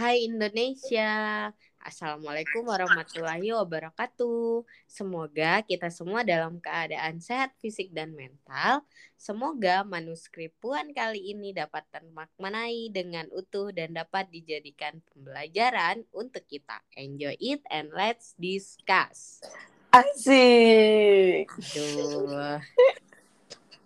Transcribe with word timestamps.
Hai 0.00 0.24
Indonesia, 0.24 1.52
Assalamualaikum 1.76 2.64
warahmatullahi 2.64 3.52
wabarakatuh. 3.52 4.64
Semoga 4.88 5.60
kita 5.60 5.92
semua 5.92 6.24
dalam 6.24 6.56
keadaan 6.56 7.20
sehat 7.20 7.52
fisik 7.60 7.92
dan 7.92 8.16
mental. 8.16 8.80
Semoga 9.20 9.84
manuskrip 9.84 10.56
Puan 10.56 10.96
kali 10.96 11.36
ini 11.36 11.52
dapat 11.52 11.84
termaknai 11.92 12.88
dengan 12.88 13.28
utuh 13.28 13.76
dan 13.76 13.92
dapat 13.92 14.32
dijadikan 14.32 15.04
pembelajaran 15.12 16.08
untuk 16.16 16.48
kita. 16.48 16.80
Enjoy 16.96 17.36
it 17.36 17.60
and 17.68 17.92
let's 17.92 18.32
discuss. 18.40 19.44
Asik. 19.92 21.52
Aduh. 21.76 22.56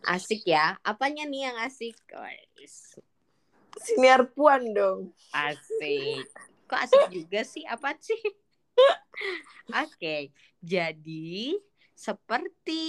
Asik 0.07 0.47
ya. 0.47 0.79
Apanya 0.87 1.27
nih 1.27 1.51
yang 1.51 1.59
asik? 1.59 1.99
Guys? 2.07 3.03
Siniar 3.81 4.27
puan 4.31 4.75
dong. 4.75 5.11
Asik. 5.35 6.27
Kok 6.71 6.81
asik 6.81 7.05
juga 7.13 7.41
sih? 7.43 7.65
Apa 7.67 7.95
sih? 7.99 8.21
Oke, 9.85 10.35
jadi 10.61 11.59
seperti 11.95 12.83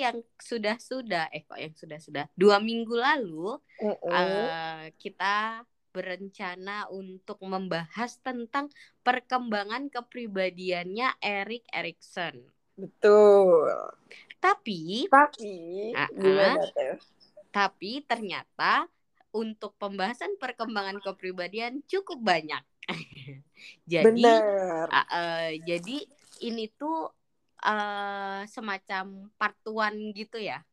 yang 0.00 0.24
sudah-sudah, 0.40 1.28
eh 1.28 1.44
kok 1.44 1.60
yang 1.60 1.76
sudah-sudah, 1.76 2.24
dua 2.32 2.56
minggu 2.56 2.96
lalu 2.96 3.60
Mm-mm. 3.78 4.10
eh, 4.10 4.84
kita 4.96 5.62
berencana 5.92 6.88
untuk 6.92 7.40
membahas 7.44 8.20
tentang 8.20 8.68
perkembangan 9.00 9.88
kepribadiannya 9.88 11.20
Erik 11.20 11.64
Erikson. 11.72 12.36
Betul. 12.76 13.72
Tapi, 14.36 15.08
Tapi 15.08 15.52
gimana 16.12 16.60
tuh? 16.68 17.00
tapi 17.48 18.04
ternyata 18.04 18.84
untuk 19.36 19.76
pembahasan 19.76 20.40
perkembangan 20.40 21.04
kepribadian 21.04 21.84
cukup 21.84 22.24
banyak. 22.24 22.64
jadi, 23.92 24.08
Benar. 24.08 24.88
Ah, 24.88 25.06
eh, 25.12 25.60
jadi 25.60 26.00
ini 26.40 26.72
tuh 26.72 27.12
eh 27.60 28.40
semacam 28.48 29.28
partuan 29.36 29.94
gitu 30.16 30.40
ya. 30.40 30.64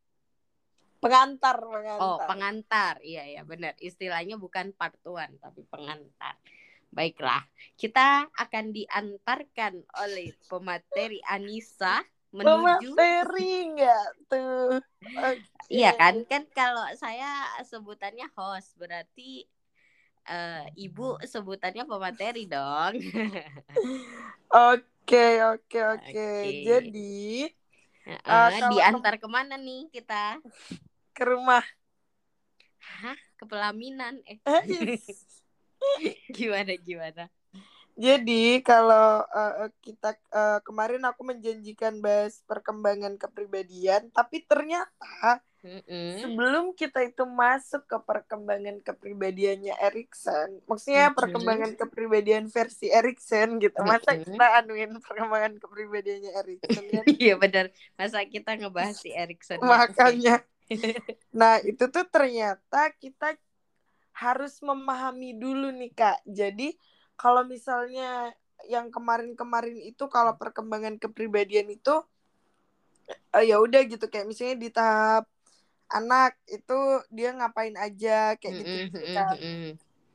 Pengantar, 1.04 1.60
pengantar. 1.60 2.00
Oh, 2.00 2.18
pengantar. 2.24 2.96
Iya 3.04 3.24
ya, 3.28 3.42
benar. 3.44 3.76
Istilahnya 3.84 4.40
bukan 4.40 4.72
partuan 4.72 5.36
tapi 5.44 5.68
pengantar. 5.68 6.40
Baiklah, 6.94 7.44
kita 7.76 8.30
akan 8.38 8.70
diantarkan 8.70 9.82
oleh 10.06 10.32
pemateri 10.46 11.20
Anissa 11.26 12.06
menuju 12.34 12.90
Pemateri 12.98 13.50
enggak 13.70 14.06
tuh? 14.30 14.82
Oke. 15.22 15.42
Iya 15.70 15.90
kan? 15.96 16.14
Kan 16.28 16.44
kalau 16.52 16.86
saya 17.00 17.48
sebutannya 17.66 18.28
host, 18.38 18.76
berarti 18.82 19.46
eh, 20.28 20.64
ibu 20.80 21.18
sebutannya 21.24 21.84
pemateri 21.88 22.44
dong. 22.48 22.94
Oke, 24.54 25.42
oke, 25.44 25.78
oke. 25.94 26.26
Jadi 26.68 27.50
Eh, 28.04 28.20
kalau 28.28 28.70
diantar 28.76 29.14
ke 29.16 29.28
mana 29.32 29.56
nih 29.56 29.88
kita? 29.96 30.40
ke 31.16 31.24
rumah. 31.24 31.64
Hah? 33.02 33.18
Ke 33.40 33.44
pelaminan? 33.48 34.20
Eh, 34.28 34.40
Eh, 34.46 36.16
gimana 36.38 36.74
gimana? 36.76 37.24
Jadi 37.94 38.62
kalau 38.66 39.22
eh, 39.38 39.70
kita 39.86 40.08
eh, 40.34 40.60
kemarin 40.66 41.02
aku 41.10 41.22
menjanjikan 41.30 41.94
bahas 42.02 42.42
perkembangan 42.50 43.14
kepribadian, 43.22 44.10
tapi 44.10 44.42
ternyata 44.50 45.42
Mm-mm. 45.64 46.18
sebelum 46.22 46.66
kita 46.80 47.00
itu 47.10 47.24
masuk 47.26 47.82
ke 47.92 47.98
perkembangan 48.10 48.78
kepribadiannya 48.88 49.74
Erikson, 49.88 50.50
maksudnya 50.70 51.14
Mhm. 51.14 51.14
perkembangan 51.18 51.72
kepribadian 51.82 52.46
versi 52.56 52.88
Erikson 52.94 53.50
gitu. 53.64 53.80
Masa 53.92 54.12
Mhm. 54.14 54.24
kita 54.24 54.46
anuin 54.62 54.92
perkembangan 55.06 55.54
kepribadiannya 55.64 56.32
Erikson 56.42 56.86
kan? 56.96 57.08
Iya 57.22 57.34
benar. 57.44 57.66
Masa 58.00 58.18
kita 58.34 58.50
ngebahas 58.60 58.96
si 59.04 59.10
Erikson? 59.22 59.62
Makanya. 59.70 60.34
Nah, 61.40 61.54
itu 61.70 61.84
tuh 61.94 62.06
ternyata 62.14 62.78
kita 63.02 63.26
harus 64.24 64.54
memahami 64.70 65.30
dulu 65.44 65.68
nih, 65.80 65.92
Kak. 66.00 66.18
Jadi 66.40 66.76
kalau 67.24 67.42
misalnya 67.54 68.36
yang 68.74 68.88
kemarin-kemarin 68.96 69.78
itu 69.92 70.04
kalau 70.16 70.34
perkembangan 70.42 70.96
kepribadian 71.04 71.68
itu 71.78 71.96
eh, 73.36 73.44
ya 73.50 73.56
udah 73.66 73.82
gitu 73.92 74.06
kayak 74.12 74.28
misalnya 74.30 74.58
di 74.64 74.70
tahap 74.78 75.24
anak 75.98 76.32
itu 76.50 76.74
dia 77.16 77.30
ngapain 77.38 77.76
aja 77.86 78.34
kayak 78.42 78.56
gitu, 78.66 78.76
Mm-mm, 78.76 78.90
gitu 78.90 79.08
kan. 79.16 79.38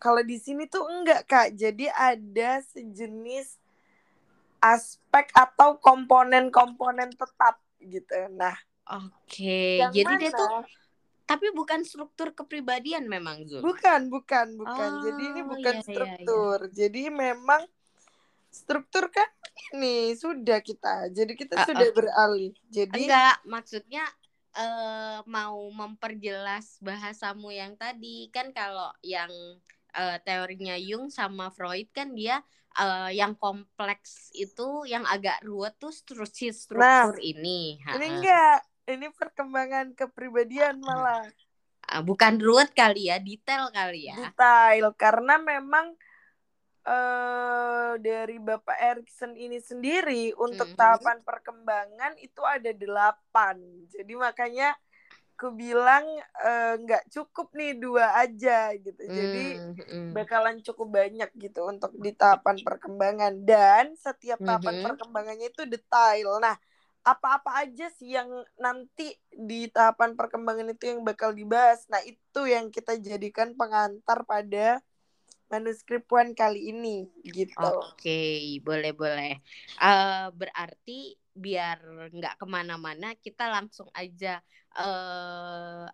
Kalau 0.02 0.22
di 0.30 0.36
sini 0.38 0.62
tuh 0.74 0.84
enggak, 0.86 1.20
Kak. 1.30 1.48
Jadi 1.62 1.86
ada 1.90 2.50
sejenis 2.72 3.58
aspek 4.58 5.26
atau 5.34 5.78
komponen-komponen 5.78 7.10
tetap 7.14 7.62
gitu. 7.82 8.14
Nah, 8.34 8.54
Oke, 8.88 9.78
yang 9.78 9.92
jadi 9.94 10.12
mana 10.12 10.18
dia 10.18 10.30
tuh 10.34 10.50
tapi 11.30 11.46
bukan 11.58 11.80
struktur 11.90 12.28
kepribadian 12.38 13.04
memang 13.14 13.36
Zul. 13.50 13.64
Bukan, 13.64 14.00
bukan, 14.14 14.46
bukan. 14.60 14.90
Jadi 15.04 15.22
ini 15.34 15.40
Oh, 15.42 15.50
bukan 15.52 15.76
iya, 15.76 15.80
iya, 15.88 16.14
struktur. 16.22 16.58
Jadi 16.78 17.00
memang 17.10 17.62
struktur 18.60 19.04
kan 19.16 19.28
ini 19.74 20.14
sudah 20.22 20.58
kita. 20.68 21.10
Jadi 21.18 21.32
kita 21.40 21.56
Ah, 21.56 21.68
sudah 21.68 21.88
ah. 21.88 21.90
beralih. 21.96 22.52
Jadi 22.76 22.98
Enggak, 22.98 23.34
maksudnya 23.54 24.04
eh 24.58 25.18
mau 25.36 25.60
memperjelas 25.80 26.66
bahasamu 26.88 27.48
yang 27.60 27.72
tadi 27.82 28.32
kan 28.34 28.46
kalau 28.58 28.90
yang 29.04 29.30
eh, 29.98 30.16
teorinya 30.26 30.74
Jung 30.88 31.06
sama 31.18 31.46
Freud 31.56 31.88
kan 31.98 32.08
dia 32.18 32.36
eh, 32.80 33.10
yang 33.20 33.32
kompleks 33.38 34.32
itu 34.44 34.62
yang 34.92 35.04
agak 35.14 35.38
ruwet 35.48 35.74
tuh 35.82 35.92
stru- 35.94 36.28
si 36.38 36.48
struktur 36.64 37.14
ini. 37.20 37.78
ini 37.94 38.06
Ha-ha. 38.08 38.18
enggak. 38.18 38.58
Ini 38.92 39.06
perkembangan 39.18 39.86
kepribadian 39.98 40.76
malah 40.86 41.22
Ah, 41.94 42.02
bukan 42.08 42.34
ruwet 42.46 42.70
kali 42.80 43.02
ya, 43.10 43.16
detail 43.28 43.64
kali 43.76 44.00
ya. 44.10 44.18
detail 44.18 44.86
karena 45.02 45.34
memang 45.50 45.86
eh 46.88 47.92
dari 48.00 48.36
Bapak 48.40 48.78
Erikson 48.90 49.32
ini 49.36 49.58
sendiri 49.60 50.32
untuk 50.46 50.72
Mhm. 50.72 50.78
tahapan 50.80 51.20
perkembangan 51.28 52.16
itu 52.26 52.40
ada 52.56 52.70
delapan. 52.72 53.56
Jadi 53.92 54.12
makanya 54.16 54.68
aku 55.36 55.48
bilang 55.54 56.04
eh, 56.46 56.74
nggak 56.82 57.04
cukup 57.14 57.48
nih 57.58 57.72
dua 57.84 58.06
aja 58.24 58.72
gitu. 58.78 59.02
Jadi 59.18 59.58
Hmm, 59.58 59.74
hmm. 59.76 60.14
bakalan 60.16 60.56
cukup 60.66 60.88
banyak 60.98 61.30
gitu 61.44 61.60
untuk 61.72 61.92
di 62.04 62.10
tahapan 62.16 62.56
perkembangan 62.66 63.34
dan 63.44 63.84
setiap 63.98 64.40
tahapan 64.46 64.76
Mhm. 64.76 64.84
perkembangannya 64.84 65.48
itu 65.52 65.62
detail. 65.68 66.40
Nah, 66.44 66.56
apa-apa 67.14 67.64
aja 67.64 67.88
sih 67.96 68.12
yang 68.16 68.28
nanti 68.60 69.16
di 69.32 69.68
tahapan 69.72 70.12
perkembangan 70.18 70.72
itu 70.72 70.92
yang 70.92 71.00
bakal 71.06 71.32
dibahas. 71.32 71.88
Nah, 71.88 72.02
itu 72.04 72.40
yang 72.44 72.68
kita 72.68 72.96
jadikan 73.00 73.56
pengantar 73.56 74.28
pada 74.28 74.84
manuskrip 75.48 76.04
Puan 76.04 76.36
kali 76.36 76.70
ini 76.72 77.08
gitu. 77.24 77.56
Oke, 77.60 78.60
boleh 78.60 78.92
boleh. 78.92 79.32
Eh 79.80 80.26
berarti 80.36 81.16
biar 81.32 82.10
nggak 82.12 82.36
ke 82.36 82.46
mana-mana, 82.46 83.16
kita 83.16 83.48
langsung 83.48 83.88
aja. 83.96 84.40
eh 84.78 85.86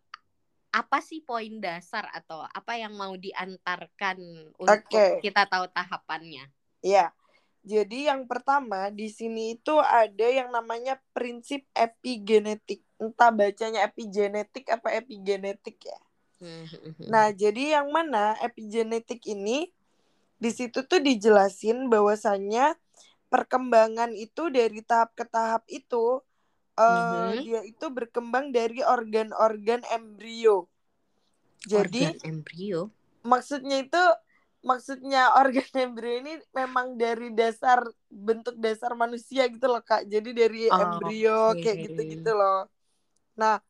apa 0.74 0.98
sih 0.98 1.22
poin 1.22 1.62
dasar 1.62 2.10
atau 2.10 2.42
apa 2.42 2.74
yang 2.74 2.98
mau 2.98 3.14
diantarkan 3.14 4.18
untuk 4.58 4.98
Oke. 4.98 5.22
kita 5.22 5.46
tahu 5.46 5.70
tahapannya? 5.70 6.50
Ya. 6.82 7.14
Jadi 7.64 8.12
yang 8.12 8.28
pertama 8.28 8.92
di 8.92 9.08
sini 9.08 9.56
itu 9.56 9.74
ada 9.80 10.28
yang 10.28 10.52
namanya 10.52 11.00
prinsip 11.16 11.64
epigenetik. 11.72 12.84
Entah 13.00 13.32
bacanya 13.32 13.88
epigenetik 13.88 14.68
apa 14.68 14.92
epigenetik 15.00 15.80
ya. 15.80 15.98
Hmm, 16.40 16.64
Nah, 17.08 17.32
jadi 17.32 17.80
yang 17.80 17.88
mana 17.88 18.36
epigenetik 18.44 19.24
ini 19.28 19.72
di 20.36 20.50
situ 20.52 20.84
tuh 20.84 21.00
dijelasin 21.00 21.88
bahwasannya 21.88 22.76
perkembangan 23.32 24.12
itu 24.12 24.52
dari 24.52 24.80
tahap 24.84 25.16
ke 25.16 25.24
tahap 25.24 25.64
itu 25.72 26.20
eh 26.76 27.32
Mhm. 27.32 27.44
dia 27.44 27.60
itu 27.64 27.86
berkembang 27.88 28.52
dari 28.52 28.80
organ-organ 28.84 29.80
embrio. 29.88 30.68
Jadi 31.64 32.12
organ 32.12 32.16
embrio. 32.28 32.80
maksudnya 33.24 33.76
itu 33.84 34.02
maksudnya 34.70 35.18
organ 35.40 35.68
embrio 35.84 36.14
ini 36.24 36.32
memang 36.58 36.96
dari 37.02 37.30
dasar 37.36 37.78
bentuk 38.08 38.56
dasar 38.64 38.92
manusia 38.96 39.42
gitu 39.52 39.66
loh 39.72 39.82
Kak. 39.84 40.08
Jadi 40.12 40.30
dari 40.40 40.60
Oh, 40.70 40.76
embrio 40.82 41.52
Oke. 41.52 41.60
kayak 41.62 41.78
gitu-gitu 41.90 42.30
loh. 42.34 42.66
Nah, 43.40 43.60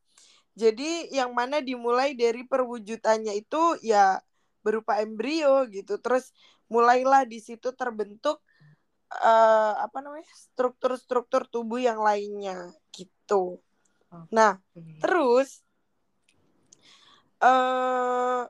jadi 0.55 1.11
yang 1.11 1.31
mana 1.35 1.58
dimulai 1.61 2.14
dari 2.14 2.46
perwujudannya 2.46 3.32
itu 3.43 3.62
ya 3.82 4.23
berupa 4.64 5.02
embrio 5.05 5.67
gitu. 5.70 5.99
Terus 6.05 6.31
mulailah 6.73 7.23
di 7.26 7.38
situ 7.43 7.69
terbentuk 7.75 8.38
eh, 9.12 9.73
apa 9.85 9.99
namanya? 10.05 10.29
struktur-struktur 10.35 11.43
tubuh 11.52 11.81
yang 11.82 12.00
lainnya 12.02 12.70
gitu. 12.94 13.58
Nah, 14.37 14.52
Oke. 14.75 14.82
terus 15.02 15.62
eh 17.43 18.43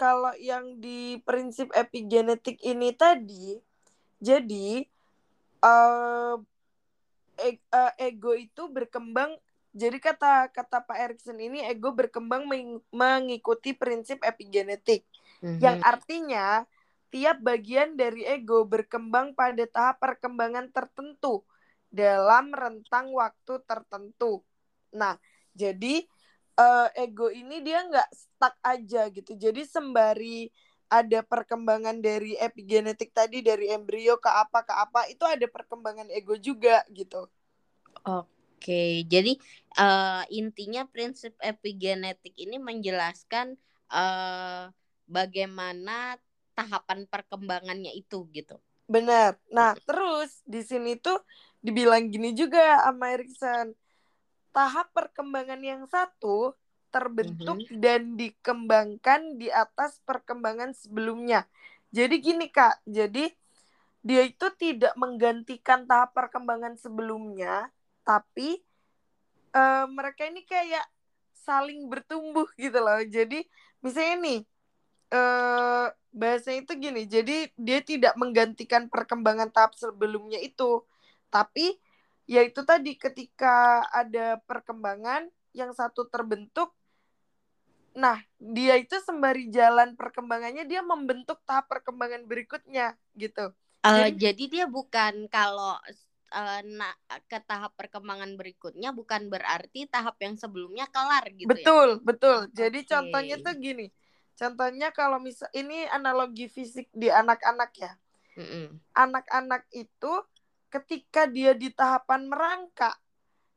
kalau 0.00 0.32
yang 0.40 0.80
di 0.80 1.20
prinsip 1.28 1.68
epigenetik 1.76 2.56
ini 2.64 2.96
tadi, 2.96 3.60
jadi 4.16 4.88
uh, 5.60 6.40
e 7.36 7.60
uh, 7.68 7.92
ego 8.00 8.32
itu 8.32 8.64
berkembang. 8.72 9.36
Jadi 9.76 10.00
kata 10.00 10.48
kata 10.48 10.88
Pak 10.88 10.98
Erikson 10.98 11.36
ini 11.36 11.60
ego 11.68 11.92
berkembang 11.92 12.48
mengikuti 12.90 13.76
prinsip 13.76 14.24
epigenetik, 14.24 15.04
mm-hmm. 15.44 15.60
yang 15.60 15.84
artinya 15.84 16.64
tiap 17.12 17.36
bagian 17.44 17.92
dari 17.92 18.24
ego 18.24 18.64
berkembang 18.64 19.36
pada 19.36 19.68
tahap 19.68 20.00
perkembangan 20.00 20.72
tertentu 20.72 21.44
dalam 21.92 22.56
rentang 22.56 23.12
waktu 23.12 23.60
tertentu. 23.68 24.40
Nah, 24.96 25.20
jadi 25.52 26.08
uh, 26.60 26.88
ego 26.92 27.32
ini 27.32 27.64
dia 27.64 27.80
nggak 27.88 28.08
stuck 28.12 28.54
aja 28.60 29.08
gitu. 29.08 29.32
Jadi 29.32 29.64
sembari 29.64 30.52
ada 30.90 31.22
perkembangan 31.22 32.02
dari 32.02 32.34
epigenetik 32.36 33.14
tadi 33.14 33.40
dari 33.40 33.70
embrio 33.70 34.18
ke 34.18 34.26
apa 34.26 34.66
ke 34.66 34.74
apa 34.74 35.00
itu 35.08 35.22
ada 35.22 35.46
perkembangan 35.46 36.10
ego 36.12 36.36
juga 36.36 36.82
gitu. 36.90 37.30
Oke, 38.04 39.06
jadi 39.06 39.38
uh, 39.78 40.26
intinya 40.28 40.84
prinsip 40.90 41.32
epigenetik 41.40 42.34
ini 42.36 42.58
menjelaskan 42.58 43.54
uh, 43.88 44.68
bagaimana 45.06 46.18
tahapan 46.58 47.06
perkembangannya 47.06 47.94
itu 47.94 48.26
gitu. 48.34 48.58
Benar. 48.90 49.38
Nah, 49.54 49.78
terus 49.86 50.42
di 50.42 50.66
sini 50.66 50.98
tuh 50.98 51.22
dibilang 51.62 52.10
gini 52.10 52.34
juga 52.34 52.82
sama 52.82 53.14
Erikson 53.14 53.70
tahap 54.50 54.90
perkembangan 54.94 55.60
yang 55.62 55.82
satu 55.86 56.54
terbentuk 56.90 57.62
mm 57.62 57.66
-hmm. 57.70 57.78
dan 57.78 58.00
dikembangkan 58.18 59.38
di 59.38 59.46
atas 59.48 60.02
perkembangan 60.02 60.74
sebelumnya. 60.74 61.46
Jadi 61.94 62.18
gini 62.18 62.46
Kak, 62.50 62.82
jadi 62.86 63.30
dia 64.00 64.22
itu 64.26 64.46
tidak 64.58 64.94
menggantikan 64.98 65.86
tahap 65.86 66.14
perkembangan 66.16 66.74
sebelumnya, 66.78 67.70
tapi 68.02 68.58
uh, 69.54 69.86
mereka 69.90 70.26
ini 70.26 70.42
kayak 70.46 70.86
saling 71.34 71.86
bertumbuh 71.86 72.46
gitu 72.58 72.78
loh. 72.78 73.02
Jadi 73.06 73.46
misalnya 73.82 74.16
nih 74.22 74.40
uh, 75.14 75.86
bahasanya 76.10 76.60
itu 76.66 76.72
gini, 76.78 77.02
jadi 77.06 77.50
dia 77.54 77.80
tidak 77.86 78.14
menggantikan 78.18 78.90
perkembangan 78.90 79.50
tahap 79.54 79.78
sebelumnya 79.78 80.42
itu, 80.42 80.82
tapi 81.30 81.78
ya 82.28 82.40
itu 82.44 82.60
tadi 82.64 82.96
ketika 82.96 83.84
ada 83.92 84.40
perkembangan 84.44 85.28
yang 85.56 85.70
satu 85.74 86.06
terbentuk 86.06 86.74
nah 87.90 88.22
dia 88.38 88.78
itu 88.78 88.94
sembari 89.02 89.50
jalan 89.50 89.98
perkembangannya 89.98 90.62
dia 90.62 90.78
membentuk 90.80 91.42
tahap 91.42 91.66
perkembangan 91.66 92.22
berikutnya 92.22 92.94
gitu 93.18 93.50
uh, 93.82 93.90
jadi, 94.06 94.30
jadi 94.30 94.44
dia 94.46 94.66
bukan 94.70 95.26
kalau 95.26 95.74
uh, 96.30 96.60
nah, 96.62 96.94
ke 97.26 97.42
tahap 97.42 97.74
perkembangan 97.74 98.38
berikutnya 98.38 98.94
bukan 98.94 99.26
berarti 99.26 99.90
tahap 99.90 100.14
yang 100.22 100.38
sebelumnya 100.38 100.86
kelar 100.88 101.26
gitu 101.34 101.50
betul 101.50 101.98
ya? 101.98 102.02
betul 102.06 102.38
jadi 102.54 102.78
okay. 102.78 102.88
contohnya 102.88 103.36
tuh 103.42 103.54
gini 103.58 103.86
contohnya 104.38 104.88
kalau 104.94 105.18
misal 105.18 105.50
ini 105.52 105.84
analogi 105.90 106.46
fisik 106.46 106.86
di 106.94 107.10
anak-anak 107.10 107.70
ya 107.76 107.92
anak-anak 108.94 109.62
mm 109.66 109.72
-mm. 109.74 109.82
itu 109.82 110.12
ketika 110.70 111.26
dia 111.26 111.52
di 111.52 111.74
tahapan 111.74 112.30
merangkak 112.30 112.96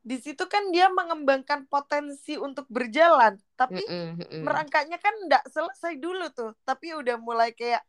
di 0.04 0.20
situ 0.20 0.44
kan 0.44 0.68
dia 0.68 0.92
mengembangkan 0.92 1.64
potensi 1.64 2.36
untuk 2.36 2.68
berjalan 2.68 3.40
tapi 3.56 3.80
mm 3.80 4.20
-mm, 4.20 4.42
merangkaknya 4.44 5.00
kan 5.00 5.16
enggak 5.24 5.44
selesai 5.48 5.96
dulu 5.96 6.28
tuh 6.34 6.52
tapi 6.68 6.92
udah 6.92 7.16
mulai 7.16 7.56
kayak 7.56 7.80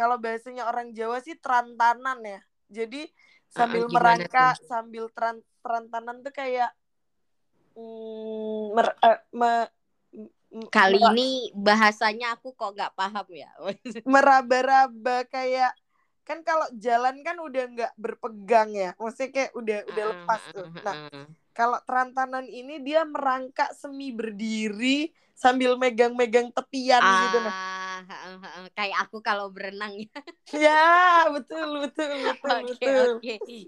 kalau 0.00 0.16
bahasanya 0.16 0.64
orang 0.70 0.94
Jawa 0.94 1.18
sih 1.22 1.36
terantanan 1.38 2.18
ya. 2.22 2.40
Jadi 2.70 3.10
sambil 3.50 3.84
uh, 3.86 3.92
merangkak 3.92 4.56
tuh? 4.62 4.66
sambil 4.70 5.04
teran 5.10 5.42
terantanan 5.60 6.22
tuh 6.22 6.32
kayak 6.32 6.70
mm, 7.74 8.64
mer, 8.72 8.88
uh, 9.02 9.20
me, 9.34 9.52
kali 10.70 11.02
ini 11.12 11.50
bahasanya 11.52 12.38
aku 12.38 12.54
kok 12.54 12.72
nggak 12.78 12.94
paham 12.94 13.26
ya? 13.34 13.50
meraba-raba 14.12 15.26
kayak 15.26 15.74
kan 16.30 16.46
kalau 16.46 16.62
jalan 16.78 17.26
kan 17.26 17.42
udah 17.42 17.64
nggak 17.74 17.92
berpegang 17.98 18.70
ya 18.70 18.94
maksudnya 19.02 19.30
kayak 19.34 19.52
udah 19.58 19.78
udah 19.90 20.04
lepas 20.14 20.42
tuh. 20.54 20.66
nah 20.86 20.94
kalau 21.50 21.82
terantanan 21.82 22.46
ini 22.46 22.78
dia 22.78 23.02
merangkak 23.02 23.74
semi 23.74 24.14
berdiri 24.14 25.10
sambil 25.34 25.74
megang-megang 25.74 26.54
tepian 26.54 27.02
ah, 27.02 27.18
gitu 27.26 27.38
nah 27.42 28.70
kayak 28.78 28.96
aku 29.02 29.18
kalau 29.18 29.50
berenang 29.50 29.92
ya. 29.98 30.18
Ya 30.70 31.26
betul 31.34 31.90
betul 31.90 32.10
betul 32.30 32.58
okay, 32.62 32.70
betul. 32.78 33.08
okay. 33.18 33.62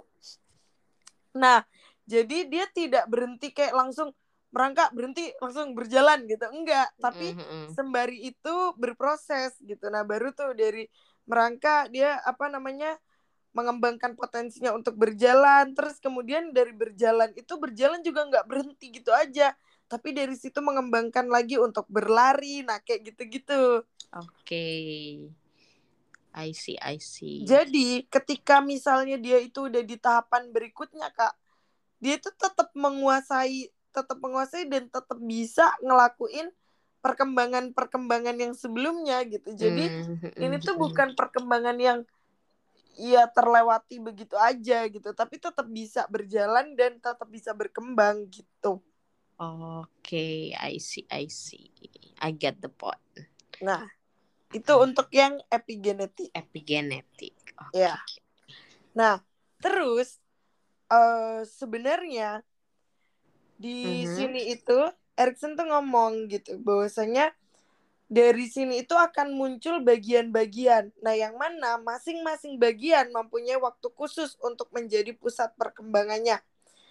nah 1.34 1.66
jadi 2.06 2.46
dia 2.46 2.70
tidak 2.70 3.10
berhenti 3.10 3.50
kayak 3.50 3.74
langsung 3.74 4.14
merangkak 4.52 4.92
berhenti 4.92 5.32
langsung 5.40 5.72
berjalan 5.72 6.28
gitu 6.28 6.44
enggak. 6.52 6.92
Tapi 7.00 7.32
mm 7.32 7.40
-hmm. 7.40 7.66
sembari 7.72 8.20
itu 8.28 8.56
berproses 8.76 9.56
gitu. 9.64 9.88
Nah 9.88 10.04
baru 10.04 10.36
tuh 10.36 10.52
dari 10.52 10.84
merangkak 11.28 11.92
dia 11.92 12.18
apa 12.22 12.50
namanya 12.50 12.98
mengembangkan 13.52 14.16
potensinya 14.16 14.72
untuk 14.72 14.96
berjalan. 14.96 15.76
Terus 15.76 16.00
kemudian 16.00 16.50
dari 16.56 16.72
berjalan 16.72 17.32
itu 17.36 17.52
berjalan 17.60 18.00
juga 18.00 18.26
nggak 18.28 18.46
berhenti 18.48 18.90
gitu 18.90 19.12
aja. 19.12 19.52
Tapi 19.86 20.16
dari 20.16 20.32
situ 20.34 20.58
mengembangkan 20.64 21.28
lagi 21.28 21.60
untuk 21.60 21.84
berlari 21.92 22.64
nah 22.64 22.80
kayak 22.80 23.12
gitu-gitu. 23.12 23.84
Oke. 24.12 24.28
Okay. 24.44 25.02
I 26.32 26.56
see 26.56 26.80
I 26.80 26.96
see. 26.96 27.44
Jadi 27.44 28.08
ketika 28.08 28.64
misalnya 28.64 29.20
dia 29.20 29.36
itu 29.36 29.68
udah 29.68 29.84
di 29.84 30.00
tahapan 30.00 30.48
berikutnya 30.48 31.12
kak 31.12 31.36
dia 32.02 32.18
itu 32.18 32.34
tetap 32.34 32.74
menguasai 32.74 33.70
tetap 33.92 34.18
menguasai 34.18 34.66
dan 34.66 34.90
tetap 34.90 35.18
bisa 35.22 35.70
ngelakuin 35.84 36.50
perkembangan-perkembangan 37.02 38.36
yang 38.38 38.54
sebelumnya 38.54 39.26
gitu. 39.26 39.52
Jadi 39.52 39.84
mm, 39.90 40.38
ini 40.38 40.56
tuh 40.62 40.78
bukan 40.78 41.18
perkembangan 41.18 41.76
yang 41.76 41.98
ya 42.94 43.26
terlewati 43.26 43.98
begitu 43.98 44.38
aja 44.38 44.86
gitu, 44.86 45.10
tapi 45.12 45.42
tetap 45.42 45.66
bisa 45.66 46.06
berjalan 46.06 46.78
dan 46.78 47.02
tetap 47.02 47.26
bisa 47.26 47.50
berkembang 47.52 48.30
gitu. 48.30 48.78
Oke, 49.42 49.90
okay, 49.98 50.38
I 50.54 50.78
see, 50.78 51.02
I 51.10 51.26
see. 51.26 51.66
I 52.22 52.30
get 52.30 52.62
the 52.62 52.70
point. 52.70 53.02
Nah, 53.58 53.82
itu 54.54 54.70
hmm. 54.70 54.86
untuk 54.86 55.10
yang 55.10 55.42
epigenetik. 55.50 56.30
Epigenetik. 56.30 57.34
Okay. 57.50 57.90
Ya. 57.90 57.98
Nah, 58.94 59.18
terus 59.58 60.22
uh, 60.92 61.42
sebenarnya 61.42 62.46
di 63.58 64.06
uh 64.06 64.06
-huh. 64.06 64.14
sini 64.14 64.42
itu 64.54 64.78
Erikson 65.16 65.54
tuh 65.54 65.68
ngomong 65.68 66.32
gitu 66.32 66.56
bahwasanya 66.60 67.32
dari 68.12 68.44
sini 68.44 68.84
itu 68.84 68.92
akan 68.92 69.32
muncul 69.32 69.80
bagian-bagian. 69.80 70.92
Nah, 71.00 71.16
yang 71.16 71.40
mana 71.40 71.80
masing-masing 71.80 72.60
bagian 72.60 73.08
mempunyai 73.08 73.56
waktu 73.56 73.88
khusus 73.96 74.36
untuk 74.44 74.68
menjadi 74.68 75.16
pusat 75.16 75.56
perkembangannya. 75.56 76.36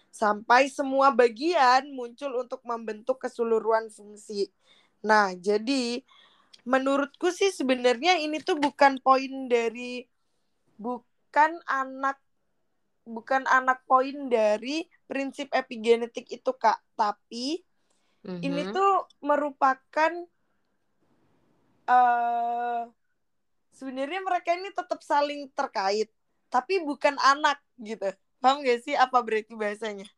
Sampai 0.10 0.66
semua 0.74 1.13
bagian 1.13 1.94
muncul 1.94 2.42
untuk 2.42 2.66
membentuk 2.66 3.22
keseluruhan 3.22 3.94
fungsi. 3.94 4.50
Nah, 5.06 5.38
jadi 5.38 6.01
menurutku 6.66 7.30
sih 7.30 7.54
sebenarnya 7.54 8.18
ini 8.18 8.42
tuh 8.42 8.58
bukan 8.58 8.98
poin 9.01 9.46
dari 9.46 10.06
bukan 10.82 11.62
anak 11.70 12.18
bukan 13.06 13.46
anak 13.46 13.86
poin 13.86 14.30
dari 14.30 14.90
prinsip 15.06 15.54
epigenetik 15.54 16.30
itu, 16.34 16.50
Kak, 16.54 16.82
tapi 16.98 17.62
hmm 18.25 18.40
Ini 18.42 18.62
mm-hmm. 18.66 18.75
tuh 18.75 18.94
merupakan 19.25 20.12
uh, 21.90 22.84
sebenarnya 23.74 24.22
mereka 24.22 24.54
ini 24.54 24.70
tetap 24.74 25.01
saling 25.01 25.50
terkait, 25.54 26.10
tapi 26.54 26.82
bukan 26.82 27.18
anak 27.22 27.58
gitu. 27.82 28.13
Paham 28.42 28.66
gak 28.66 28.82
sih 28.86 28.98
apa 28.98 29.22
berarti 29.22 29.54
bahasanya? 29.54 30.10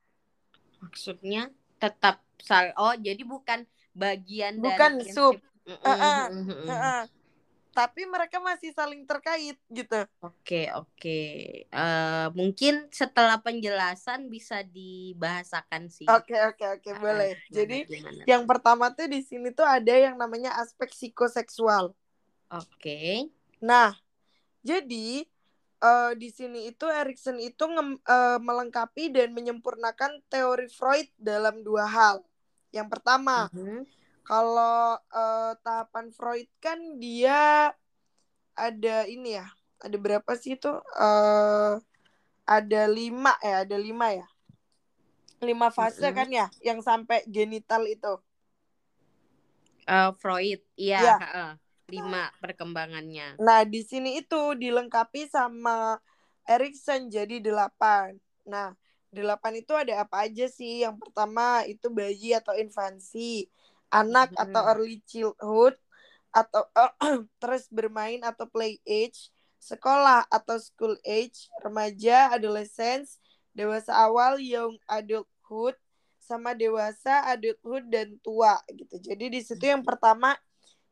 Maksudnya 0.80 1.52
tetap 1.80 2.24
sal 2.40 2.72
oh 2.80 2.96
jadi 2.96 3.24
bukan 3.24 3.68
bagian 3.96 4.60
bukan 4.60 5.00
dari 5.00 5.12
sub. 5.12 5.36
Uh 5.64 5.76
-uh. 5.80 6.28
Uh 6.28 6.72
-uh 6.72 7.04
tapi 7.74 8.06
mereka 8.06 8.38
masih 8.38 8.70
saling 8.72 9.04
terkait 9.10 9.58
gitu. 9.68 10.06
Oke, 10.22 10.70
oke. 10.78 11.22
Uh, 11.74 12.30
mungkin 12.38 12.88
setelah 12.94 13.42
penjelasan 13.42 14.30
bisa 14.30 14.62
dibahasakan 14.62 15.90
sih. 15.90 16.06
Oke, 16.06 16.38
oke, 16.38 16.80
oke, 16.80 16.90
boleh. 17.02 17.34
Uh, 17.50 17.52
Jadi 17.52 17.90
gimana? 17.90 18.22
yang 18.30 18.46
pertama 18.46 18.94
tuh 18.94 19.10
di 19.10 19.26
sini 19.26 19.50
tuh 19.50 19.66
ada 19.66 19.92
yang 19.92 20.16
namanya 20.16 20.54
aspek 20.62 20.94
psikoseksual. 20.94 21.98
Oke. 22.54 23.34
Nah, 23.58 23.98
jadi 24.62 25.26
uh, 25.82 26.12
di 26.14 26.30
sini 26.30 26.70
itu 26.70 26.86
Erikson 26.86 27.42
itu 27.42 27.66
nge, 27.66 27.84
uh, 28.06 28.40
melengkapi 28.40 29.10
dan 29.10 29.34
menyempurnakan 29.34 30.22
teori 30.30 30.70
Freud 30.70 31.10
dalam 31.18 31.66
dua 31.66 31.90
hal. 31.90 32.22
Yang 32.70 32.88
pertama, 32.94 33.50
uh 33.50 33.58
-huh. 33.58 33.82
Kalau 34.24 34.96
uh, 35.00 35.52
tahapan 35.60 36.08
Freud 36.16 36.48
kan 36.64 36.80
dia 37.00 37.72
ada 38.56 38.96
ini 39.04 39.36
ya, 39.36 39.48
ada 39.84 39.98
berapa 40.00 40.32
sih 40.40 40.56
itu? 40.56 40.72
Uh, 40.96 41.84
ada 42.48 42.82
lima 42.88 43.36
ya, 43.44 43.68
ada 43.68 43.76
lima 43.76 44.16
ya. 44.16 44.28
Lima 45.44 45.68
fase 45.76 46.00
mm 46.00 46.08
-hmm. 46.08 46.18
kan 46.18 46.30
ya, 46.32 46.48
yang 46.64 46.80
sampai 46.80 47.28
genital 47.28 47.84
itu. 47.84 48.16
Uh, 49.84 50.16
Freud, 50.16 50.64
iya. 50.80 51.04
Ya. 51.04 51.18
Uh, 51.20 51.54
lima 51.92 52.32
perkembangannya. 52.40 53.38
Nah 53.38 53.68
di 53.68 53.84
sini 53.84 54.24
itu 54.24 54.56
dilengkapi 54.56 55.28
sama 55.28 56.00
Erikson 56.48 57.12
jadi 57.12 57.44
delapan. 57.44 58.16
Nah 58.48 58.74
delapan 59.14 59.60
itu 59.60 59.76
ada 59.76 60.08
apa 60.08 60.26
aja 60.26 60.48
sih? 60.50 60.82
Yang 60.82 61.04
pertama 61.04 61.68
itu 61.68 61.92
bayi 61.92 62.34
atau 62.34 62.56
infansi 62.58 63.52
anak 63.94 64.34
hmm. 64.34 64.42
atau 64.50 64.62
early 64.74 64.98
childhood 65.06 65.78
atau 66.34 66.66
uh, 66.74 66.94
terus 67.42 67.70
bermain 67.70 68.18
atau 68.26 68.50
play 68.50 68.82
age, 68.90 69.30
sekolah 69.62 70.26
atau 70.34 70.58
school 70.58 70.98
age, 71.06 71.48
remaja, 71.62 72.34
adolescence, 72.34 73.22
dewasa 73.54 73.94
awal, 73.94 74.42
young 74.42 74.82
adulthood, 74.90 75.78
sama 76.18 76.58
dewasa, 76.58 77.22
adulthood 77.30 77.86
dan 77.94 78.18
tua 78.26 78.58
gitu. 78.74 78.98
Jadi 78.98 79.30
di 79.30 79.40
situ 79.46 79.70
yang 79.70 79.86
pertama 79.86 80.34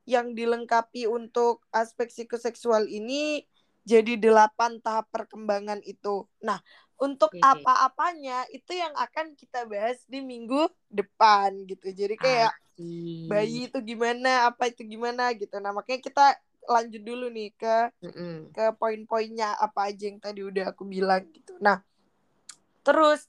yang 0.05 0.37
dilengkapi 0.37 1.09
untuk 1.09 1.65
aspek 1.73 2.13
psikoseksual 2.13 2.85
ini 2.85 3.45
jadi 3.81 4.13
delapan 4.17 4.77
tahap 4.77 5.09
perkembangan 5.09 5.81
itu. 5.81 6.29
Nah, 6.45 6.61
untuk 7.01 7.33
apa-apanya 7.41 8.45
itu 8.53 8.77
yang 8.77 8.93
akan 8.93 9.33
kita 9.33 9.65
bahas 9.65 10.05
di 10.05 10.21
minggu 10.21 10.69
depan 10.85 11.65
gitu. 11.65 11.89
Jadi 11.89 12.13
kayak 12.13 12.53
Bayi 13.29 13.67
itu 13.69 13.79
gimana, 13.83 14.49
apa 14.49 14.69
itu 14.69 14.81
gimana 14.85 15.31
gitu. 15.35 15.57
Nah, 15.57 15.71
makanya 15.75 16.01
kita 16.01 16.25
lanjut 16.69 17.01
dulu 17.01 17.27
nih 17.33 17.49
ke 17.57 17.77
mm 18.05 18.11
-mm. 18.13 18.35
ke 18.53 18.63
poin-poinnya 18.77 19.57
apa 19.57 19.89
aja 19.89 20.05
yang 20.05 20.21
tadi 20.21 20.45
udah 20.45 20.71
aku 20.71 20.85
bilang 20.85 21.25
gitu. 21.33 21.57
Nah, 21.57 21.81
terus 22.85 23.25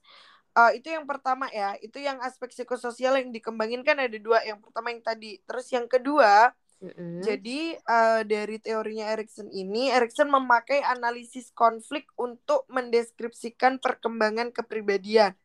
uh, 0.53 0.71
itu 0.77 0.93
yang 0.93 1.09
pertama 1.09 1.49
ya, 1.49 1.75
itu 1.81 1.97
yang 1.97 2.21
aspek 2.21 2.53
psikososial 2.53 3.17
yang 3.17 3.33
dikembangin 3.33 3.81
kan 3.81 3.97
ada 3.97 4.19
dua. 4.21 4.45
Yang 4.45 4.69
pertama 4.69 4.93
yang 4.93 5.03
tadi, 5.03 5.41
terus 5.49 5.67
yang 5.73 5.89
kedua 5.89 6.53
Mm-hmm. 6.83 7.23
Jadi 7.23 7.61
uh, 7.79 8.23
dari 8.27 8.59
teorinya 8.59 9.15
Erikson 9.15 9.47
ini, 9.55 9.95
Erikson 9.95 10.27
memakai 10.27 10.83
analisis 10.83 11.55
konflik 11.55 12.11
untuk 12.19 12.67
mendeskripsikan 12.67 13.79
perkembangan 13.79 14.51
kepribadian. 14.51 15.39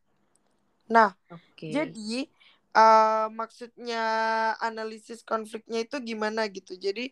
Nah, 0.90 1.14
okay. 1.30 1.70
jadi 1.70 2.26
uh, 2.78 3.28
maksudnya 3.34 4.04
analisis 4.62 5.26
konfliknya 5.26 5.82
itu 5.82 5.98
gimana 6.06 6.46
gitu. 6.54 6.78
Jadi 6.78 7.10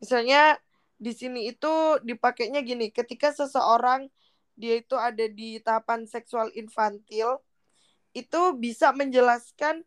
misalnya 0.00 0.56
di 0.96 1.12
sini 1.12 1.52
itu 1.52 2.00
dipakainya 2.00 2.64
gini, 2.64 2.88
ketika 2.88 3.36
seseorang 3.36 4.08
dia 4.56 4.80
itu 4.80 4.96
ada 4.96 5.28
di 5.28 5.60
tahapan 5.60 6.08
seksual 6.08 6.48
infantil, 6.56 7.44
itu 8.16 8.40
bisa 8.56 8.92
menjelaskan 8.92 9.84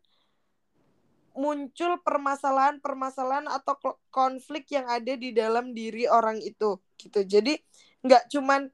muncul 1.36 2.00
permasalahan-permasalahan 2.00 3.46
atau 3.46 3.76
konflik 4.08 4.72
yang 4.72 4.88
ada 4.88 5.14
di 5.14 5.36
dalam 5.36 5.76
diri 5.76 6.08
orang 6.08 6.40
itu 6.40 6.80
gitu 6.96 7.20
jadi 7.28 7.60
nggak 8.00 8.32
cuman 8.32 8.72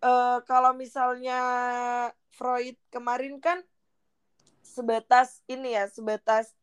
uh, 0.00 0.40
kalau 0.48 0.72
misalnya 0.72 1.38
Freud 2.32 2.80
kemarin 2.88 3.36
kan 3.38 3.60
sebatas 4.70 5.42
ini 5.50 5.74
ya 5.74 5.90
sebatas 5.90 6.54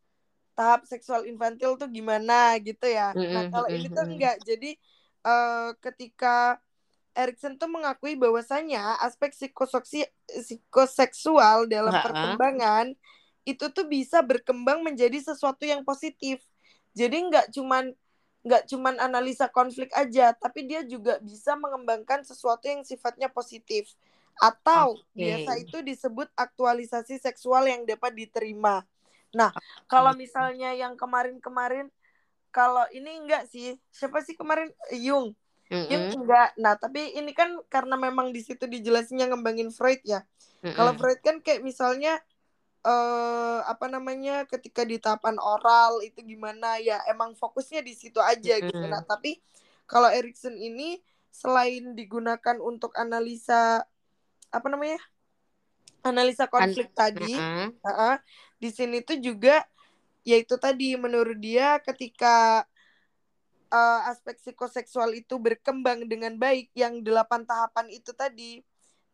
tahap 0.56 0.88
seksual 0.88 1.28
infantil 1.28 1.76
tuh 1.78 1.92
gimana 1.92 2.56
gitu 2.64 2.88
ya 2.88 3.12
nah 3.14 3.52
kalau 3.52 3.68
ini 3.70 3.92
tuh 3.92 4.08
enggak 4.08 4.40
jadi 4.48 4.72
uh, 5.28 5.76
ketika 5.84 6.64
Erikson 7.18 7.58
tuh 7.58 7.66
mengakui 7.66 8.14
bahwasanya 8.14 9.02
aspek 9.02 9.34
psikoseksual 9.34 11.66
dalam 11.66 11.90
perkembangan 11.90 12.94
itu 13.48 13.64
tuh 13.74 13.90
bisa 13.90 14.22
berkembang 14.22 14.86
menjadi 14.86 15.18
sesuatu 15.24 15.64
yang 15.66 15.82
positif. 15.82 16.46
Jadi 16.94 17.26
nggak 17.32 17.50
cuman 17.56 17.96
nggak 18.46 18.70
cuman 18.70 19.02
analisa 19.02 19.50
konflik 19.50 19.90
aja, 19.98 20.30
tapi 20.38 20.70
dia 20.70 20.86
juga 20.86 21.18
bisa 21.24 21.58
mengembangkan 21.58 22.22
sesuatu 22.22 22.70
yang 22.70 22.86
sifatnya 22.86 23.34
positif. 23.34 23.90
Atau 24.38 25.02
okay. 25.02 25.18
biasa 25.18 25.52
itu 25.62 25.78
disebut 25.82 26.30
aktualisasi 26.38 27.18
seksual 27.18 27.66
yang 27.70 27.84
dapat 27.84 28.14
diterima. 28.14 28.86
Nah, 29.34 29.52
okay. 29.52 29.90
kalau 29.90 30.14
misalnya 30.14 30.74
yang 30.78 30.94
kemarin-kemarin 30.96 31.90
kalau 32.54 32.86
ini 32.90 33.22
enggak 33.22 33.46
sih, 33.50 33.78
siapa 33.94 34.24
sih 34.26 34.34
kemarin 34.34 34.74
Jung? 34.94 35.38
Mm 35.68 35.74
-hmm. 35.74 35.88
Jung 35.90 36.06
enggak. 36.24 36.50
Nah, 36.58 36.74
tapi 36.80 37.14
ini 37.14 37.36
kan 37.36 37.54
karena 37.68 38.00
memang 38.00 38.32
di 38.34 38.42
situ 38.42 38.66
dijelasinnya 38.66 39.30
ngembangin 39.30 39.70
Freud 39.70 40.02
ya. 40.06 40.26
Mm 40.64 40.72
-hmm. 40.72 40.76
Kalau 40.78 40.94
Freud 40.98 41.20
kan 41.22 41.38
kayak 41.44 41.62
misalnya 41.62 42.18
uh, 42.88 43.60
apa 43.68 43.86
namanya 43.92 44.48
ketika 44.48 44.88
di 44.88 44.98
tahapan 44.98 45.36
oral 45.42 46.00
itu 46.06 46.24
gimana 46.24 46.80
ya 46.80 47.04
emang 47.12 47.36
fokusnya 47.36 47.84
di 47.84 47.94
situ 47.94 48.20
aja 48.24 48.60
gitu 48.64 48.84
nah 48.88 49.04
tapi 49.04 49.44
kalau 49.88 50.12
Erikson 50.12 50.56
ini 50.56 51.00
selain 51.32 51.94
digunakan 51.94 52.58
untuk 52.60 52.96
analisa 52.98 53.86
apa 54.54 54.68
namanya 54.72 55.00
analisa 56.06 56.48
konflik 56.48 56.92
An 56.94 56.98
tadi 56.98 57.34
uh 57.36 57.42
-uh. 57.42 57.70
Uh 57.84 57.90
-uh, 57.90 58.16
di 58.58 58.70
sini 58.72 59.04
tuh 59.04 59.20
juga 59.20 59.66
yaitu 60.28 60.60
tadi 60.60 60.96
menurut 61.00 61.40
dia 61.40 61.80
ketika 61.84 62.68
uh, 63.72 64.02
aspek 64.12 64.36
psikoseksual 64.40 65.16
itu 65.16 65.40
berkembang 65.40 66.04
dengan 66.08 66.36
baik 66.36 66.72
yang 66.76 67.00
delapan 67.00 67.48
tahapan 67.48 67.88
itu 67.92 68.12
tadi 68.12 68.64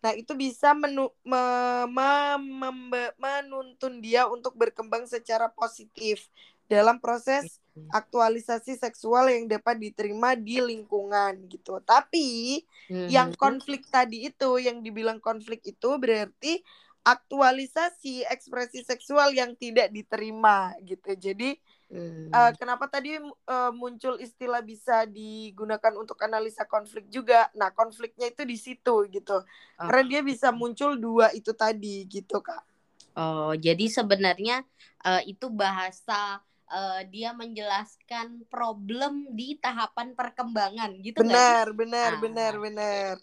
Nah, 0.03 0.11
itu 0.19 0.35
bisa 0.35 0.75
menu, 0.75 1.07
me, 1.23 1.39
me, 1.87 2.11
me, 2.35 2.69
me, 2.91 3.01
menuntun 3.15 4.03
dia 4.03 4.27
untuk 4.27 4.51
berkembang 4.59 5.07
secara 5.07 5.47
positif 5.47 6.27
dalam 6.67 6.99
proses 6.99 7.62
aktualisasi 7.89 8.77
seksual 8.77 9.33
yang 9.33 9.49
dapat 9.49 9.81
diterima 9.81 10.37
di 10.37 10.61
lingkungan 10.61 11.49
gitu. 11.49 11.81
Tapi 11.81 12.61
hmm. 12.89 13.09
yang 13.09 13.33
konflik 13.33 13.89
tadi 13.89 14.29
itu 14.29 14.61
yang 14.61 14.85
dibilang 14.85 15.17
konflik 15.17 15.61
itu 15.65 15.97
berarti 15.97 16.61
aktualisasi 17.03 18.23
ekspresi 18.31 18.85
seksual 18.85 19.35
yang 19.35 19.57
tidak 19.59 19.91
diterima 19.91 20.71
gitu. 20.85 21.17
Jadi 21.17 21.57
Hmm. 21.93 22.33
Uh, 22.33 22.49
kenapa 22.57 22.89
tadi 22.89 23.21
uh, 23.21 23.69
muncul 23.69 24.17
istilah 24.17 24.65
bisa 24.65 25.05
digunakan 25.05 25.93
untuk 25.93 26.17
analisa 26.25 26.65
konflik 26.65 27.05
juga? 27.05 27.53
Nah, 27.53 27.69
konfliknya 27.69 28.33
itu 28.33 28.41
di 28.41 28.57
situ 28.57 29.05
gitu. 29.13 29.45
Oh. 29.45 29.85
Karena 29.85 30.01
dia 30.09 30.21
bisa 30.25 30.49
muncul 30.49 30.97
dua 30.97 31.29
itu 31.37 31.53
tadi 31.53 32.01
gitu, 32.09 32.41
Kak. 32.41 32.65
Oh, 33.13 33.53
jadi 33.53 33.85
sebenarnya 33.93 34.65
uh, 35.05 35.21
itu 35.21 35.53
bahasa 35.53 36.41
uh, 36.73 37.01
dia 37.07 37.37
menjelaskan 37.37 38.49
problem 38.49 39.29
di 39.37 39.61
tahapan 39.61 40.17
perkembangan 40.17 40.97
gitu 41.05 41.21
Benar, 41.21 41.69
gak? 41.69 41.77
benar, 41.77 42.11
ah. 42.17 42.19
benar, 42.19 42.53
benar. 42.57 43.15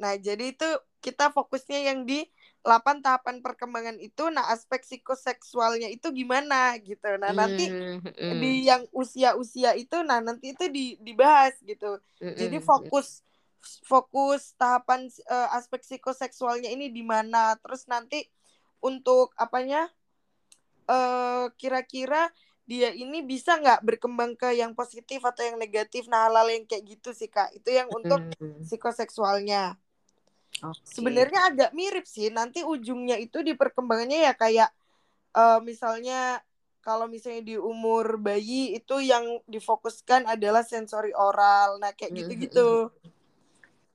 Nah, 0.00 0.12
jadi 0.16 0.56
itu 0.56 0.68
kita 1.04 1.30
fokusnya 1.30 1.92
yang 1.92 2.08
di 2.08 2.24
8 2.66 3.00
tahapan 3.00 3.38
perkembangan 3.38 3.96
itu 4.02 4.28
nah 4.34 4.50
aspek 4.50 4.82
psikoseksualnya 4.82 5.88
itu 5.88 6.10
gimana 6.10 6.74
gitu. 6.82 7.14
Nah, 7.20 7.30
nanti 7.30 7.70
mm, 7.70 8.02
di 8.42 8.66
yang 8.66 8.82
usia-usia 8.90 9.78
itu 9.78 10.02
nah 10.02 10.18
nanti 10.18 10.52
itu 10.56 10.66
di, 10.66 10.98
dibahas 10.98 11.54
gitu. 11.62 12.02
Mm, 12.18 12.34
Jadi 12.34 12.58
fokus 12.58 13.22
fokus 13.86 14.54
tahapan 14.58 15.06
uh, 15.30 15.54
aspek 15.54 15.82
psikoseksualnya 15.86 16.70
ini 16.70 16.90
di 16.90 17.06
mana. 17.06 17.54
Terus 17.62 17.86
nanti 17.86 18.26
untuk 18.82 19.34
apanya 19.38 19.86
uh, 20.90 21.50
kira-kira 21.54 22.30
dia 22.68 22.92
ini 22.92 23.24
bisa 23.24 23.56
nggak 23.56 23.80
berkembang 23.80 24.36
ke 24.36 24.52
yang 24.52 24.76
positif 24.76 25.24
atau 25.24 25.40
yang 25.40 25.56
negatif 25.56 26.04
nah 26.06 26.28
hal-hal 26.28 26.52
yang 26.52 26.68
kayak 26.68 26.84
gitu 26.84 27.16
sih 27.16 27.32
kak 27.32 27.48
itu 27.56 27.72
yang 27.72 27.88
untuk 27.88 28.20
psikoseksualnya 28.60 29.80
Okay. 30.58 30.90
Sebenarnya 30.98 31.40
agak 31.54 31.70
mirip 31.70 32.06
sih. 32.08 32.34
Nanti 32.34 32.66
ujungnya 32.66 33.14
itu 33.14 33.46
di 33.46 33.54
perkembangannya 33.54 34.26
ya 34.26 34.34
kayak 34.34 34.70
uh, 35.38 35.62
misalnya 35.62 36.42
kalau 36.82 37.06
misalnya 37.06 37.44
di 37.44 37.56
umur 37.60 38.18
bayi 38.18 38.74
itu 38.74 38.98
yang 38.98 39.22
difokuskan 39.46 40.26
adalah 40.26 40.66
sensori 40.66 41.14
oral. 41.14 41.78
Nah, 41.78 41.94
kayak 41.94 42.10
gitu-gitu. 42.16 42.90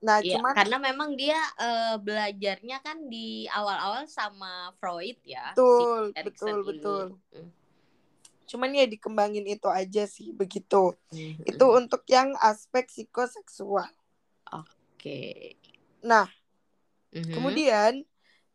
Nah, 0.04 0.20
ya, 0.20 0.36
cuman 0.36 0.52
karena 0.52 0.78
memang 0.80 1.10
dia 1.16 1.40
uh, 1.58 1.96
belajarnya 1.96 2.84
kan 2.84 3.08
di 3.08 3.48
awal-awal 3.50 4.04
sama 4.08 4.76
Freud 4.80 5.16
ya. 5.24 5.56
Betul, 5.56 6.12
si 6.12 6.22
betul, 6.28 6.56
ini. 6.60 6.68
betul. 6.70 7.04
Hmm. 7.34 7.50
Cuman 8.54 8.70
ya 8.78 8.86
dikembangin 8.86 9.50
itu 9.50 9.66
aja 9.66 10.06
sih 10.06 10.30
begitu. 10.30 10.94
Hmm. 11.10 11.42
Itu 11.42 11.74
untuk 11.74 12.06
yang 12.06 12.38
aspek 12.38 12.86
psikoseksual. 12.86 13.90
Oke. 14.54 14.70
Okay. 15.02 15.58
Nah, 16.06 16.30
hmm 17.14 17.34
Kemudian 17.34 17.94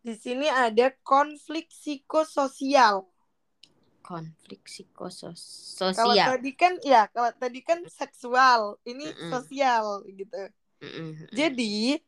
di 0.02 0.14
sini 0.14 0.46
ada 0.46 0.94
konflik 1.02 1.70
psikososial. 1.74 3.06
konflik 4.06 4.64
Kalau 4.64 4.72
psikososial. 4.72 6.26
tadi 6.32 6.50
kan 6.56 6.80
ya, 6.80 7.12
kalau 7.12 7.28
tadi 7.36 7.60
kan 7.60 7.84
seksual, 7.90 8.80
ini 8.88 9.04
Mm-mm. 9.04 9.30
sosial 9.34 10.00
gitu. 10.08 10.48
Mm-mm. 10.80 11.28
Jadi 11.34 12.00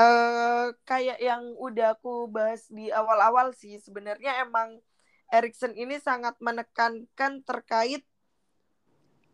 eh 0.00 0.66
kayak 0.84 1.18
yang 1.20 1.44
udah 1.56 1.96
aku 1.96 2.28
bahas 2.28 2.68
di 2.68 2.88
awal-awal 2.92 3.52
sih 3.56 3.76
sebenarnya 3.80 4.44
emang 4.44 4.80
Erikson 5.30 5.72
ini 5.78 6.02
sangat 6.02 6.36
menekankan 6.42 7.46
terkait 7.46 8.02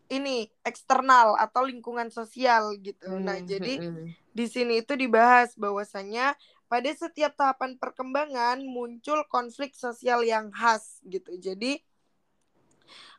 ini 0.07 0.47
eksternal 0.63 1.35
atau 1.35 1.67
lingkungan 1.67 2.07
sosial 2.07 2.79
gitu. 2.79 3.19
Nah, 3.19 3.43
Mm, 3.43 3.47
jadi 3.49 3.73
mm-mm. 3.83 4.15
di 4.31 4.45
sini 4.47 4.79
itu 4.79 4.95
dibahas 4.95 5.51
bahwasanya 5.59 6.37
pada 6.67 6.91
setiap 6.91 7.35
tahapan 7.35 7.75
perkembangan 7.79 8.59
muncul 8.63 9.23
konflik 9.27 9.75
sosial 9.75 10.23
yang 10.23 10.51
khas 10.51 11.03
gitu. 11.07 11.35
Jadi 11.39 11.79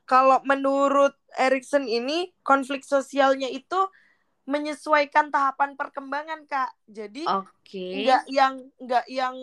kalau 0.09 0.41
menurut 0.49 1.13
Erikson 1.37 1.85
ini 1.85 2.33
konflik 2.41 2.81
sosialnya 2.85 3.53
itu 3.53 3.77
menyesuaikan 4.49 5.29
tahapan 5.29 5.77
perkembangan 5.77 6.49
kak. 6.49 6.73
Jadi 6.89 7.29
nggak 7.93 8.23
yang 8.33 8.55
nggak 8.81 9.07
yang 9.13 9.37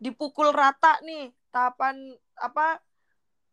dipukul 0.00 0.52
rata 0.52 1.00
nih 1.04 1.28
tahapan 1.54 2.18
apa 2.34 2.82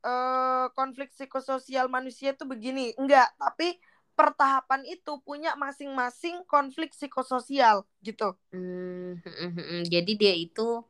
eh, 0.01 0.65
konflik 0.74 1.13
psikososial 1.13 1.86
manusia 1.86 2.34
itu 2.34 2.50
begini. 2.50 2.98
Enggak, 2.98 3.29
tapi 3.38 3.77
per 4.17 4.34
tahapan 4.36 4.84
itu 4.89 5.22
punya 5.24 5.53
masing-masing 5.55 6.43
konflik 6.50 6.91
psikososial 6.91 7.86
gitu. 8.01 8.34
Mm, 8.51 9.22
mm, 9.22 9.29
mm, 9.29 9.53
mm. 9.55 9.81
Jadi 9.88 10.13
dia 10.17 10.34
itu 10.36 10.84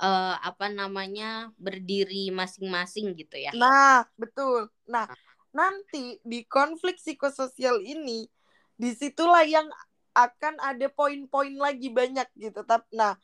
eh, 0.00 0.36
apa 0.40 0.72
namanya 0.72 1.52
berdiri 1.60 2.32
masing-masing 2.32 3.14
gitu 3.14 3.36
ya. 3.36 3.52
Nah, 3.54 4.08
betul. 4.18 4.72
Nah, 4.90 5.06
nanti 5.54 6.18
di 6.24 6.42
konflik 6.48 6.98
psikososial 6.98 7.78
ini 7.84 8.26
di 8.74 8.90
situlah 8.90 9.46
yang 9.46 9.70
akan 10.14 10.58
ada 10.62 10.86
poin-poin 10.90 11.54
lagi 11.58 11.90
banyak 11.90 12.26
gitu. 12.38 12.62
Tapi 12.66 12.86
nah, 12.94 13.14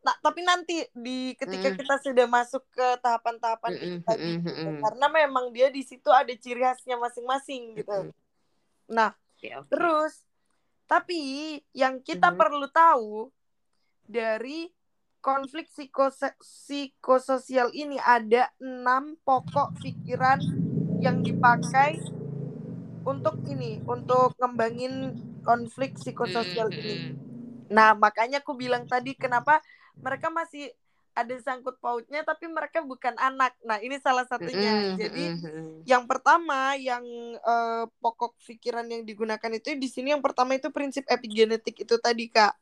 nah, 0.00 0.16
tapi 0.24 0.40
nanti 0.42 0.80
di 0.96 1.36
ketika 1.36 1.68
Mm. 1.70 1.76
kita 1.76 1.94
sudah 2.00 2.26
masuk 2.26 2.62
ke 2.72 2.86
tahapan-tahapan 3.04 3.72
Mm-mm, 3.72 3.84
itu 3.84 3.98
tadi 4.06 4.30
mm-mm, 4.32 4.44
gitu. 4.44 4.68
mm-mm. 4.68 4.78
Karena 4.80 5.06
memang 5.12 5.44
dia 5.52 5.68
di 5.68 5.82
situ 5.84 6.08
ada 6.08 6.32
ciri 6.32 6.62
khasnya 6.64 6.96
masing-masing 6.96 7.62
gitu. 7.76 7.92
Mm-mm. 7.92 8.12
Nah, 8.90 9.12
Oke, 9.36 9.48
oke. 9.56 9.68
terus 9.72 10.12
tapi 10.90 11.20
yang 11.70 12.02
kita 12.02 12.32
Mhm. 12.32 12.38
perlu 12.40 12.66
tahu 12.72 13.30
dari 14.08 14.66
konflik 15.20 15.68
psikose- 15.68 16.36
psikososial 16.40 17.70
ini 17.76 18.00
ada 18.00 18.48
enam 18.58 19.14
pokok 19.22 19.76
pikiran 19.78 20.40
yang 20.98 21.20
dipakai 21.22 21.96
untuk 23.04 23.40
ini 23.48 23.80
untuk 23.88 24.36
ngembangin 24.40 25.16
konflik 25.40 25.96
psikososial 25.96 26.68
Mm, 26.72 26.80
ini. 26.80 26.96
mm, 26.96 27.12
Nah, 27.70 27.94
makanya 27.96 28.42
aku 28.42 28.52
bilang 28.58 28.84
tadi 28.84 29.14
kenapa 29.16 29.62
mereka 29.98 30.30
masih 30.30 30.70
ada 31.10 31.34
sangkut 31.42 31.76
pautnya 31.82 32.22
tapi 32.22 32.46
mereka 32.46 32.80
bukan 32.80 33.14
anak. 33.18 33.52
Nah, 33.66 33.82
ini 33.82 33.98
salah 33.98 34.24
mm, 34.24 34.30
satunya. 34.30 34.72
mm, 34.72 34.94
Jadi 34.96 35.24
mm, 35.26 35.42
mm. 35.42 35.70
yang 35.84 36.04
pertama 36.06 36.78
yang 36.78 37.02
eh, 37.36 37.84
pokok 37.98 38.38
pikiran 38.46 38.86
yang 38.86 39.02
digunakan 39.02 39.50
itu 39.50 39.74
di 39.74 39.88
sini 39.90 40.14
yang 40.14 40.22
pertama 40.22 40.54
itu 40.56 40.70
prinsip 40.70 41.04
epigenetik 41.10 41.82
itu 41.82 41.94
tadi, 41.98 42.30
Kak. 42.30 42.54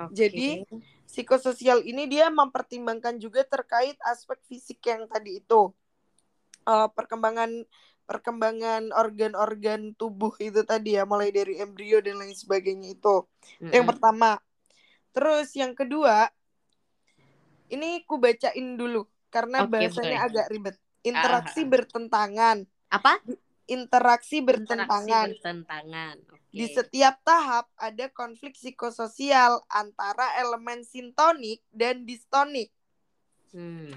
Oke. 0.00 0.12
Jadi 0.16 0.64
psikososial 1.08 1.82
ini 1.84 2.06
dia 2.06 2.30
mempertimbangkan 2.30 3.18
juga 3.18 3.42
terkait 3.44 3.96
aspek 4.06 4.38
fisik 4.46 4.80
yang 4.86 5.08
tadi 5.08 5.40
itu. 5.40 5.72
Eh, 6.68 6.88
perkembangan 6.92 7.64
perkembangan 8.10 8.90
organ-organ 8.90 9.94
tubuh 9.94 10.34
itu 10.42 10.66
tadi 10.66 10.98
ya, 10.98 11.06
mulai 11.06 11.30
dari 11.30 11.62
embrio 11.62 12.02
dan 12.02 12.18
lain 12.18 12.34
sebagainya 12.34 12.98
itu. 12.98 13.24
Itu 13.62 13.70
Yang 13.70 13.86
Mm-mm. 13.86 13.90
pertama. 13.96 14.30
Terus 15.14 15.48
yang 15.54 15.74
kedua, 15.74 16.30
ini 17.70 18.02
ku 18.04 18.18
bacain 18.18 18.74
dulu 18.74 19.06
karena 19.30 19.64
Oke, 19.64 19.70
bahasanya 19.72 20.18
boleh. 20.20 20.28
agak 20.28 20.46
ribet. 20.50 20.76
Interaksi 21.00 21.60
Ah, 21.60 21.64
ah. 21.64 21.70
bertentangan. 21.70 22.56
apa? 22.90 23.12
Interaksi 23.64 23.70
Interaksi 23.70 24.36
bertentangan. 24.42 25.28
bertentangan. 25.32 26.16
Oke. 26.26 26.50
Di 26.50 26.66
setiap 26.66 27.22
tahap 27.22 27.70
ada 27.78 28.10
konflik 28.10 28.58
psikososial 28.58 29.62
antara 29.70 30.34
elemen 30.36 30.82
sintonik 30.82 31.62
dan 31.70 32.02
distonik. 32.02 32.74
Hmm. 33.54 33.94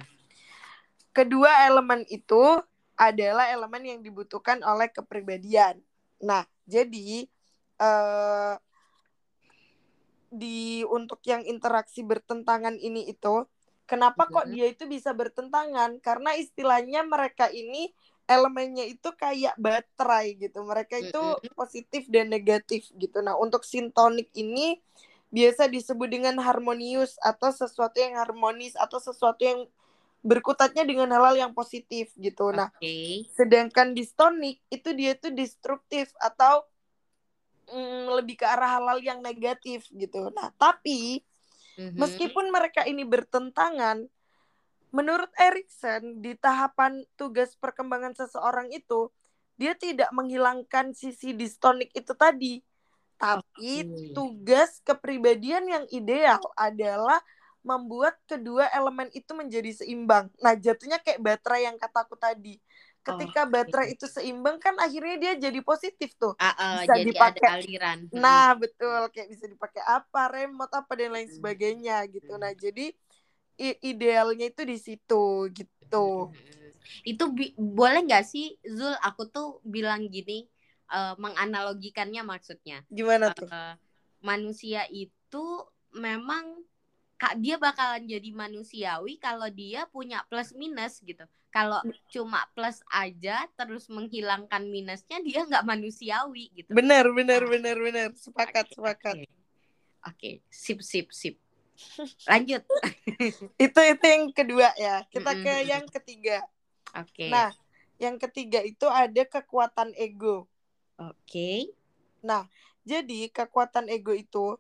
Kedua 1.09 1.65
elemen 1.65 2.05
itu 2.07 2.61
adalah 2.93 3.49
elemen 3.49 3.81
yang 3.83 3.99
dibutuhkan 3.99 4.61
oleh 4.61 4.87
kepribadian. 4.87 5.81
Nah, 6.21 6.45
jadi 6.63 7.25
eh, 7.75 8.53
di 10.29 10.81
untuk 10.85 11.21
yang 11.25 11.41
interaksi 11.41 12.01
bertentangan 12.01 12.77
ini 12.77 13.05
itu, 13.05 13.45
kenapa 13.85 14.27
kok 14.29 14.47
dia 14.49 14.69
itu 14.69 14.87
bisa 14.87 15.11
bertentangan? 15.11 15.99
Karena 15.99 16.35
istilahnya 16.35 17.03
mereka 17.03 17.47
ini 17.51 17.91
elemennya 18.23 18.87
itu 18.87 19.11
kayak 19.15 19.55
baterai 19.59 20.39
gitu. 20.39 20.63
Mereka 20.63 21.03
itu 21.11 21.23
positif 21.53 22.07
dan 22.07 22.31
negatif 22.31 22.87
gitu. 22.95 23.19
Nah, 23.19 23.35
untuk 23.35 23.67
sintonik 23.67 24.31
ini 24.35 24.79
biasa 25.33 25.65
disebut 25.65 26.07
dengan 26.13 26.37
harmonius 26.39 27.17
atau 27.19 27.49
sesuatu 27.49 27.97
yang 27.97 28.15
harmonis 28.15 28.77
atau 28.77 29.01
sesuatu 29.01 29.41
yang 29.41 29.65
berkutatnya 30.23 30.87
dengan 30.87 31.11
hal-hal 31.11 31.49
yang 31.49 31.51
positif 31.51 32.15
gitu. 32.15 32.55
Nah, 32.55 32.71
Oke. 32.79 33.27
sedangkan 33.35 33.91
distonik 33.91 34.63
itu 34.71 34.95
dia 34.95 35.19
tuh 35.19 35.35
destruktif 35.35 36.15
atau 36.21 36.63
mm, 37.67 38.13
lebih 38.23 38.39
ke 38.39 38.45
arah 38.47 38.79
hal-hal 38.79 39.03
yang 39.03 39.19
negatif 39.19 39.89
gitu. 39.91 40.31
Nah, 40.31 40.53
tapi 40.55 41.27
Mhm. 41.77 41.97
meskipun 41.97 42.49
mereka 42.53 42.85
ini 42.85 43.03
bertentangan, 43.05 44.05
menurut 44.93 45.29
Erikson 45.37 46.21
di 46.21 46.37
tahapan 46.37 47.01
tugas 47.17 47.57
perkembangan 47.57 48.13
seseorang 48.13 48.69
itu 48.69 49.09
dia 49.57 49.73
tidak 49.77 50.09
menghilangkan 50.13 50.93
sisi 50.93 51.33
distonik 51.33 51.89
itu 51.93 52.13
tadi. 52.13 52.61
Tapi 53.17 53.87
tugas 54.11 54.83
kepribadian 54.83 55.63
yang 55.69 55.85
ideal 55.93 56.41
adalah 56.59 57.21
membuat 57.63 58.19
kedua 58.27 58.67
elemen 58.75 59.07
itu 59.15 59.31
menjadi 59.31 59.71
seimbang. 59.71 60.27
Nah, 60.43 60.53
jatuhnya 60.59 60.99
kayak 60.99 61.23
baterai 61.23 61.71
yang 61.71 61.79
kataku 61.79 62.19
tadi. 62.19 62.59
Ketika 63.03 63.43
Oke. 63.43 63.51
baterai 63.51 63.87
itu 63.99 64.07
seimbang 64.07 64.63
kan 64.63 64.79
akhirnya 64.79 65.15
dia 65.19 65.33
jadi 65.35 65.59
positif 65.59 66.15
tuh. 66.15 66.39
Ah, 66.39 66.55
ah, 66.55 66.73
Bisa 66.87 66.95
jadi 66.95 67.11
dipakai. 67.11 67.43
ada 67.43 67.59
aliran. 67.59 67.99
Hmm. 68.07 68.19
Nah, 68.23 68.55
betul. 68.55 69.01
Kayak 69.11 69.29
bisa 69.35 69.45
dipakai 69.51 69.83
apa, 69.83 70.21
remote 70.31 70.71
apa 70.71 70.91
dan 70.95 71.11
lain 71.11 71.27
Mm. 71.27 71.35
sebagainya 71.35 71.97
gitu. 72.07 72.33
Nah, 72.39 72.55
jadi 72.55 72.95
idealnya 73.59 74.47
itu 74.49 74.63
di 74.63 74.77
situ 74.79 75.51
gitu. 75.51 76.31
Mm. 76.31 76.53
Itu 77.03 77.23
boleh 77.59 78.07
nggak 78.07 78.23
sih 78.23 78.55
Zul? 78.63 78.95
Aku 79.03 79.27
tuh 79.27 79.59
bilang 79.67 80.07
gini, 80.07 80.47
eh, 80.87 81.13
menganalogikannya 81.19 82.23
maksudnya. 82.23 82.87
Gimana 82.87 83.35
tuh? 83.35 83.51
Eh, 83.51 83.75
manusia 84.23 84.87
itu 84.87 85.45
memang 85.91 86.63
kak 87.19 87.35
dia 87.39 87.55
bakalan 87.59 88.03
jadi 88.03 88.29
manusiawi 88.31 89.19
kalau 89.19 89.47
dia 89.51 89.87
punya 89.91 90.23
plus 90.31 90.55
minus 90.55 91.03
gitu. 91.03 91.23
Kalau 91.53 91.85
cuma 92.09 92.41
plus 92.57 92.81
aja 92.89 93.45
terus 93.53 93.85
menghilangkan 93.85 94.65
minusnya 94.65 95.21
dia 95.21 95.45
nggak 95.45 95.61
manusiawi 95.61 96.49
gitu. 96.57 96.73
Benar, 96.73 97.05
benar, 97.13 97.45
Ah. 97.45 97.49
benar, 97.53 97.77
benar. 97.77 98.09
Sepakat, 98.17 98.65
Oke, 98.65 98.73
sepakat. 98.73 99.15
Oke, 99.21 99.29
Oke, 100.03 100.31
sip, 100.49 100.81
sip, 100.81 101.13
sip. 101.13 101.37
Lanjut. 102.25 102.65
Itu 103.65 103.79
itu 103.81 104.05
yang 104.05 104.33
kedua 104.33 104.73
ya. 104.75 105.05
Kita 105.07 105.31
ke 105.37 105.53
Mm-mm. 105.61 105.69
yang 105.69 105.85
ketiga. 105.85 106.41
Oke. 106.97 107.29
Nah, 107.29 107.53
yang 107.97 108.17
ketiga 108.17 108.61
itu 108.61 108.89
ada 108.89 109.23
kekuatan 109.23 109.93
ego. 109.93 110.49
Oke. 110.97 111.69
Nah, 112.21 112.49
jadi 112.81 113.29
kekuatan 113.29 113.89
ego 113.89 114.11
itu 114.11 114.57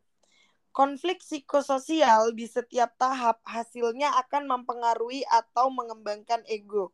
konflik 0.73 1.21
psikososial 1.21 2.33
di 2.33 2.49
setiap 2.49 2.97
tahap 2.97 3.39
hasilnya 3.45 4.09
akan 4.25 4.49
mempengaruhi 4.49 5.21
atau 5.29 5.69
mengembangkan 5.69 6.41
ego. 6.49 6.89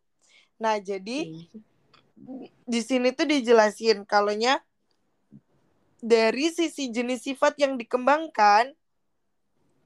Nah, 0.60 0.78
jadi 0.84 1.48
di 2.68 2.82
sini 2.84 3.15
tuh 3.15 3.24
dijelasin 3.24 4.04
kalaunya 4.04 4.60
dari 6.04 6.52
sisi 6.52 6.92
jenis 6.92 7.24
sifat 7.24 7.56
yang 7.60 7.80
dikembangkan 7.80 8.76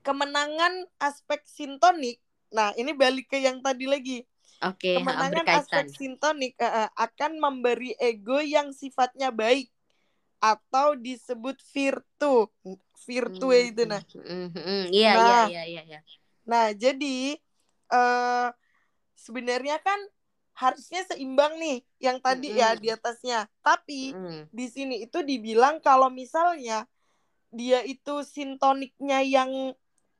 kemenangan 0.01 0.89
aspek 0.97 1.45
sintonik. 1.45 2.17
Nah, 2.49 2.73
ini 2.73 2.97
balik 2.97 3.29
ke 3.29 3.37
yang 3.37 3.61
tadi 3.61 3.85
lagi. 3.85 4.25
Oke, 4.65 4.97
ha, 4.97 4.99
Kemenangan 5.01 5.45
berkaitan. 5.45 5.61
aspek 5.61 5.85
sintonik 5.93 6.53
eh, 6.57 6.89
akan 6.97 7.37
memberi 7.37 7.93
ego 8.01 8.41
yang 8.41 8.73
sifatnya 8.73 9.29
baik 9.29 9.69
atau 10.43 10.97
disebut 10.99 11.55
virtu. 11.71 12.51
Virtu 13.07 13.47
Hmm, 13.51 13.67
itu 13.69 13.83
nah. 13.85 14.01
hmm, 14.13 14.45
hmm, 14.55 14.81
Iya, 14.93 15.11
iya, 15.21 15.35
Nah. 15.37 15.47
iya, 15.49 15.61
iya, 15.71 15.81
iya. 15.89 15.99
Nah, 16.51 16.65
jadi 16.83 17.37
eh 17.93 18.47
sebenarnya 19.15 19.77
kan 19.85 19.99
harusnya 20.53 21.01
seimbang 21.09 21.53
nih 21.57 21.77
yang 22.05 22.17
tadi 22.21 22.47
ya 22.61 22.75
Mm-mm. 22.75 22.83
di 22.83 22.87
atasnya. 22.93 23.47
Tapi 23.65 24.13
Mm. 24.15 24.49
di 24.53 24.65
sini 24.69 24.95
itu 25.05 25.19
dibilang 25.25 25.81
kalau 25.81 26.09
misalnya 26.13 26.85
dia 27.53 27.79
itu 27.85 28.21
sintoniknya 28.25 29.19
yang 29.25 29.51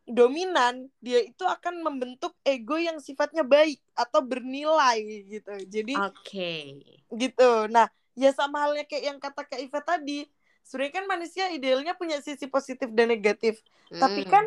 dominan, 0.07 0.89
dia 1.05 1.19
itu 1.23 1.43
akan 1.47 1.81
membentuk 1.85 2.33
ego 2.43 2.75
yang 2.77 2.99
sifatnya 2.99 3.43
baik 3.45 3.79
atau 3.95 4.21
bernilai 4.25 4.99
gitu. 5.31 5.53
Jadi 5.69 5.93
Oke. 5.97 6.51
gitu. 7.13 7.43
Nah, 7.69 7.87
ya 8.17 8.29
sama 8.33 8.63
halnya 8.65 8.83
kayak 8.89 9.03
yang 9.13 9.19
kata 9.21 9.41
Kak 9.49 9.59
Iva 9.61 9.79
tadi. 9.83 10.25
Sebenarnya 10.63 10.95
kan 11.03 11.05
manusia 11.05 11.45
idealnya 11.51 11.93
punya 11.93 12.23
sisi 12.23 12.47
positif 12.47 12.89
dan 12.95 13.11
negatif. 13.11 13.59
Tapi 13.91 14.23
Mm. 14.23 14.31
kan 14.31 14.45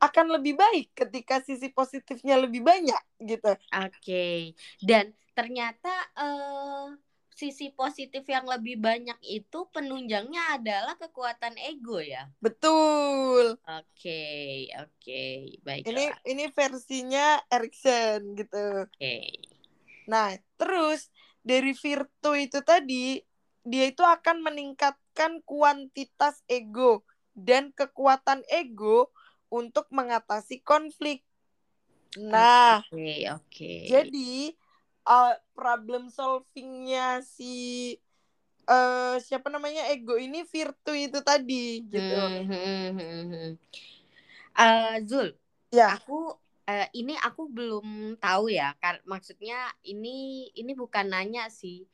akan 0.00 0.26
lebih 0.40 0.56
baik 0.56 0.92
ketika 0.96 1.44
sisi 1.44 1.68
positifnya 1.70 2.36
lebih 2.40 2.64
banyak 2.64 3.02
gitu. 3.20 3.52
Oke. 3.70 4.56
Dan 4.80 5.12
ternyata 5.32 5.92
eh 6.16 6.86
sisi 7.30 7.72
positif 7.72 8.28
yang 8.28 8.44
lebih 8.44 8.76
banyak 8.76 9.16
itu 9.24 9.64
penunjangnya 9.72 10.60
adalah 10.60 10.92
kekuatan 11.00 11.56
ego 11.56 11.96
ya. 11.96 12.28
Betul. 12.36 13.56
Oke, 13.64 14.68
oke, 14.76 15.24
Ini 15.56 15.56
baiklah. 15.64 16.20
ini 16.28 16.44
versinya 16.52 17.40
Erikson 17.48 18.36
gitu. 18.36 18.84
Oke. 18.84 19.40
Nah, 20.04 20.36
terus 20.60 21.08
dari 21.40 21.72
Virtu 21.72 22.36
itu 22.36 22.60
tadi 22.60 23.24
dia 23.64 23.84
itu 23.88 24.04
akan 24.04 24.44
meningkatkan 25.20 25.44
kuantitas 25.44 26.40
ego 26.48 27.04
dan 27.36 27.68
kekuatan 27.76 28.40
ego 28.48 29.12
untuk 29.52 29.84
mengatasi 29.92 30.64
konflik. 30.64 31.20
Nah, 32.16 32.80
Oke, 32.88 33.28
oke. 33.28 33.72
jadi 33.86 34.56
uh, 35.04 35.36
problem 35.52 36.08
solvingnya 36.10 37.20
si 37.22 37.94
eh 38.70 39.16
siapa 39.22 39.50
namanya 39.50 39.90
ego 39.90 40.14
ini 40.16 40.46
Virtu 40.46 40.94
itu 40.94 41.18
tadi 41.22 41.84
gitu. 41.86 42.00
Hmm, 42.00 42.46
hmm, 42.48 42.88
hmm, 42.96 43.22
hmm. 43.28 43.50
Eh, 44.56 44.96
Zul, 45.06 45.34
Ya. 45.70 45.94
aku 45.98 46.34
eh, 46.66 46.86
ini 46.96 47.14
aku 47.18 47.46
belum 47.46 48.18
tahu 48.18 48.50
ya. 48.50 48.74
Kar 48.82 49.02
maksudnya 49.06 49.70
ini 49.86 50.48
ini 50.54 50.72
bukan 50.74 51.12
nanya 51.12 51.46
sih. 51.50 51.86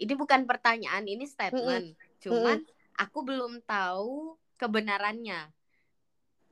Ini 0.00 0.16
bukan 0.16 0.48
pertanyaan, 0.48 1.04
ini 1.06 1.28
statement. 1.28 1.92
Cuman 2.20 2.60
aku 3.00 3.18
belum 3.24 3.64
tahu 3.64 4.36
kebenarannya. 4.60 5.48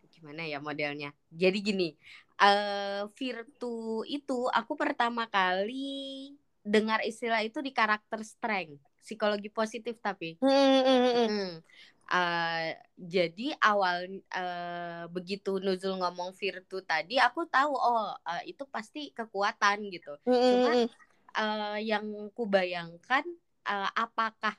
Gimana 0.09 0.43
ya 0.49 0.59
modelnya? 0.59 1.13
Jadi 1.31 1.59
gini, 1.61 1.89
eh 2.41 3.05
Virtu 3.15 4.03
itu 4.09 4.49
aku 4.51 4.75
pertama 4.75 5.29
kali 5.29 6.35
dengar 6.65 7.01
istilah 7.07 7.41
itu 7.45 7.63
di 7.63 7.71
karakter 7.71 8.21
strength, 8.25 8.81
psikologi 9.01 9.49
positif 9.53 10.01
tapi. 10.03 10.37
Hmm, 10.43 10.51
hmm, 10.51 10.83
hmm, 10.85 11.13
hmm. 11.15 11.29
Hmm. 11.29 11.53
Eh, 12.09 12.73
jadi 12.97 13.53
awal 13.61 14.25
eh, 14.33 15.05
begitu 15.13 15.61
Nuzul 15.61 16.01
ngomong 16.01 16.33
virtu 16.33 16.81
tadi, 16.81 17.21
aku 17.21 17.45
tahu 17.45 17.77
oh 17.77 18.17
eh, 18.25 18.53
itu 18.57 18.65
pasti 18.65 19.13
kekuatan 19.13 19.93
gitu. 19.93 20.17
Hmm, 20.25 20.33
hmm, 20.33 20.49
Cuma 20.49 20.71
hmm. 20.73 20.89
eh, 21.37 21.79
yang 21.85 22.07
kubayangkan 22.33 23.25
eh, 23.69 23.91
apakah 23.93 24.57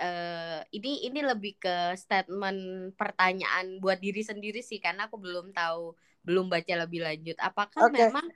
eh, 0.00 0.60
ini 0.76 0.88
ini 1.06 1.20
lebih 1.30 1.52
ke 1.62 1.74
statement 2.02 2.58
pertanyaan 3.00 3.66
buat 3.82 3.98
diri 4.04 4.22
sendiri 4.30 4.60
sih 4.64 4.78
karena 4.84 5.06
aku 5.08 5.16
belum 5.24 5.46
tahu 5.56 5.94
belum 6.26 6.46
baca 6.52 6.74
lebih 6.84 7.00
lanjut. 7.06 7.36
Apakah 7.48 7.84
Oke. 7.84 7.98
memang 7.98 8.26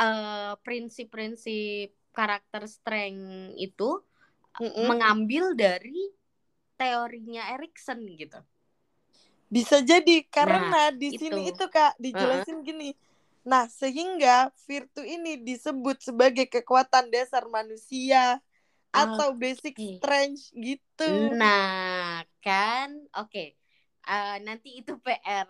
eh, 0.00 0.52
prinsip-prinsip 0.64 1.94
karakter 2.16 2.62
strength 2.70 3.54
itu 3.58 3.84
Hmm, 4.58 4.70
hmm. 4.74 4.90
mengambil 4.90 5.44
dari 5.58 6.10
teorinya 6.80 7.42
Erikson 7.54 8.00
gitu. 8.20 8.40
Bisa 9.52 9.78
jadi 9.84 10.24
karena 10.28 10.90
di 10.90 11.14
itu. 11.14 11.14
sini 11.14 11.52
itu 11.54 11.64
Kak 11.70 11.94
dijelasin 12.02 12.64
gini. 12.66 12.96
Nah, 13.44 13.68
sehingga 13.70 14.50
virtu 14.66 15.04
ini 15.04 15.38
disebut 15.44 16.00
sebagai 16.02 16.48
kekuatan 16.50 17.12
dasar 17.12 17.44
manusia 17.46 18.40
atau 18.94 19.34
basic 19.34 19.74
Oke. 19.74 19.98
strength 19.98 20.54
gitu. 20.54 21.10
Nah, 21.34 22.22
kan 22.38 22.94
oke. 23.18 23.58
Eh, 24.04 24.36
nanti 24.44 24.78
itu 24.78 24.94
PR 25.00 25.48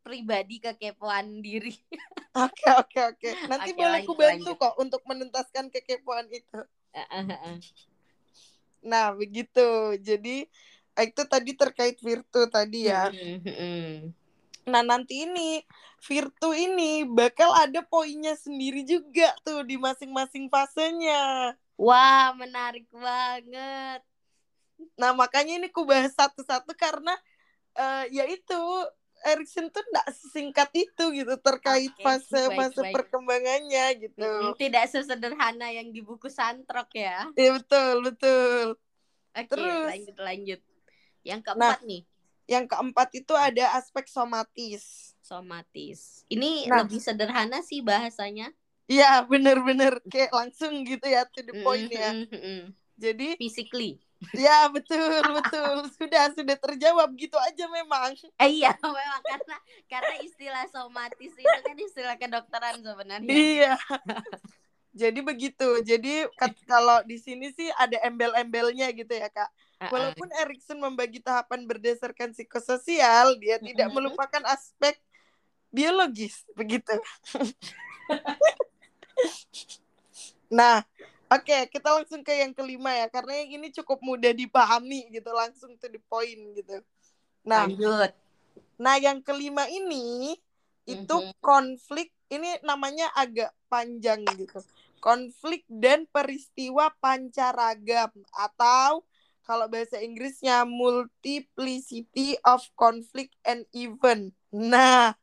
pribadi 0.00 0.58
kekepoan 0.58 1.44
diri. 1.44 1.76
Oke, 2.30 2.62
oke, 2.70 3.00
oke. 3.10 3.30
Nanti 3.50 3.74
Oke, 3.74 3.80
boleh 3.82 4.00
lanjut, 4.00 4.06
ku 4.06 4.14
bantu 4.14 4.50
lanjut. 4.54 4.62
kok 4.62 4.74
untuk 4.78 5.02
menuntaskan 5.02 5.66
kekepoan 5.66 6.30
itu. 6.30 6.62
Nah, 8.86 9.10
begitu. 9.18 9.98
Jadi 9.98 10.46
itu 10.94 11.22
tadi 11.26 11.50
terkait 11.58 11.98
virtu 11.98 12.46
tadi 12.46 12.86
ya. 12.86 13.10
Mm, 13.10 13.42
mm, 13.42 13.50
mm. 13.50 13.94
Nah, 14.70 14.82
nanti 14.86 15.26
ini 15.26 15.58
virtu 16.06 16.54
ini 16.54 17.02
bakal 17.02 17.50
ada 17.50 17.82
poinnya 17.82 18.38
sendiri 18.38 18.86
juga 18.86 19.34
tuh 19.42 19.66
di 19.66 19.74
masing-masing 19.74 20.46
fasenya. 20.46 21.56
Wah, 21.80 22.36
menarik 22.36 22.84
banget. 22.92 24.04
Nah, 25.00 25.16
makanya 25.16 25.56
ini 25.56 25.72
ku 25.72 25.88
bahas 25.88 26.12
satu-satu 26.12 26.76
karena 26.76 27.16
eh 27.72 28.04
ya 28.12 28.24
itu 28.28 28.60
Erikson 29.20 29.68
tuh 29.68 29.84
nggak 29.84 30.08
sesingkat 30.16 30.68
itu 30.72 31.04
gitu 31.12 31.36
terkait 31.40 31.92
fase-fase 32.00 32.48
baik, 32.52 32.76
baik. 32.76 32.94
perkembangannya 32.96 33.84
gitu. 34.00 34.28
Tidak 34.56 34.84
sesederhana 34.88 35.68
yang 35.72 35.92
di 35.92 36.00
buku 36.00 36.28
santrok 36.32 36.88
ya. 36.96 37.28
Iya 37.36 37.60
betul, 37.60 37.94
betul. 38.12 38.66
Oke, 39.36 39.48
Terus. 39.48 39.88
lanjut 39.88 40.16
lanjut. 40.20 40.60
Yang 41.24 41.40
keempat 41.48 41.80
nih, 41.84 42.02
Yang 42.50 42.64
keempat 42.74 43.08
itu 43.14 43.32
ada 43.36 43.64
aspek 43.78 44.04
somatis. 44.10 45.14
somatis. 45.22 46.26
Ini 46.26 46.66
Nah. 46.66 46.82
lebih 46.82 46.98
sederhana 46.98 47.62
sih 47.62 47.78
bahasanya. 47.84 48.50
Iya, 48.90 49.22
bener-bener 49.22 50.02
kayak 50.10 50.34
langsung 50.34 50.82
gitu 50.82 51.06
ya 51.06 51.22
to 51.30 51.46
the 51.46 51.62
point 51.62 51.86
Mm, 51.86 51.94
ya. 51.94 52.10
mm, 52.10 52.26
mm, 52.26 52.42
mm. 52.42 52.62
Jadi, 53.00 53.28
Physically. 53.38 54.02
ya 54.34 54.66
betul, 54.68 55.22
betul. 55.30 55.74
Sudah, 55.96 56.34
sudah 56.34 56.56
terjawab 56.58 57.08
gitu 57.14 57.38
aja 57.38 57.64
memang. 57.70 58.18
Eh, 58.42 58.60
iya, 58.60 58.74
memang 58.82 59.22
karena 59.22 59.56
karena 59.86 60.14
istilah 60.26 60.64
somatis 60.74 61.32
itu 61.32 61.58
kan 61.62 61.76
istilah 61.78 62.16
kedokteran 62.18 62.82
sebenarnya. 62.82 63.30
Iya. 63.30 63.74
Jadi 64.90 65.22
begitu. 65.22 65.68
Jadi 65.86 66.26
kalau 66.66 67.00
di 67.06 67.16
sini 67.16 67.54
sih 67.54 67.70
ada 67.78 67.96
embel-embelnya 68.02 68.90
gitu 68.90 69.14
ya, 69.14 69.30
Kak. 69.30 69.48
Uh-uh. 69.80 69.90
Walaupun 69.94 70.28
Erikson 70.34 70.82
membagi 70.82 71.22
tahapan 71.22 71.64
berdasarkan 71.64 72.34
psikososial, 72.34 73.38
dia 73.38 73.56
tidak 73.62 73.88
melupakan 73.94 74.42
aspek 74.50 74.98
biologis, 75.70 76.42
begitu. 76.58 76.92
nah, 80.50 80.82
oke, 81.30 81.56
kita 81.70 81.88
langsung 81.94 82.20
ke 82.26 82.34
yang 82.42 82.52
kelima 82.54 82.90
ya, 82.94 83.06
karena 83.08 83.44
yang 83.44 83.60
ini 83.62 83.68
cukup 83.74 83.98
mudah 84.02 84.32
dipahami 84.34 85.08
gitu, 85.14 85.30
langsung 85.30 85.76
to 85.78 85.86
the 85.88 86.00
point 86.10 86.40
gitu. 86.56 86.82
Nah, 87.46 87.70
Lanjut. 87.70 88.12
nah 88.80 88.96
yang 88.96 89.20
kelima 89.22 89.68
ini 89.68 90.36
itu 90.88 91.16
Mhm. 91.20 91.32
konflik, 91.44 92.10
ini 92.32 92.58
namanya 92.66 93.12
agak 93.14 93.52
panjang 93.70 94.24
gitu. 94.34 94.64
Konflik 95.00 95.64
dan 95.70 96.04
peristiwa 96.10 96.92
pancaragam 97.00 98.12
atau 98.36 99.04
kalau 99.46 99.66
bahasa 99.66 99.98
Inggrisnya 99.98 100.62
multiplicity 100.68 102.36
of 102.44 102.62
conflict 102.76 103.32
and 103.42 103.64
event. 103.72 104.34
Nah, 104.52 105.16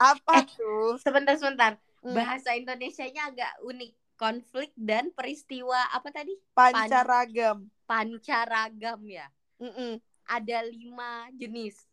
apa 0.00 0.36
Eh, 0.36 0.44
tuh? 0.56 0.98
Sebentar 1.00 1.36
sebentar. 1.38 1.78
Hmm, 2.00 2.16
Bahasa 2.16 2.56
Indonesianya 2.56 3.28
agak 3.28 3.52
unik. 3.64 3.92
Konflik 4.20 4.68
dan 4.76 5.08
peristiwa 5.16 5.80
apa 5.96 6.12
tadi? 6.12 6.36
pancaragam. 6.52 7.64
Pancaragam 7.88 9.00
ya. 9.08 9.24
Mm-mm. 9.56 9.96
Ada 10.28 10.60
lima 10.68 11.32
jenis. 11.32 11.88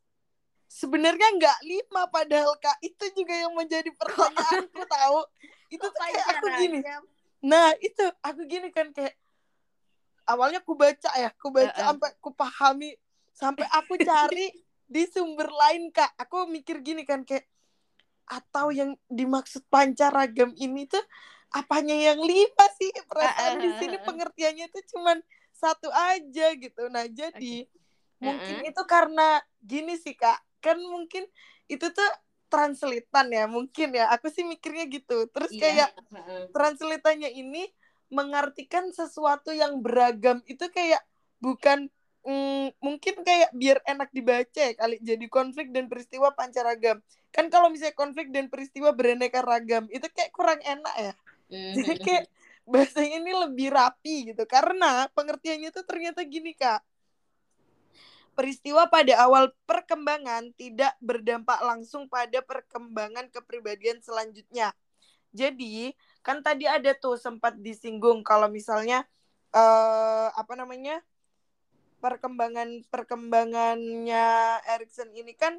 Sebenarnya 0.67 1.23
nggak 1.39 1.59
lima 1.63 2.03
padahal 2.11 2.59
kak 2.59 2.75
itu 2.83 3.15
juga 3.15 3.31
yang 3.31 3.55
menjadi 3.55 3.87
pertanyaanku 3.95 4.83
tahu. 4.99 5.19
Itu 5.71 5.87
tuh 5.87 5.91
kayak 5.95 6.23
aku 6.35 6.45
gini. 6.59 6.79
Nah 7.47 7.71
itu 7.79 8.03
aku 8.19 8.43
gini 8.43 8.67
kan 8.75 8.91
kayak 8.91 9.15
awalnya 10.27 10.59
ku 10.59 10.75
baca 10.75 11.07
ya, 11.15 11.31
ku 11.31 11.47
baca 11.47 11.71
Uh-uh. 11.71 11.87
sampai 11.95 12.11
ku 12.19 12.29
pahami, 12.35 12.91
sampai 13.31 13.63
aku 13.71 13.95
cari 14.03 14.51
di 14.91 15.03
sumber 15.07 15.47
lain 15.47 15.95
kak. 15.95 16.11
Aku 16.19 16.43
mikir 16.51 16.83
gini 16.83 17.07
kan 17.07 17.23
kayak 17.23 17.47
atau 18.27 18.69
yang 18.75 18.93
dimaksud 19.07 19.63
pancaragam 19.71 20.51
ini 20.59 20.83
tuh 20.85 21.01
apanya 21.55 21.95
yang 21.95 22.19
lima 22.19 22.65
sih? 22.75 22.91
Perasaan 23.07 23.63
di 23.63 23.71
sini 23.79 23.95
Uh-uh. 23.95 24.05
pengertiannya 24.05 24.67
tuh 24.67 24.83
cuman 24.91 25.17
satu 25.55 25.87
aja 25.89 26.53
gitu. 26.59 26.91
Nah 26.91 27.07
jadi 27.07 27.65
mungkin 28.19 28.55
Uh-uh. 28.61 28.69
itu 28.69 28.83
karena 28.83 29.39
gini 29.63 29.95
sih 29.95 30.13
kak, 30.13 30.37
kan 30.59 30.77
mungkin 30.77 31.23
itu 31.71 31.87
tuh 31.87 32.09
translatean 32.51 33.27
ya 33.31 33.43
mungkin 33.47 33.95
ya. 33.95 34.11
Aku 34.11 34.27
sih 34.27 34.43
mikirnya 34.43 34.87
gitu. 34.91 35.27
Terus 35.31 35.51
Iya. 35.55 35.61
kayak 35.63 35.89
Heeh. 36.11 36.43
translatannya 36.51 37.31
ini 37.31 37.67
mengartikan 38.07 38.87
sesuatu 38.95 39.51
yang 39.51 39.83
beragam 39.83 40.39
itu 40.47 40.63
kayak 40.71 41.03
bukan 41.43 41.91
mm, 42.27 42.75
mungkin 42.83 43.15
kayak 43.23 43.55
biar 43.55 43.79
enak 43.87 44.11
dibaca 44.11 44.59
ya 44.59 44.75
kali 44.75 44.99
jadi 44.99 45.25
konflik 45.31 45.71
dan 45.71 45.87
peristiwa 45.87 46.35
pancaragam 46.35 46.99
kan 47.31 47.47
kalau 47.47 47.71
misalnya 47.71 47.95
konflik 47.95 48.29
dan 48.35 48.51
peristiwa 48.51 48.91
beraneka 48.91 49.39
ragam 49.39 49.87
itu 49.87 50.05
kayak 50.11 50.35
kurang 50.35 50.59
enak 50.67 50.95
ya 50.99 51.13
mm-hmm. 51.47 51.73
jadi 51.79 51.95
kayak 52.03 52.25
bahasanya 52.67 53.23
ini 53.23 53.31
lebih 53.31 53.67
rapi 53.71 54.15
gitu 54.35 54.43
karena 54.43 55.07
pengertiannya 55.15 55.71
tuh 55.71 55.87
ternyata 55.87 56.19
gini 56.27 56.51
kak 56.51 56.83
peristiwa 58.37 58.85
pada 58.85 59.17
awal 59.25 59.49
perkembangan 59.65 60.53
tidak 60.53 60.93
berdampak 61.01 61.57
langsung 61.65 62.05
pada 62.05 62.37
perkembangan 62.45 63.33
kepribadian 63.33 63.97
selanjutnya. 64.05 64.77
Jadi, 65.33 65.97
kan 66.21 66.45
tadi 66.45 66.69
ada 66.69 66.93
tuh 66.93 67.17
sempat 67.17 67.57
disinggung 67.57 68.21
kalau 68.21 68.45
misalnya 68.45 69.09
uh, 69.57 70.29
apa 70.37 70.53
namanya? 70.53 71.01
Perkembangan 71.97 72.85
perkembangannya 72.87 74.27
Erikson 74.77 75.09
ini 75.13 75.33
kan 75.33 75.57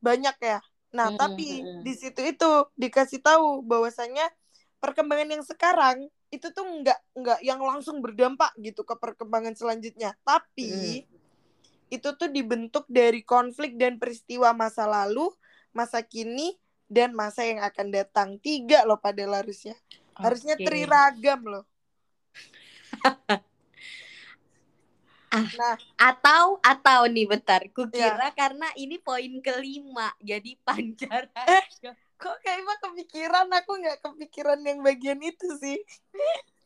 banyak 0.00 0.36
ya. 0.40 0.58
Nah, 0.90 1.14
mm-hmm. 1.14 1.20
tapi 1.20 1.46
di 1.86 1.92
situ 1.94 2.20
itu 2.24 2.50
dikasih 2.74 3.22
tahu 3.22 3.62
bahwasanya 3.62 4.26
perkembangan 4.82 5.38
yang 5.38 5.44
sekarang 5.44 6.08
itu 6.30 6.50
tuh 6.54 6.62
nggak 6.62 6.98
nggak 7.14 7.40
yang 7.42 7.60
langsung 7.60 8.00
berdampak 8.00 8.54
gitu 8.58 8.82
ke 8.82 8.94
perkembangan 8.96 9.54
selanjutnya. 9.54 10.16
Tapi 10.24 10.70
mm 11.06 11.20
itu 11.90 12.14
tuh 12.14 12.30
dibentuk 12.30 12.86
dari 12.86 13.26
konflik 13.26 13.74
dan 13.74 13.98
peristiwa 13.98 14.54
masa 14.54 14.86
lalu, 14.86 15.26
masa 15.74 16.06
kini, 16.06 16.54
dan 16.86 17.10
masa 17.10 17.42
yang 17.42 17.58
akan 17.66 17.90
datang. 17.90 18.38
Tiga 18.38 18.86
loh 18.86 19.02
pada 19.02 19.26
harusnya. 19.26 19.74
Okay. 20.14 20.22
Harusnya 20.22 20.54
triragam 20.54 21.42
loh. 21.42 21.64
ah, 25.30 25.46
nah, 25.56 25.76
atau 25.96 26.58
atau 26.62 27.00
nih 27.06 27.26
bentar, 27.26 27.62
kukira 27.70 28.30
ya. 28.30 28.36
karena 28.36 28.68
ini 28.78 28.98
poin 28.98 29.30
kelima, 29.42 30.12
jadi 30.22 30.54
pancaran. 30.62 31.30
Eh, 31.50 31.64
kok 32.20 32.36
kayaknya 32.44 32.74
kepikiran 32.84 33.48
aku 33.48 33.72
nggak 33.80 33.98
kepikiran 34.04 34.60
yang 34.60 34.84
bagian 34.84 35.20
itu 35.24 35.48
sih. 35.56 35.80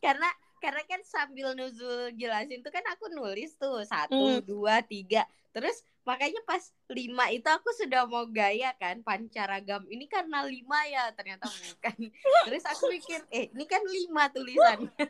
karena 0.03 0.27
karena 0.65 0.81
kan 0.89 1.01
sambil 1.05 1.53
nuzul 1.53 2.09
jelasin 2.17 2.65
tuh 2.65 2.73
kan 2.73 2.81
aku 2.89 3.13
nulis 3.13 3.53
tuh 3.53 3.85
satu 3.85 4.41
hmm. 4.41 4.49
dua 4.49 4.81
tiga 4.81 5.29
terus 5.53 5.85
makanya 6.05 6.41
pas 6.45 6.61
lima 6.89 7.29
itu 7.29 7.45
aku 7.45 7.69
sudah 7.73 8.09
mau 8.09 8.25
gaya 8.29 8.73
kan 8.81 9.01
pancaragam 9.05 9.85
ini 9.89 10.09
karena 10.09 10.41
lima 10.45 10.79
ya 10.89 11.13
ternyata 11.13 11.45
bukan 11.47 12.09
terus 12.49 12.63
aku 12.65 12.89
mikir 12.93 13.21
eh 13.29 13.49
ini 13.53 13.65
kan 13.69 13.81
lima 13.85 14.29
tulisannya 14.33 15.05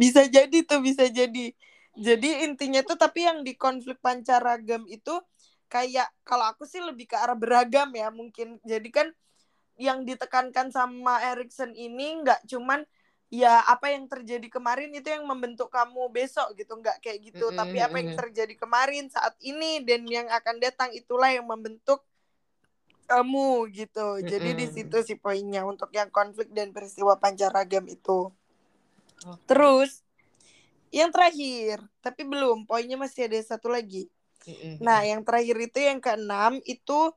bisa 0.00 0.26
jadi 0.26 0.58
tuh 0.66 0.82
bisa 0.82 1.06
jadi 1.06 1.54
jadi 1.92 2.48
intinya 2.48 2.80
tuh 2.80 2.96
tapi 2.96 3.28
yang 3.28 3.44
di 3.44 3.52
konflik 3.52 4.00
pancaragam 4.00 4.88
itu 4.88 5.12
kayak 5.68 6.08
kalau 6.24 6.48
aku 6.48 6.64
sih 6.64 6.80
lebih 6.80 7.08
ke 7.08 7.16
arah 7.16 7.36
beragam 7.36 7.92
ya 7.92 8.08
mungkin. 8.08 8.60
Jadi 8.64 8.88
kan 8.88 9.08
yang 9.76 10.04
ditekankan 10.04 10.68
sama 10.72 11.20
Erikson 11.32 11.72
ini 11.72 12.20
nggak 12.24 12.44
cuman 12.48 12.84
ya 13.32 13.64
apa 13.64 13.88
yang 13.88 14.04
terjadi 14.04 14.44
kemarin 14.52 14.92
itu 14.92 15.08
yang 15.08 15.24
membentuk 15.24 15.72
kamu 15.72 16.12
besok 16.12 16.52
gitu 16.56 16.76
nggak 16.76 17.00
kayak 17.00 17.32
gitu. 17.32 17.48
Mm 17.48 17.52
-hmm. 17.52 17.60
tapi 17.60 17.76
apa 17.80 17.96
yang 18.00 18.12
terjadi 18.16 18.54
kemarin 18.56 19.04
saat 19.08 19.36
ini 19.40 19.80
dan 19.84 20.04
yang 20.08 20.28
akan 20.28 20.60
datang 20.60 20.92
itulah 20.92 21.32
yang 21.32 21.48
membentuk 21.48 22.04
kamu 23.08 23.68
gitu. 23.72 24.20
Jadi 24.24 24.50
di 24.56 24.66
situ 24.68 24.96
sih 25.04 25.16
poinnya 25.20 25.64
untuk 25.68 25.92
yang 25.92 26.08
konflik 26.08 26.48
dan 26.52 26.72
peristiwa 26.72 27.20
pancaragam 27.20 27.84
itu. 27.88 28.32
Terus 29.44 30.00
yang 30.92 31.10
terakhir 31.10 31.80
tapi 32.04 32.22
belum 32.28 32.68
poinnya 32.68 33.00
masih 33.00 33.26
ada 33.26 33.40
satu 33.40 33.72
lagi 33.72 34.06
mm-hmm. 34.44 34.78
nah 34.84 35.00
yang 35.02 35.24
terakhir 35.24 35.56
itu 35.56 35.78
yang 35.80 35.98
keenam 35.98 36.60
itu 36.68 37.10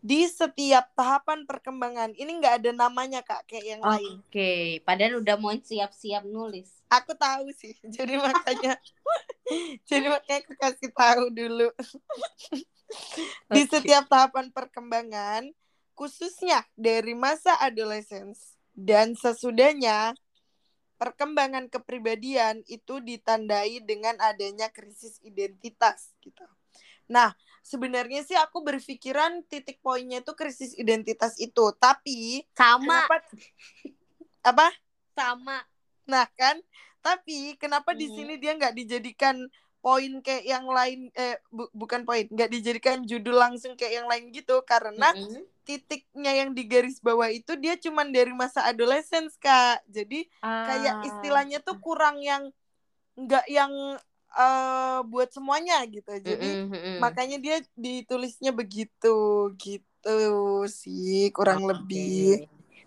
di 0.00 0.24
setiap 0.24 0.88
tahapan 0.96 1.44
perkembangan 1.44 2.16
ini 2.16 2.40
nggak 2.40 2.64
ada 2.64 2.70
namanya 2.72 3.20
kak 3.20 3.44
kayak 3.44 3.76
yang 3.76 3.82
okay. 3.84 3.92
lain. 3.92 4.14
Oke, 4.24 4.52
padahal 4.88 5.14
udah 5.20 5.36
mau 5.36 5.52
siap-siap 5.52 6.24
nulis. 6.24 6.72
Aku 6.88 7.12
tahu 7.12 7.52
sih, 7.52 7.76
jadi 7.96 8.16
makanya, 8.16 8.80
jadi 9.88 10.08
makanya 10.08 10.40
aku 10.40 10.52
kasih 10.56 10.90
tahu 10.96 11.24
dulu. 11.28 11.68
di 13.54 13.62
setiap 13.68 14.08
tahapan 14.08 14.48
perkembangan, 14.50 15.52
khususnya 15.92 16.64
dari 16.74 17.12
masa 17.12 17.60
adolescence 17.60 18.56
dan 18.72 19.12
sesudahnya, 19.12 20.16
perkembangan 21.00 21.72
kepribadian 21.72 22.60
itu 22.68 23.00
ditandai 23.00 23.80
dengan 23.80 24.20
adanya 24.20 24.68
krisis 24.68 25.16
identitas 25.24 26.12
gitu. 26.20 26.44
Nah, 27.08 27.32
sebenarnya 27.64 28.20
sih 28.20 28.36
aku 28.36 28.60
berpikiran 28.60 29.40
titik 29.48 29.80
poinnya 29.80 30.20
itu 30.20 30.36
krisis 30.36 30.76
identitas 30.76 31.40
itu, 31.40 31.72
tapi 31.80 32.44
sama 32.52 33.08
kenapa, 33.08 33.16
apa? 34.52 34.68
Sama. 35.16 35.58
Nah, 36.04 36.28
kan? 36.36 36.60
Tapi 37.00 37.56
kenapa 37.56 37.96
hmm. 37.96 37.98
di 37.98 38.06
sini 38.12 38.34
dia 38.36 38.52
nggak 38.60 38.76
dijadikan 38.76 39.40
poin 39.80 40.20
kayak 40.20 40.44
yang 40.44 40.68
lain 40.68 41.08
eh 41.16 41.40
bu, 41.48 41.68
bukan 41.72 42.04
poin, 42.04 42.28
nggak 42.28 42.50
dijadikan 42.52 43.02
judul 43.04 43.36
langsung 43.36 43.74
kayak 43.74 44.04
yang 44.04 44.08
lain 44.08 44.28
gitu 44.32 44.60
karena 44.68 45.12
-hmm. 45.16 45.42
titiknya 45.64 46.32
yang 46.44 46.52
di 46.52 46.68
garis 46.68 47.00
bawah 47.00 47.28
itu 47.32 47.56
dia 47.56 47.80
cuman 47.80 48.12
dari 48.12 48.32
masa 48.36 48.64
adolescence, 48.68 49.40
Kak. 49.40 49.84
Jadi 49.88 50.28
ah. 50.44 50.68
kayak 50.68 50.94
istilahnya 51.08 51.58
tuh 51.64 51.80
kurang 51.80 52.20
yang 52.20 52.52
nggak 53.16 53.46
yang 53.50 53.72
uh, 54.36 55.00
buat 55.06 55.30
semuanya 55.34 55.82
gitu 55.90 56.10
jadi 56.22 56.48
mm 56.64 56.66
-hmm. 56.70 56.96
makanya 57.02 57.38
dia 57.40 57.56
ditulisnya 57.74 58.54
begitu 58.54 59.50
gitu 59.58 60.20
sih 60.70 61.28
kurang 61.34 61.66
okay. 61.66 61.70
lebih 61.74 62.26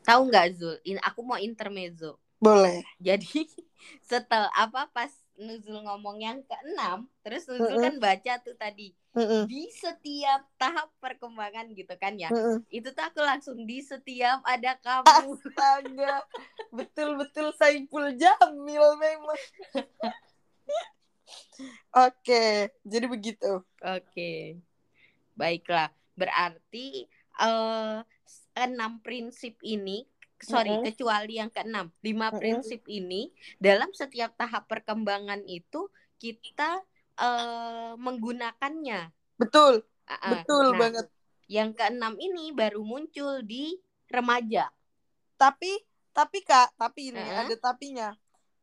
tahu 0.04 0.32
nggak 0.32 0.48
Zul 0.58 0.76
In, 0.88 1.00
aku 1.04 1.22
mau 1.24 1.40
intermezzo 1.40 2.20
boleh 2.40 2.84
jadi 3.00 3.48
setel 4.10 4.48
apa 4.56 4.90
pas 4.92 5.12
Nuzul 5.34 5.82
ngomong 5.82 6.22
yang 6.22 6.40
keenam 6.46 7.10
terus 7.26 7.50
Nuzul 7.50 7.68
mm 7.68 7.76
-hmm. 7.78 7.86
kan 7.86 7.96
baca 7.98 8.34
tuh 8.46 8.56
tadi 8.58 8.94
mm 9.18 9.26
-hmm. 9.26 9.42
di 9.50 9.64
setiap 9.74 10.42
tahap 10.62 10.90
perkembangan 11.02 11.74
gitu 11.74 11.94
kan 11.98 12.14
ya 12.18 12.30
mm 12.30 12.38
-hmm. 12.38 12.58
itu 12.70 12.90
tuh 12.94 13.04
aku 13.04 13.22
langsung 13.22 13.58
di 13.66 13.82
setiap 13.82 14.46
ada 14.46 14.78
kamu 14.78 15.06
astaga 15.10 16.16
betul 16.70 17.18
betul 17.18 17.50
Saiful 17.58 18.14
Jamil 18.14 18.88
memang 19.02 19.40
Oke, 21.94 22.74
jadi 22.86 23.06
begitu. 23.06 23.62
Oke. 23.82 24.58
Baiklah, 25.34 25.90
berarti 26.14 27.10
uh, 27.42 28.02
enam 28.54 29.02
prinsip 29.02 29.58
ini 29.66 30.06
sorry 30.44 30.76
mm 30.76 30.78
-hmm. 30.80 30.88
kecuali 30.92 31.34
yang 31.40 31.52
keenam. 31.52 31.90
Lima 32.04 32.28
mm 32.28 32.32
-hmm. 32.32 32.40
prinsip 32.40 32.82
ini 32.86 33.32
dalam 33.58 33.90
setiap 33.96 34.36
tahap 34.38 34.68
perkembangan 34.68 35.42
itu 35.48 35.88
kita 36.20 36.84
uh, 37.20 37.96
menggunakannya. 38.00 39.12
Betul. 39.40 39.84
Uh, 40.08 40.32
betul 40.36 40.76
nah, 40.76 40.80
banget. 40.80 41.08
yang 41.52 41.76
keenam 41.76 42.16
ini 42.20 42.56
baru 42.56 42.84
muncul 42.84 43.44
di 43.44 43.76
remaja. 44.08 44.72
Tapi 45.36 45.76
tapi 46.14 46.46
kak 46.46 46.78
tapi 46.80 47.12
ini 47.12 47.20
uh 47.20 47.26
-huh. 47.26 47.42
ada 47.48 47.56
tapinya. 47.60 48.10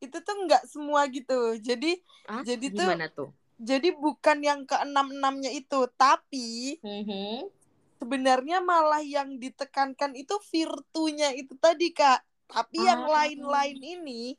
Itu 0.01 0.17
tuh 0.25 0.47
nggak 0.49 0.65
semua 0.65 1.05
gitu. 1.11 1.61
Jadi 1.61 2.01
ah, 2.25 2.41
jadi 2.41 2.67
tuh, 2.73 2.89
tuh? 3.13 3.29
jadi 3.61 3.93
bukan 3.93 4.37
yang 4.41 4.65
ke 4.65 4.73
enam 4.81 5.13
enamnya 5.13 5.53
itu. 5.53 5.85
Tapi 5.93 6.81
mm-hmm. 6.81 7.60
Sebenarnya 8.01 8.65
malah 8.65 9.05
yang 9.05 9.37
ditekankan 9.37 10.17
itu 10.17 10.33
virtunya 10.49 11.37
itu 11.37 11.53
tadi 11.61 11.93
kak. 11.93 12.25
Tapi 12.49 12.81
ah. 12.81 12.97
yang 12.97 13.03
lain-lain 13.05 13.77
ini 13.77 14.33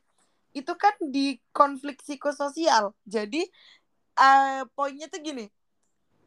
itu 0.51 0.73
kan 0.75 0.91
di 0.99 1.39
konflik 1.55 2.03
psikososial. 2.03 2.91
Jadi 3.07 3.47
uh, 4.19 4.67
poinnya 4.75 5.07
tuh 5.07 5.23
gini. 5.23 5.47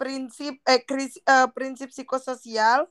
Prinsip 0.00 0.64
eh 0.64 0.80
kris, 0.80 1.20
uh, 1.28 1.52
prinsip 1.52 1.92
psikososial 1.92 2.88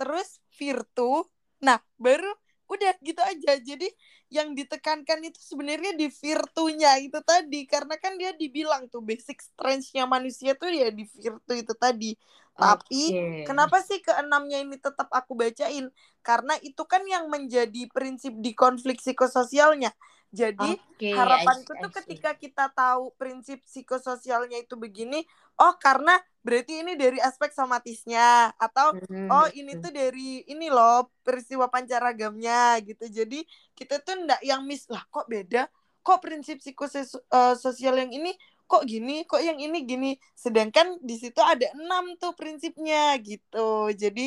terus 0.00 0.40
virtu. 0.56 1.28
Nah 1.60 1.84
baru 2.00 2.32
udah 2.72 2.96
gitu 3.04 3.20
aja. 3.20 3.60
Jadi 3.60 3.92
yang 4.32 4.56
ditekankan 4.56 5.20
itu 5.26 5.36
sebenarnya 5.36 5.92
di 6.00 6.08
virtunya 6.08 6.96
itu 6.96 7.20
tadi. 7.20 7.68
Karena 7.68 8.00
kan 8.00 8.16
dia 8.16 8.32
dibilang 8.32 8.88
tuh 8.88 9.04
basic 9.04 9.36
strength-nya 9.44 10.08
manusia 10.08 10.56
tuh 10.56 10.72
ya 10.72 10.88
di 10.88 11.04
virtu 11.04 11.52
itu 11.52 11.76
tadi 11.76 12.16
tapi 12.60 13.16
okay. 13.16 13.48
kenapa 13.48 13.80
sih 13.80 14.04
keenamnya 14.04 14.60
ini 14.60 14.76
tetap 14.76 15.08
aku 15.08 15.32
bacain? 15.32 15.88
Karena 16.20 16.54
itu 16.60 16.84
kan 16.84 17.00
yang 17.08 17.32
menjadi 17.32 17.88
prinsip 17.88 18.36
di 18.36 18.52
konflik 18.52 19.00
psikososialnya. 19.00 19.90
Jadi 20.30 20.78
okay, 20.94 21.10
harapanku 21.10 21.74
tuh 21.74 21.90
ketika 21.90 22.38
kita 22.38 22.70
tahu 22.70 23.10
prinsip 23.18 23.58
psikososialnya 23.66 24.62
itu 24.62 24.78
begini 24.78 25.26
oh 25.58 25.74
karena 25.74 26.14
berarti 26.46 26.86
ini 26.86 26.94
dari 26.94 27.18
aspek 27.18 27.50
somatisnya 27.50 28.54
atau 28.54 28.94
Mhm, 28.94 29.26
oh 29.26 29.48
ini 29.58 29.74
tuh 29.82 29.90
dari 29.90 30.46
ini 30.46 30.70
loh 30.70 31.10
peristiwa 31.26 31.66
pancaragamnya 31.66 32.78
gitu. 32.86 33.10
Jadi 33.10 33.42
kita 33.74 33.98
tuh 34.06 34.22
ndak 34.22 34.40
yang 34.46 34.62
miss 34.62 34.86
lah 34.86 35.02
kok 35.10 35.26
beda? 35.26 35.66
Kok 36.00 36.22
prinsip 36.22 36.62
psikososial 36.62 37.98
yang 37.98 38.14
ini 38.14 38.30
kok 38.70 38.82
gini 38.92 39.14
kok 39.30 39.42
yang 39.48 39.58
ini 39.66 39.78
gini 39.90 40.10
sedangkan 40.44 40.86
di 41.08 41.14
situ 41.22 41.40
ada 41.52 41.66
enam 41.78 42.04
tuh 42.22 42.32
prinsipnya 42.38 43.18
gitu 43.28 43.90
jadi 44.02 44.24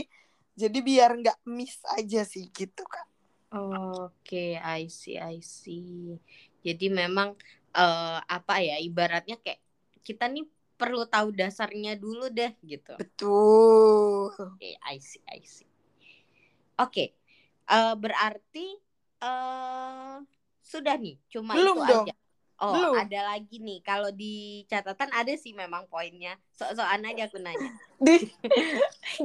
jadi 0.61 0.77
biar 0.87 1.09
nggak 1.21 1.37
miss 1.57 1.75
aja 1.97 2.21
sih 2.31 2.45
gitu 2.59 2.83
kan 2.93 3.05
Oke, 3.53 4.57
I 4.57 4.81
see, 4.89 5.17
I 5.21 5.37
see. 5.55 6.17
Jadi 6.65 6.85
memang 7.01 7.29
eh, 7.77 8.17
apa 8.37 8.53
ya 8.67 8.75
ibaratnya 8.81 9.35
kayak 9.43 9.61
kita 10.07 10.25
nih 10.33 10.45
perlu 10.79 11.05
tahu 11.13 11.29
dasarnya 11.39 11.93
dulu 12.03 12.23
deh 12.37 12.51
gitu. 12.71 12.97
betul 12.97 14.31
Oke, 14.57 14.69
I 14.93 14.97
see, 14.99 15.21
I 15.29 15.41
see. 15.45 15.67
Oke, 16.81 17.03
eh, 17.69 17.93
berarti 18.03 18.65
eh 19.23 20.15
sudah 20.63 20.95
nih, 21.03 21.15
cuma 21.31 21.53
Belum 21.55 21.77
itu 21.77 21.79
dong. 21.87 22.07
aja. 22.07 22.13
Oh, 22.63 22.71
Belum. 22.71 22.95
ada 22.95 23.19
lagi 23.35 23.59
nih. 23.59 23.79
Kalau 23.83 24.09
di 24.15 24.63
catatan 24.71 25.11
ada 25.11 25.33
sih 25.35 25.51
memang 25.51 25.83
poinnya. 25.91 26.39
Sok-sokan 26.55 27.03
aja 27.03 27.27
aku 27.27 27.37
nanya. 27.43 27.71
di 28.03 28.15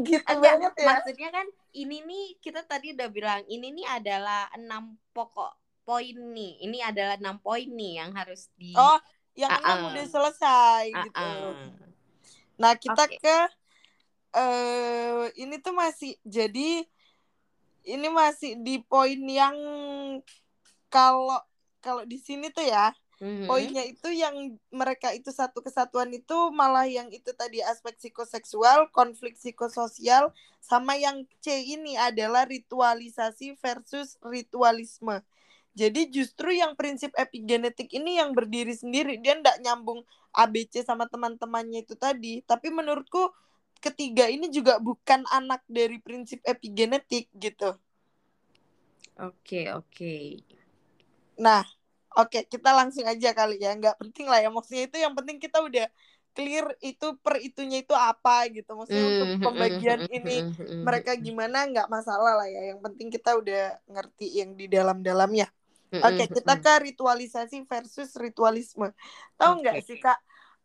gitu 0.03 0.35
Enggak, 0.35 0.55
banget 0.59 0.73
ya 0.75 0.87
maksudnya 0.89 1.29
kan 1.31 1.47
ini 1.73 1.97
nih 2.03 2.25
kita 2.43 2.61
tadi 2.67 2.93
udah 2.97 3.09
bilang 3.15 3.43
ini 3.47 3.67
nih 3.73 3.87
adalah 3.87 4.51
enam 4.59 4.99
pokok 5.15 5.53
poin 5.87 6.17
nih. 6.35 6.53
Ini 6.67 6.79
adalah 6.85 7.15
enam 7.17 7.39
poin 7.41 7.69
nih 7.71 7.93
yang 8.03 8.11
harus 8.13 8.51
di. 8.59 8.75
oh 8.77 8.99
yang 9.39 9.53
Ah, 9.55 9.63
enam 9.63 9.79
ah. 9.79 9.89
udah 9.95 10.07
selesai 10.11 10.83
Ah, 10.91 11.05
gitu 11.07 11.23
ah. 11.23 11.55
Nah, 12.59 12.75
kita 12.75 13.07
Oke. 13.07 13.17
ke 13.23 13.39
eh 14.37 15.25
ini 15.41 15.57
tuh 15.63 15.73
masih 15.73 16.13
jadi 16.27 16.85
ini 17.89 18.09
masih 18.13 18.61
di 18.61 18.77
poin 18.85 19.17
yang 19.25 19.57
kalau 20.93 21.41
kalau 21.81 22.03
di 22.05 22.19
sini 22.19 22.51
tuh 22.51 22.65
ya, 22.67 22.91
Mhm. 23.21 23.49
poinnya 23.49 23.83
itu 23.83 24.09
yang 24.13 24.59
mereka 24.71 25.09
itu 25.17 25.31
satu 25.33 25.59
kesatuan 25.65 26.11
itu 26.13 26.37
malah 26.53 26.85
yang 26.87 27.09
itu 27.11 27.31
tadi 27.35 27.59
aspek 27.65 27.97
psikoseksual, 27.99 28.93
konflik 28.93 29.35
psikososial 29.41 30.31
sama 30.61 30.95
yang 31.01 31.25
C 31.41 31.65
ini 31.75 31.97
adalah 31.97 32.45
ritualisasi 32.47 33.57
versus 33.59 34.21
ritualisme. 34.23 35.25
Jadi 35.79 36.11
justru 36.11 36.51
yang 36.59 36.75
prinsip 36.75 37.15
epigenetik 37.17 37.89
ini 37.95 38.19
yang 38.21 38.35
berdiri 38.35 38.75
sendiri, 38.75 39.17
dia 39.23 39.39
ndak 39.39 39.63
nyambung 39.65 40.03
ABC 40.35 40.83
sama 40.85 41.07
teman-temannya 41.09 41.87
itu 41.87 41.95
tadi. 41.95 42.43
Tapi 42.45 42.69
menurutku 42.75 43.31
ketiga 43.79 44.27
ini 44.27 44.51
juga 44.51 44.83
bukan 44.83 45.23
anak 45.31 45.63
dari 45.71 46.03
prinsip 46.03 46.43
epigenetik 46.45 47.31
gitu. 47.39 47.79
Oke, 49.27 49.61
oke. 49.73 50.13
Nah, 51.39 51.65
oke 52.19 52.39
kita 52.53 52.69
langsung 52.79 53.05
aja 53.13 53.29
kali 53.39 53.55
ya. 53.65 53.69
Nggak 53.79 53.97
penting 54.01 54.27
lah 54.31 54.39
ya. 54.45 54.49
Maksudnya 54.55 54.85
itu 54.89 54.97
yang 55.05 55.15
penting 55.19 55.39
kita 55.45 55.59
udah 55.69 55.87
clear 56.37 56.67
itu 56.89 57.07
per 57.25 57.35
itunya 57.47 57.77
itu 57.85 57.95
apa 57.97 58.47
gitu. 58.55 58.71
Maksudnya 58.79 59.07
untuk 59.13 59.29
Mhm, 59.29 59.45
pembagian 59.45 60.01
mhm, 60.01 60.09
ini 60.17 60.33
mhm, 60.59 60.59
mereka 60.87 61.13
gimana 61.19 61.57
nggak 61.71 61.89
masalah 61.91 62.33
lah 62.45 62.47
ya. 62.55 62.61
Yang 62.75 62.81
penting 62.87 63.09
kita 63.15 63.31
udah 63.41 63.61
ngerti 63.93 64.27
yang 64.41 64.51
di 64.61 64.67
dalam-dalamnya. 64.71 65.47
Oke, 65.99 66.31
kita 66.31 66.55
mhm. 66.55 66.63
ke 66.63 66.73
ritualisasi 66.87 67.67
versus 67.67 68.15
ritualisme. 68.15 68.87
Tahu 69.39 69.53
nggak 69.67 69.79
Oke. 69.79 69.87
sih 69.87 69.99
Kak, 69.99 70.19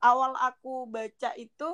awal 0.06 0.38
aku 0.38 0.86
baca 0.86 1.34
itu 1.42 1.66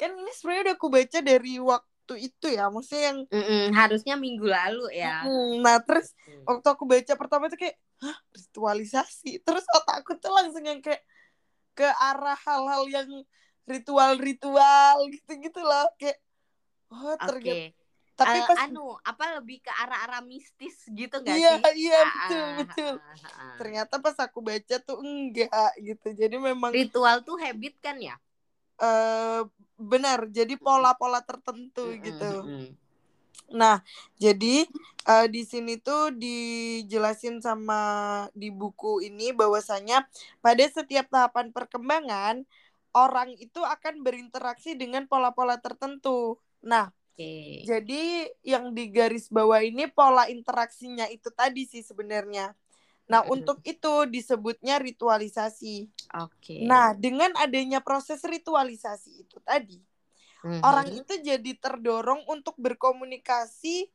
kan 0.00 0.10
ini 0.18 0.32
sebenarnya 0.34 0.62
udah 0.72 0.76
aku 0.80 0.88
baca 0.90 1.18
dari 1.20 1.52
waktu 1.60 1.91
itu 2.18 2.46
ya. 2.52 2.68
Maksudnya 2.72 3.02
yang 3.14 3.18
Mhm, 3.32 3.72
harusnya 3.72 4.14
minggu 4.20 4.46
lalu 4.46 4.86
ya. 4.96 5.24
Nah 5.64 5.78
terus 5.86 6.12
Hmm. 6.26 6.44
waktu 6.48 6.66
aku 6.68 6.84
baca 6.88 7.12
pertama 7.16 7.46
itu 7.48 7.58
kayak 7.58 7.76
hah 8.02 8.18
ritualisasi 8.34 9.38
terus 9.46 9.64
otakku 9.78 10.18
tuh 10.18 10.32
langsung 10.34 10.64
yang 10.66 10.82
kayak 10.82 11.02
ke 11.78 11.86
arah 11.86 12.36
hal-hal 12.46 12.84
yang 12.90 13.08
ritual-ritual 13.64 14.96
gitu-gitu 15.14 15.60
loh 15.62 15.86
kayak 15.96 16.18
oh 16.92 17.14
ternyata 17.22 17.62
Oke. 17.62 17.72
tapi 18.18 18.38
Eh, 18.38 18.44
pas 18.44 18.60
anu, 18.60 18.94
apa 19.02 19.24
lebih 19.40 19.58
ke 19.64 19.72
arah-arah 19.72 20.20
mistis 20.22 20.76
gitu 20.92 21.16
nggak 21.22 21.38
iya 21.38 21.48
sih? 21.48 21.62
iya 21.80 21.96
Ah, 21.98 22.12
betul 22.14 22.42
ah, 22.42 22.52
betul 22.60 22.94
ah, 22.98 23.16
ah, 23.24 23.34
ah. 23.40 23.52
ternyata 23.58 23.94
pas 24.04 24.16
aku 24.20 24.38
baca 24.42 24.76
tuh 24.82 24.98
enggak 25.00 25.70
gitu 25.80 26.06
jadi 26.20 26.36
memang 26.38 26.72
Ritual 26.74 27.16
tuh 27.26 27.36
habit 27.42 27.74
kan 27.84 27.96
ya? 28.02 28.16
eh 28.82 29.40
benar 29.90 30.18
jadi 30.30 30.54
pola-pola 30.58 31.20
tertentu 31.24 31.80
Mm-mm, 31.88 32.02
gitu. 32.06 32.32
Nah, 33.52 33.84
jadi 34.16 34.64
eh, 35.08 35.26
di 35.34 35.42
sini 35.44 35.76
tuh 35.76 36.14
dijelasin 36.16 37.42
sama 37.44 37.80
di 38.32 38.48
buku 38.48 39.04
ini 39.04 39.34
bahwasanya 39.36 40.08
pada 40.40 40.64
setiap 40.76 41.06
tahapan 41.12 41.52
perkembangan 41.52 42.36
orang 42.96 43.36
itu 43.36 43.60
akan 43.60 44.00
berinteraksi 44.06 44.76
dengan 44.76 45.04
pola-pola 45.10 45.60
tertentu. 45.60 46.40
Nah, 46.64 46.88
Oke. 47.12 47.32
jadi 47.62 48.32
yang 48.42 48.72
di 48.76 48.88
garis 48.92 49.28
bawah 49.28 49.60
ini 49.60 49.88
pola 49.90 50.28
interaksinya 50.32 51.06
itu 51.12 51.28
tadi 51.32 51.68
sih 51.68 51.82
sebenarnya. 51.84 52.56
Nah, 53.12 53.20
Mm-mm. 53.28 53.44
untuk 53.44 53.60
itu 53.68 53.92
disebutnya 54.08 54.80
ritualisasi. 54.80 55.92
Oke. 56.16 56.64
Nah, 56.64 56.96
dengan 56.96 57.28
adanya 57.36 57.84
proses 57.84 58.24
ritualisasi 58.24 59.28
itu 59.28 59.36
tadi, 59.44 59.76
Mhm. 60.40 60.64
orang 60.64 60.88
itu 60.96 61.12
jadi 61.20 61.52
terdorong 61.60 62.24
untuk 62.24 62.56
berkomunikasi 62.56 63.92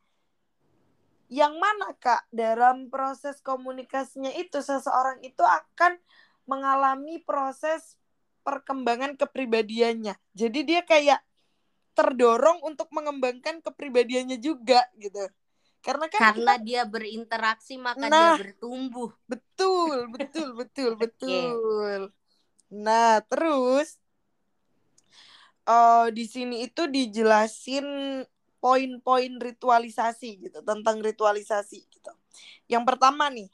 yang 1.28 1.60
mana 1.60 1.92
kak 2.00 2.24
dalam 2.32 2.88
proses 2.88 3.44
komunikasinya 3.44 4.32
itu 4.32 4.64
seseorang 4.64 5.20
itu 5.20 5.44
akan 5.44 6.00
mengalami 6.48 7.20
proses 7.20 8.00
perkembangan 8.48 9.20
kepribadiannya 9.20 10.16
jadi 10.32 10.60
dia 10.64 10.82
kayak 10.88 11.20
terdorong 12.00 12.64
untuk 12.64 12.88
mengembangkan 12.96 13.60
kepribadiannya 13.60 14.40
juga 14.40 14.88
gitu 14.96 15.28
karena 15.88 16.06
kan 16.12 16.19
Karena 16.19 16.54
kita- 16.60 16.65
dia 16.67 16.82
berinteraksi 16.84 17.80
maka 17.80 18.12
Nah. 18.12 18.36
dia 18.36 18.43
bertumbuh. 18.52 19.15
betul 19.23 19.95
betul 20.15 20.50
betul 20.54 20.91
betul 21.00 22.12
nah 22.67 23.23
terus 23.23 23.95
eh 25.63 26.08
di 26.12 26.28
sini 26.28 26.67
itu 26.67 26.88
dijelasin 26.88 27.88
poin-poin 28.60 29.39
ritualisasi 29.39 30.30
gitu 30.43 30.60
tentang 30.65 31.00
ritualisasi 31.00 31.88
gitu. 31.88 32.12
Yang 32.67 32.84
pertama 32.89 33.30
nih, 33.30 33.47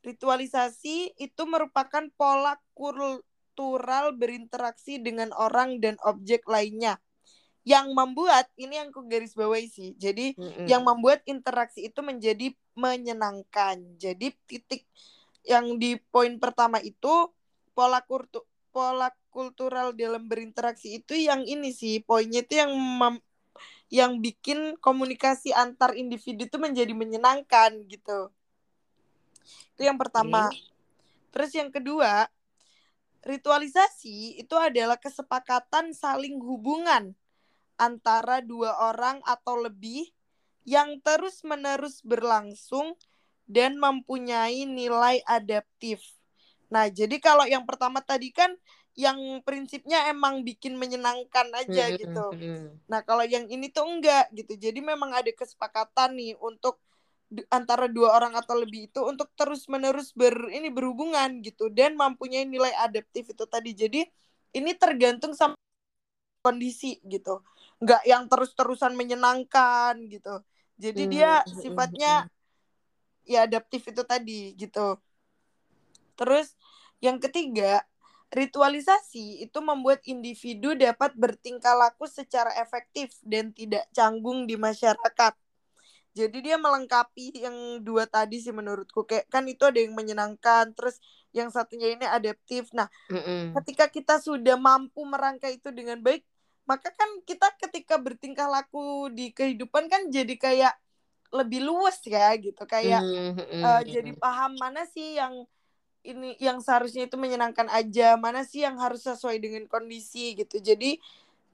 ritualisasi 0.00 1.12
itu 1.14 1.42
merupakan 1.44 2.06
pola 2.16 2.56
kultural 2.72 4.16
berinteraksi 4.16 4.98
dengan 4.98 5.30
orang 5.36 5.78
dan 5.78 6.00
objek 6.02 6.46
lainnya 6.48 6.96
yang 7.64 7.92
membuat 7.92 8.48
ini 8.56 8.80
yang 8.80 8.88
ku 8.90 9.04
garis 9.04 9.36
bawahi 9.36 9.68
sih. 9.68 9.92
Jadi 10.00 10.32
Mm-mm. 10.38 10.66
yang 10.68 10.82
membuat 10.84 11.20
interaksi 11.28 11.88
itu 11.88 12.00
menjadi 12.00 12.52
menyenangkan. 12.76 14.00
Jadi 14.00 14.32
titik 14.48 14.88
yang 15.44 15.76
di 15.76 15.96
poin 15.96 16.36
pertama 16.40 16.80
itu 16.80 17.32
pola 17.72 18.00
kultu 18.04 18.44
pola 18.70 19.10
kultural 19.34 19.92
dalam 19.94 20.26
berinteraksi 20.30 21.02
itu 21.02 21.14
yang 21.16 21.42
ini 21.42 21.74
sih 21.74 22.02
poinnya 22.02 22.42
itu 22.42 22.60
yang 22.60 22.72
mem- 22.74 23.24
yang 23.90 24.22
bikin 24.22 24.78
komunikasi 24.78 25.50
antar 25.50 25.98
individu 25.98 26.46
itu 26.46 26.56
menjadi 26.62 26.94
menyenangkan 26.94 27.82
gitu. 27.90 28.30
Itu 29.74 29.82
yang 29.82 29.98
pertama. 29.98 30.54
Terus 31.34 31.50
yang 31.54 31.70
kedua, 31.70 32.30
ritualisasi 33.26 34.38
itu 34.38 34.54
adalah 34.54 34.96
kesepakatan 34.98 35.90
saling 35.94 36.38
hubungan 36.38 37.14
antara 37.80 38.44
dua 38.44 38.76
orang 38.92 39.24
atau 39.24 39.56
lebih 39.56 40.12
yang 40.68 41.00
terus-menerus 41.00 42.04
berlangsung 42.04 42.92
dan 43.48 43.80
mempunyai 43.80 44.68
nilai 44.68 45.24
adaptif. 45.24 46.04
Nah, 46.70 46.86
jadi 46.86 47.16
kalau 47.18 47.48
yang 47.48 47.64
pertama 47.64 47.98
tadi 48.04 48.30
kan 48.30 48.52
yang 48.94 49.40
prinsipnya 49.42 50.12
emang 50.12 50.44
bikin 50.44 50.76
menyenangkan 50.76 51.48
aja 51.56 51.90
gitu. 51.96 52.26
Nah, 52.86 53.00
kalau 53.02 53.24
yang 53.26 53.48
ini 53.48 53.72
tuh 53.72 53.88
enggak 53.88 54.30
gitu. 54.36 54.54
Jadi 54.54 54.78
memang 54.84 55.10
ada 55.16 55.32
kesepakatan 55.32 56.14
nih 56.14 56.36
untuk 56.38 56.78
antara 57.50 57.86
dua 57.86 58.18
orang 58.18 58.34
atau 58.34 58.58
lebih 58.58 58.90
itu 58.90 59.00
untuk 59.06 59.30
terus-menerus 59.38 60.10
ber 60.18 60.50
ini 60.50 60.66
berhubungan 60.66 61.38
gitu 61.46 61.70
dan 61.70 61.94
mempunyai 61.94 62.42
nilai 62.46 62.74
adaptif 62.78 63.30
itu 63.30 63.44
tadi. 63.46 63.70
Jadi 63.74 64.00
ini 64.54 64.74
tergantung 64.74 65.34
sama 65.34 65.54
kondisi 66.42 66.98
gitu. 67.06 67.42
Enggak 67.80 68.02
yang 68.04 68.28
terus-terusan 68.28 68.92
menyenangkan 68.94 69.96
gitu. 70.08 70.44
Jadi 70.80 71.02
dia 71.08 71.40
Mm, 71.46 71.54
mm, 71.56 71.56
sifatnya 71.60 72.28
ya 73.24 73.46
adaptif 73.48 73.82
itu 73.88 74.02
tadi 74.04 74.52
gitu. 74.56 74.96
Terus 76.18 76.52
yang 77.00 77.16
ketiga, 77.16 77.84
Ritualisasi 78.30 79.42
itu 79.42 79.58
membuat 79.58 80.06
individu 80.06 80.78
dapat 80.78 81.18
bertingkah 81.18 81.74
laku 81.74 82.06
secara 82.06 82.54
efektif 82.62 83.10
dan 83.26 83.50
tidak 83.50 83.90
canggung 83.90 84.46
di 84.46 84.54
masyarakat. 84.54 85.34
Jadi 86.14 86.38
dia 86.38 86.54
melengkapi 86.54 87.42
yang 87.42 87.82
dua 87.82 88.06
tadi 88.06 88.38
sih 88.38 88.54
menurutku 88.54 89.02
kayak 89.02 89.26
kan 89.34 89.50
itu 89.50 89.66
ada 89.66 89.82
yang 89.82 89.98
menyenangkan, 89.98 90.70
terus 90.78 91.02
yang 91.34 91.50
satunya 91.50 91.90
ini 91.90 92.06
adaptif. 92.06 92.70
Nah, 92.70 92.86
Mm-mm. 93.10 93.62
ketika 93.62 93.90
kita 93.90 94.22
sudah 94.22 94.54
mampu 94.54 95.02
merangkai 95.02 95.58
itu 95.58 95.74
dengan 95.74 95.98
baik, 95.98 96.22
maka 96.70 96.94
kan 96.94 97.10
kita 97.26 97.50
ketika 97.58 97.98
bertingkah 97.98 98.46
laku 98.46 99.10
di 99.10 99.34
kehidupan 99.34 99.90
kan 99.90 100.06
jadi 100.06 100.38
kayak 100.38 100.74
lebih 101.34 101.66
luas 101.66 101.98
ya 102.06 102.30
gitu, 102.38 102.62
kayak 102.66 103.02
Mm-mm. 103.02 103.62
uh, 103.62 103.82
jadi 103.82 104.14
paham 104.18 104.54
mana 104.58 104.86
sih 104.86 105.18
yang 105.18 105.46
ini 106.06 106.38
yang 106.40 106.62
seharusnya 106.62 107.06
itu 107.10 107.16
menyenangkan 107.18 107.68
aja 107.68 108.16
mana 108.16 108.46
sih 108.46 108.64
yang 108.64 108.80
harus 108.80 109.04
sesuai 109.04 109.36
dengan 109.36 109.68
kondisi 109.68 110.32
gitu 110.32 110.56
jadi 110.56 110.96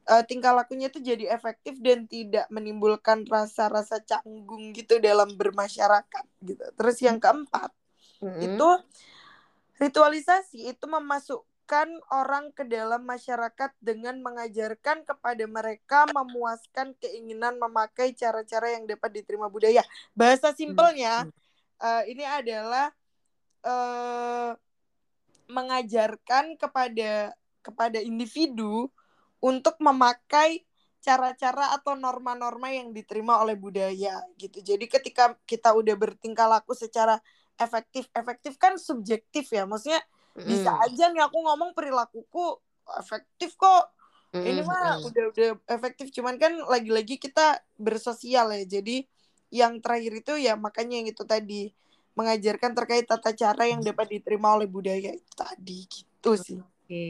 uh, 0.06 0.22
tingkah 0.22 0.54
lakunya 0.54 0.86
itu 0.86 1.02
jadi 1.02 1.34
efektif 1.34 1.82
dan 1.82 2.06
tidak 2.06 2.46
menimbulkan 2.46 3.26
rasa-rasa 3.26 3.98
canggung 4.06 4.70
gitu 4.70 5.02
dalam 5.02 5.34
bermasyarakat 5.34 6.26
gitu 6.46 6.64
terus 6.78 6.96
yang 7.02 7.18
keempat 7.18 7.74
Mm-mm. 8.22 8.38
itu 8.38 8.68
ritualisasi 9.82 10.72
itu 10.72 10.84
memasukkan 11.66 11.90
orang 12.14 12.54
ke 12.54 12.62
dalam 12.62 13.02
masyarakat 13.02 13.74
dengan 13.82 14.22
mengajarkan 14.22 15.02
kepada 15.02 15.44
mereka 15.50 16.06
memuaskan 16.14 16.94
keinginan 17.02 17.58
memakai 17.58 18.14
cara-cara 18.14 18.78
yang 18.78 18.86
dapat 18.86 19.10
diterima 19.18 19.50
budaya 19.50 19.82
bahasa 20.14 20.54
simpelnya 20.54 21.26
uh, 21.82 22.02
ini 22.06 22.22
adalah 22.22 22.94
uh, 23.66 24.54
mengajarkan 25.50 26.54
kepada 26.54 27.34
kepada 27.66 27.98
individu 27.98 28.86
untuk 29.42 29.74
memakai 29.82 30.62
cara-cara 31.02 31.74
atau 31.74 31.98
norma-norma 31.98 32.70
yang 32.70 32.94
diterima 32.94 33.42
oleh 33.42 33.58
budaya 33.58 34.22
gitu. 34.38 34.62
Jadi 34.62 34.86
ketika 34.86 35.34
kita 35.46 35.74
udah 35.74 35.98
bertingkah 35.98 36.46
laku 36.46 36.78
secara 36.78 37.18
efektif, 37.58 38.06
efektif 38.14 38.54
kan 38.54 38.78
subjektif 38.78 39.50
ya. 39.50 39.66
Maksudnya 39.66 40.02
Mm-mm. 40.36 40.48
bisa 40.48 40.70
aja 40.84 41.04
nih 41.12 41.22
aku 41.24 41.38
ngomong 41.40 41.70
perilakuku 41.72 42.60
efektif 43.00 43.56
kok. 43.56 43.84
Ini 44.36 44.60
mah 44.62 44.80
Mm-mm. 44.82 45.06
udah 45.08 45.24
udah 45.32 45.48
efektif 45.72 46.12
cuman 46.12 46.36
kan 46.36 46.52
lagi-lagi 46.68 47.16
kita 47.16 47.60
bersosial 47.80 48.52
ya. 48.52 48.64
Jadi 48.78 49.08
yang 49.50 49.80
terakhir 49.80 50.12
itu 50.20 50.32
ya 50.36 50.54
makanya 50.58 51.00
yang 51.00 51.08
itu 51.08 51.24
tadi 51.24 51.72
mengajarkan 52.16 52.72
terkait 52.72 53.04
tata 53.04 53.30
cara 53.36 53.62
yang 53.68 53.80
dapat 53.84 54.06
diterima 54.20 54.56
oleh 54.56 54.68
budaya 54.68 55.12
itu 55.12 55.32
tadi 55.36 55.78
gitu 55.88 56.32
sih. 56.36 56.58
Oke. 56.60 57.06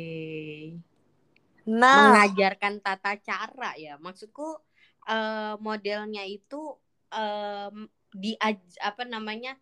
Nah, 1.67 2.15
mengajarkan 2.15 2.79
tata 2.79 3.19
cara 3.19 3.75
ya 3.75 3.99
maksudku 3.99 4.63
eh, 5.11 5.55
modelnya 5.59 6.23
itu 6.27 6.79
em, 7.11 7.91
di 8.15 8.39
apa 8.81 9.03
namanya 9.05 9.59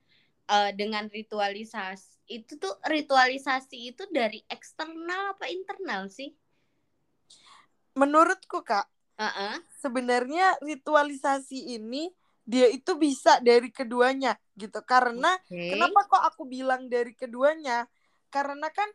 eh, 0.50 0.70
dengan 0.76 1.04
ritualisasi 1.08 2.08
itu 2.28 2.56
tuh 2.56 2.74
ritualisasi 2.88 3.76
itu 3.92 4.02
dari 4.08 4.40
eksternal 4.48 5.36
apa 5.36 5.46
internal 5.52 6.08
sih 6.08 6.32
menurutku 7.94 8.62
Kak, 8.66 8.86
Heeh. 9.18 9.62
sebenarnya 9.82 10.58
ritualisasi 10.64 11.76
ini 11.78 12.10
dia 12.44 12.68
itu 12.68 12.92
bisa 12.98 13.40
dari 13.42 13.70
keduanya 13.72 14.36
gitu. 14.58 14.80
Karena 14.84 15.28
Oke. 15.50 15.64
kenapa 15.70 16.00
kok 16.10 16.22
aku 16.34 16.42
bilang 16.48 16.88
dari 16.92 17.12
keduanya? 17.16 17.88
Karena 18.34 18.68
kan 18.72 18.88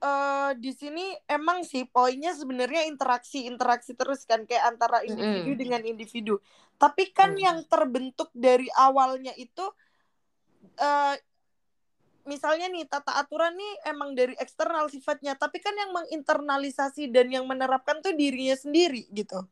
eh 0.00 0.50
di 0.56 0.72
sini 0.72 1.12
emang 1.28 1.60
sih 1.70 1.84
poinnya 1.84 2.32
sebenarnya 2.32 2.88
interaksi 2.88 3.44
interaksi 3.44 3.92
terus 4.00 4.24
kan 4.24 4.48
kayak 4.48 4.64
antara 4.72 5.04
individu 5.04 5.52
Mm-mm. 5.52 5.60
dengan 5.60 5.82
individu. 5.84 6.40
Tapi 6.80 7.12
kan 7.12 7.30
Mm. 7.30 7.40
yang 7.46 7.58
terbentuk 7.68 8.32
dari 8.32 8.68
awalnya 8.72 9.32
itu 9.36 9.64
eh 10.80 11.16
misalnya 12.28 12.68
nih 12.68 12.84
tata 12.86 13.16
aturan 13.16 13.56
nih 13.56 13.72
emang 13.90 14.12
dari 14.14 14.36
eksternal 14.36 14.86
sifatnya, 14.92 15.34
tapi 15.34 15.58
kan 15.58 15.72
yang 15.74 15.90
menginternalisasi 15.90 17.10
dan 17.10 17.32
yang 17.32 17.44
menerapkan 17.48 17.98
tuh 18.04 18.12
dirinya 18.12 18.54
sendiri 18.54 19.08
gitu. 19.10 19.42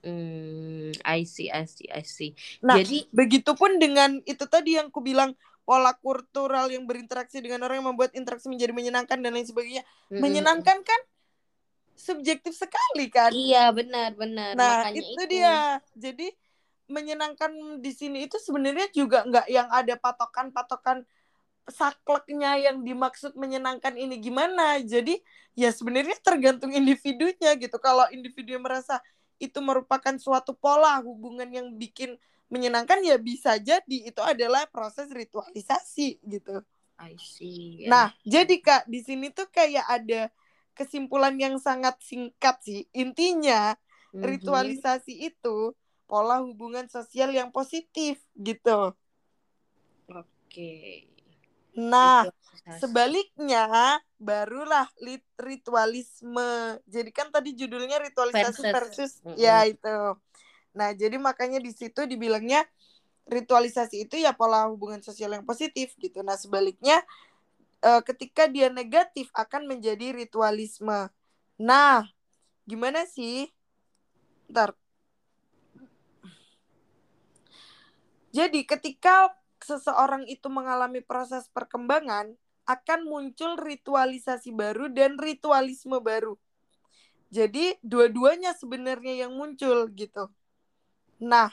Mm, 0.00 0.96
I 1.04 1.28
see, 1.28 1.52
I 1.52 1.68
see, 1.68 1.88
I 1.92 2.00
see. 2.06 2.32
Nah, 2.64 2.80
Jadi 2.80 3.04
begitupun 3.12 3.76
dengan 3.76 4.24
itu 4.24 4.48
tadi 4.48 4.80
yang 4.80 4.88
ku 4.88 5.04
bilang 5.04 5.36
pola 5.62 5.92
kultural 6.00 6.72
yang 6.72 6.88
berinteraksi 6.88 7.44
dengan 7.44 7.62
orang 7.62 7.84
yang 7.84 7.92
membuat 7.92 8.16
interaksi 8.16 8.48
menjadi 8.48 8.72
menyenangkan 8.72 9.20
dan 9.20 9.30
lain 9.36 9.46
sebagainya. 9.46 9.84
mm-mm. 10.08 10.22
Menyenangkan 10.22 10.80
kan 10.80 11.00
subjektif 11.92 12.56
sekali 12.56 13.12
kan. 13.12 13.30
Iya 13.30 13.68
benar 13.70 14.16
benar. 14.16 14.56
Nah, 14.56 14.80
Makanya 14.80 15.02
itu 15.04 15.22
dia. 15.28 15.56
Jadi 15.92 16.26
menyenangkan 16.90 17.78
di 17.82 17.92
sini 17.94 18.26
itu 18.26 18.36
sebenarnya 18.40 18.90
juga 18.94 19.22
nggak 19.26 19.46
yang 19.50 19.68
ada 19.70 19.94
patokan-patokan 19.98 21.06
sakleknya 21.70 22.58
yang 22.58 22.82
dimaksud 22.82 23.38
menyenangkan 23.38 23.94
ini 23.94 24.18
gimana. 24.18 24.82
Jadi 24.82 25.22
ya 25.54 25.70
sebenarnya 25.70 26.18
tergantung 26.20 26.74
individunya 26.74 27.54
gitu. 27.58 27.76
Kalau 27.78 28.06
individu 28.10 28.58
yang 28.58 28.64
merasa 28.66 28.98
itu 29.38 29.58
merupakan 29.58 30.14
suatu 30.18 30.54
pola 30.54 30.98
hubungan 31.02 31.50
yang 31.50 31.74
bikin 31.74 32.14
menyenangkan 32.52 33.00
ya 33.00 33.16
bisa 33.16 33.56
jadi 33.56 34.12
itu 34.12 34.20
adalah 34.20 34.68
proses 34.68 35.08
ritualisasi 35.08 36.20
gitu. 36.20 36.60
I 36.98 37.16
see. 37.16 37.82
Nah, 37.88 38.14
jadi 38.22 38.60
Kak, 38.62 38.86
di 38.86 39.00
sini 39.02 39.32
tuh 39.34 39.48
kayak 39.50 39.86
ada 39.88 40.30
kesimpulan 40.76 41.34
yang 41.40 41.58
sangat 41.58 41.98
singkat 42.04 42.60
sih. 42.62 42.86
Intinya 42.94 43.74
Mhm. 44.12 44.22
ritualisasi 44.22 45.32
itu 45.32 45.74
pola 46.12 46.44
hubungan 46.44 46.84
sosial 46.92 47.32
yang 47.32 47.48
positif 47.48 48.20
gitu. 48.36 48.92
Oke. 50.12 51.08
Nah, 51.72 52.28
sebaliknya 52.76 53.96
barulah 54.20 54.84
ritualisme. 55.40 56.76
Jadi 56.84 57.10
kan 57.16 57.32
tadi 57.32 57.56
judulnya 57.56 57.96
ritualisasi 57.96 58.60
Versus. 58.60 58.76
versus, 58.76 59.12
Mm-mm. 59.24 59.40
ya 59.40 59.64
itu. 59.64 59.98
Nah, 60.76 60.92
jadi 60.92 61.16
makanya 61.16 61.64
di 61.64 61.72
situ 61.72 62.04
dibilangnya 62.04 62.68
ritualisasi 63.24 64.04
itu 64.04 64.20
ya 64.20 64.36
pola 64.36 64.68
hubungan 64.68 65.00
sosial 65.00 65.32
yang 65.32 65.48
positif 65.48 65.96
gitu. 65.96 66.20
Nah, 66.20 66.36
sebaliknya 66.36 67.00
eh, 67.80 68.02
ketika 68.04 68.52
dia 68.52 68.68
negatif 68.68 69.32
akan 69.32 69.64
menjadi 69.64 70.12
ritualisme. 70.12 71.08
Nah, 71.56 72.04
gimana 72.68 73.08
sih? 73.08 73.48
Ntar. 74.52 74.76
Jadi 78.32 78.64
ketika 78.64 79.30
seseorang 79.60 80.24
itu 80.26 80.48
mengalami 80.48 81.04
proses 81.04 81.46
perkembangan, 81.52 82.32
akan 82.64 83.00
muncul 83.04 83.58
ritualisasi 83.58 84.54
baru 84.54 84.88
dan 84.88 85.20
ritualisme 85.20 85.98
baru. 86.00 86.38
Jadi 87.32 87.76
dua-duanya 87.80 88.52
sebenarnya 88.56 89.26
yang 89.26 89.32
muncul 89.36 89.88
gitu. 89.92 90.28
Nah, 91.20 91.52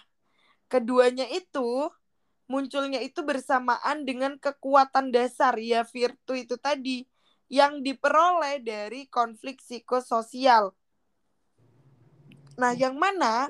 keduanya 0.67 1.27
itu 1.32 1.88
munculnya 2.49 2.99
itu 2.99 3.21
bersamaan 3.21 4.03
dengan 4.03 4.36
kekuatan 4.41 5.13
dasar 5.13 5.55
ya 5.61 5.86
virtu 5.86 6.34
itu 6.34 6.57
tadi 6.57 7.05
yang 7.49 7.82
diperoleh 7.82 8.61
dari 8.61 9.05
konflik 9.09 9.61
psikososial. 9.63 10.73
Nah, 12.59 12.75
yang 12.75 12.99
mana 12.99 13.47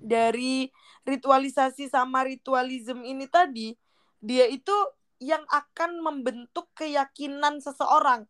dari 0.00 0.72
ritualisasi 1.04 1.92
sama 1.92 2.24
ritualism 2.24 3.04
ini 3.04 3.28
tadi, 3.28 3.76
dia 4.24 4.48
itu 4.48 4.74
yang 5.20 5.44
akan 5.52 6.00
membentuk 6.00 6.68
keyakinan 6.76 7.60
seseorang. 7.60 8.24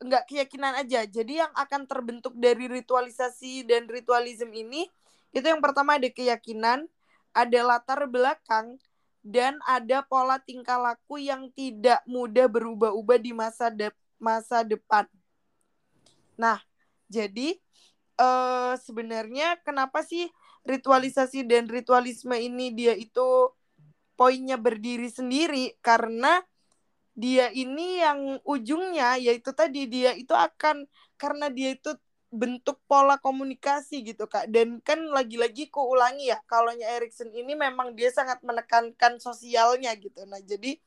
Enggak 0.00 0.28
keyakinan 0.28 0.76
aja. 0.80 1.04
Jadi 1.04 1.44
yang 1.44 1.52
akan 1.52 1.84
terbentuk 1.84 2.32
dari 2.36 2.68
ritualisasi 2.68 3.68
dan 3.68 3.84
ritualism 3.88 4.48
ini, 4.52 4.88
itu 5.32 5.44
yang 5.44 5.60
pertama 5.60 6.00
ada 6.00 6.08
keyakinan, 6.08 6.88
ada 7.36 7.60
latar 7.60 8.08
belakang, 8.08 8.80
dan 9.20 9.60
ada 9.68 10.00
pola 10.00 10.40
tingkah 10.40 10.80
laku 10.80 11.20
yang 11.20 11.52
tidak 11.52 12.00
mudah 12.08 12.48
berubah-ubah 12.48 13.18
di 13.20 13.32
masa 13.36 13.68
de 13.68 13.92
masa 14.16 14.64
depan. 14.64 15.04
Nah, 16.40 16.60
jadi 17.08 17.56
eh 18.20 18.74
sebenarnya 18.80 19.60
kenapa 19.64 20.04
sih 20.04 20.28
ritualisasi 20.64 21.46
dan 21.48 21.66
ritualisme 21.66 22.36
ini 22.36 22.72
dia 22.74 22.92
itu 22.92 23.50
poinnya 24.14 24.60
berdiri 24.60 25.08
sendiri 25.08 25.76
karena 25.80 26.44
dia 27.16 27.48
ini 27.52 28.00
yang 28.00 28.40
ujungnya 28.44 29.16
yaitu 29.20 29.52
tadi 29.52 29.88
dia 29.88 30.12
itu 30.16 30.32
akan 30.32 30.84
karena 31.20 31.52
dia 31.52 31.76
itu 31.76 31.92
bentuk 32.30 32.78
pola 32.86 33.18
komunikasi 33.18 34.06
gitu 34.06 34.30
kak. 34.30 34.46
Dan 34.48 34.78
kan 34.80 35.02
lagi-lagi 35.10 35.66
ku 35.68 35.82
ulangi 35.82 36.30
ya 36.30 36.38
kalau 36.46 36.70
Erikson 36.70 37.34
ini 37.34 37.58
memang 37.58 37.92
dia 37.98 38.08
sangat 38.14 38.38
menekankan 38.46 39.18
sosialnya 39.18 39.90
gitu. 39.98 40.22
Nah 40.24 40.38
jadi 40.38 40.78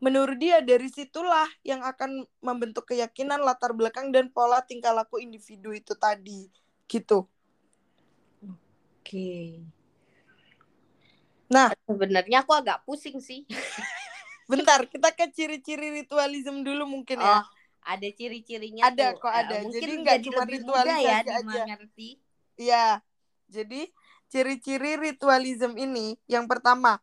menurut 0.00 0.36
dia 0.40 0.64
dari 0.64 0.88
situlah 0.88 1.48
yang 1.62 1.84
akan 1.84 2.24
membentuk 2.40 2.88
keyakinan 2.92 3.40
latar 3.44 3.76
belakang 3.76 4.10
dan 4.10 4.32
pola 4.32 4.64
tingkah 4.64 4.92
laku 4.92 5.20
individu 5.20 5.72
itu 5.72 5.96
tadi 5.96 6.48
gitu 6.84 7.24
Oke. 9.04 9.60
nah 11.52 11.68
Sebenarnya 11.84 12.40
aku 12.40 12.56
agak 12.56 12.80
pusing 12.88 13.20
sih. 13.20 13.44
bentar 14.48 14.88
kita 14.88 15.12
ke 15.12 15.28
ciri-ciri 15.28 15.92
ritualism 15.92 16.64
dulu 16.64 16.88
mungkin 16.88 17.20
ya 17.20 17.40
Oh, 17.40 17.44
ada 17.84 18.08
ciri-cirinya 18.08 18.88
Ada 18.88 19.12
tuh. 19.12 19.20
kok, 19.20 19.28
Eh, 19.28 19.38
ada. 19.44 19.54
mungkin 19.60 19.76
Jadi 19.76 19.92
nggak 20.00 20.18
cuma 20.24 20.42
mudah 20.48 20.98
ya 21.04 21.16
aja. 21.20 21.36
dimengerti. 21.36 22.08
Iya. 22.56 22.86
Jadi 23.52 23.92
ciri-ciri 24.32 24.96
ritualism 24.96 25.76
ini 25.76 26.16
yang 26.24 26.48
pertama, 26.48 26.96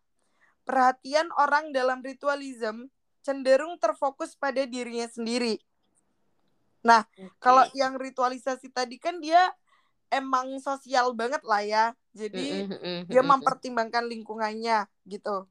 perhatian 0.66 1.30
orang 1.38 1.70
dalam 1.70 2.02
ritualism 2.02 2.90
cenderung 3.22 3.78
terfokus 3.78 4.34
pada 4.34 4.66
dirinya 4.66 5.06
sendiri. 5.06 5.62
Nah, 6.82 7.06
kalau 7.38 7.62
Oke. 7.70 7.78
yang 7.78 7.94
ritualisasi 7.94 8.74
tadi 8.74 8.98
kan 8.98 9.22
dia 9.22 9.54
emang 10.12 10.60
sosial 10.60 11.16
banget 11.16 11.42
lah 11.48 11.64
ya. 11.64 11.86
Jadi 12.12 12.68
dia 13.08 13.24
mempertimbangkan 13.24 14.06
lingkungannya 14.06 14.86
gitu. 15.08 15.48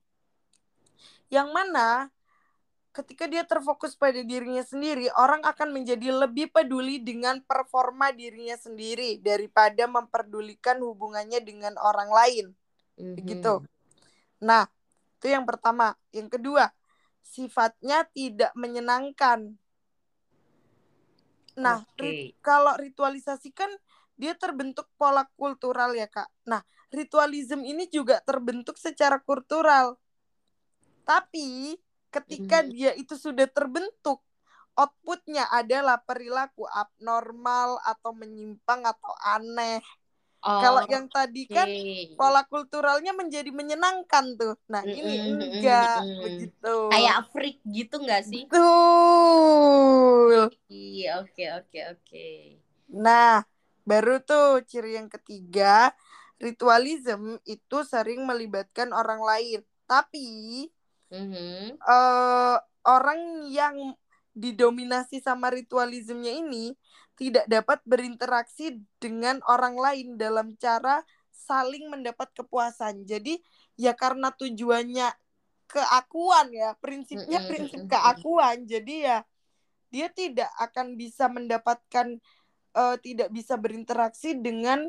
Yang 1.32 1.48
mana 1.50 2.12
ketika 2.90 3.30
dia 3.30 3.46
terfokus 3.46 3.94
pada 3.94 4.20
dirinya 4.20 4.62
sendiri, 4.66 5.08
orang 5.14 5.40
akan 5.46 5.70
menjadi 5.70 6.10
lebih 6.10 6.50
peduli 6.50 6.98
dengan 7.00 7.40
performa 7.40 8.10
dirinya 8.10 8.58
sendiri 8.58 9.22
daripada 9.22 9.86
memperdulikan 9.86 10.82
hubungannya 10.82 11.40
dengan 11.40 11.78
orang 11.78 12.10
lain. 12.10 12.46
Mhm. 12.98 13.14
Begitu. 13.16 13.54
Nah, 14.42 14.66
itu 15.16 15.26
yang 15.30 15.46
pertama. 15.46 15.94
Yang 16.10 16.36
kedua, 16.36 16.74
sifatnya 17.22 18.04
tidak 18.10 18.50
menyenangkan. 18.58 19.54
Nah, 21.60 21.84
Oke. 21.84 22.02
ri- 22.02 22.32
kalau 22.42 22.74
ritualisasi 22.74 23.54
kan 23.54 23.70
dia 24.22 24.34
terbentuk 24.42 24.86
pola 25.00 25.22
kultural 25.40 25.90
ya, 26.00 26.06
Kak. 26.16 26.28
Nah, 26.50 26.62
ritualism 26.98 27.60
ini 27.72 27.84
juga 27.96 28.16
terbentuk 28.28 28.76
secara 28.86 29.16
kultural. 29.28 29.86
Tapi 31.08 31.76
ketika 32.14 32.58
Mhm. 32.58 32.72
dia 32.72 32.90
itu 33.02 33.14
sudah 33.18 33.46
terbentuk, 33.50 34.18
outputnya 34.78 35.44
adalah 35.50 35.98
perilaku 36.08 36.64
abnormal 36.82 37.70
atau 37.92 38.10
menyimpang 38.20 38.82
atau 38.92 39.12
aneh. 39.34 39.82
Kalau 40.60 40.82
yang 40.92 41.06
tadi 41.12 41.48
kan 41.50 41.68
Oke. 41.68 42.18
pola 42.18 42.42
kulturalnya 42.50 43.12
menjadi 43.16 43.50
menyenangkan 43.54 44.26
tuh. 44.40 44.54
Nah, 44.72 44.84
ini 44.98 45.14
Mm-mm, 45.14 45.38
mm-mm, 45.40 45.52
enggak 45.58 45.96
mm-mm. 45.96 46.20
begitu. 46.22 46.68
kayak 46.90 47.18
freak 47.32 47.56
gitu 47.76 47.94
nggak 48.04 48.22
sih? 48.30 48.42
Betul. 48.52 50.50
Iya, 50.78 51.08
oke 51.22 51.44
oke 51.58 51.78
oke. 51.92 52.24
Nah, 53.04 53.42
baru 53.90 54.12
tuh 54.28 54.46
ciri 54.70 54.90
yang 54.98 55.08
ketiga, 55.14 55.92
ritualism 56.44 57.20
itu 57.54 57.76
sering 57.92 58.20
melibatkan 58.30 58.88
orang 59.00 59.20
lain. 59.30 59.60
Tapi 59.90 60.26
Mhm. 61.10 61.78
eh, 61.80 62.56
orang 62.86 63.20
yang 63.50 63.76
didominasi 64.36 65.18
sama 65.20 65.50
ritualismnya 65.52 66.32
ini 66.32 66.72
tidak 67.18 67.44
dapat 67.50 67.78
berinteraksi 67.84 68.80
dengan 69.02 69.42
orang 69.44 69.76
lain 69.76 70.08
dalam 70.16 70.56
cara 70.56 71.04
saling 71.34 71.90
mendapat 71.92 72.30
kepuasan. 72.32 73.04
Jadi 73.04 73.36
ya 73.76 73.92
karena 73.92 74.32
tujuannya 74.32 75.08
keakuan 75.70 76.48
ya, 76.54 76.74
prinsipnya 76.80 77.40
Mm-mm, 77.40 77.44
prinsip 77.44 77.82
mm-mm. 77.84 77.90
keakuan. 77.90 78.64
Jadi 78.68 79.06
ya 79.08 79.18
dia 79.90 80.08
tidak 80.12 80.50
akan 80.60 80.94
bisa 80.98 81.26
mendapatkan 81.30 82.18
eh, 82.74 82.96
tidak 83.02 83.28
bisa 83.30 83.54
berinteraksi 83.58 84.38
dengan 84.38 84.86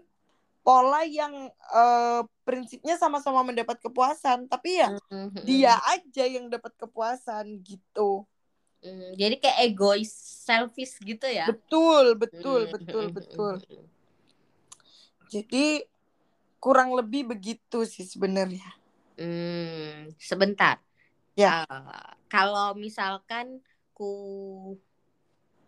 pola 0.62 1.02
yang 1.06 1.50
eh, 1.50 2.22
prinsipnya 2.46 2.96
sama-sama 2.98 3.42
mendapat 3.42 3.82
kepuasan, 3.82 4.46
tapi 4.46 4.82
ya 4.82 4.94
Mhm. 5.10 5.42
dia 5.42 5.76
aja 5.90 6.26
yang 6.30 6.50
dapat 6.52 6.74
kepuasan 6.78 7.62
gitu. 7.66 8.26
Mm, 8.82 9.14
jadi 9.14 9.36
kayak 9.38 9.60
egois, 9.70 10.10
selfish 10.42 10.98
gitu 11.06 11.30
ya? 11.30 11.46
Betul, 11.46 12.18
betul, 12.18 12.66
Mm, 12.66 12.74
betul, 12.74 13.06
mm, 13.06 13.14
betul. 13.14 13.56
mm, 13.62 13.78
mm. 13.78 13.86
Jadi 15.30 15.66
kurang 16.58 16.94
lebih 16.98 17.30
begitu 17.30 17.86
sih 17.86 18.06
sebenarnya. 18.06 18.68
Hmm, 19.22 20.10
sebentar. 20.18 20.82
Ya. 21.38 21.62
Eh, 21.70 22.12
kalau 22.26 22.74
misalkan 22.74 23.62
ku 23.94 24.74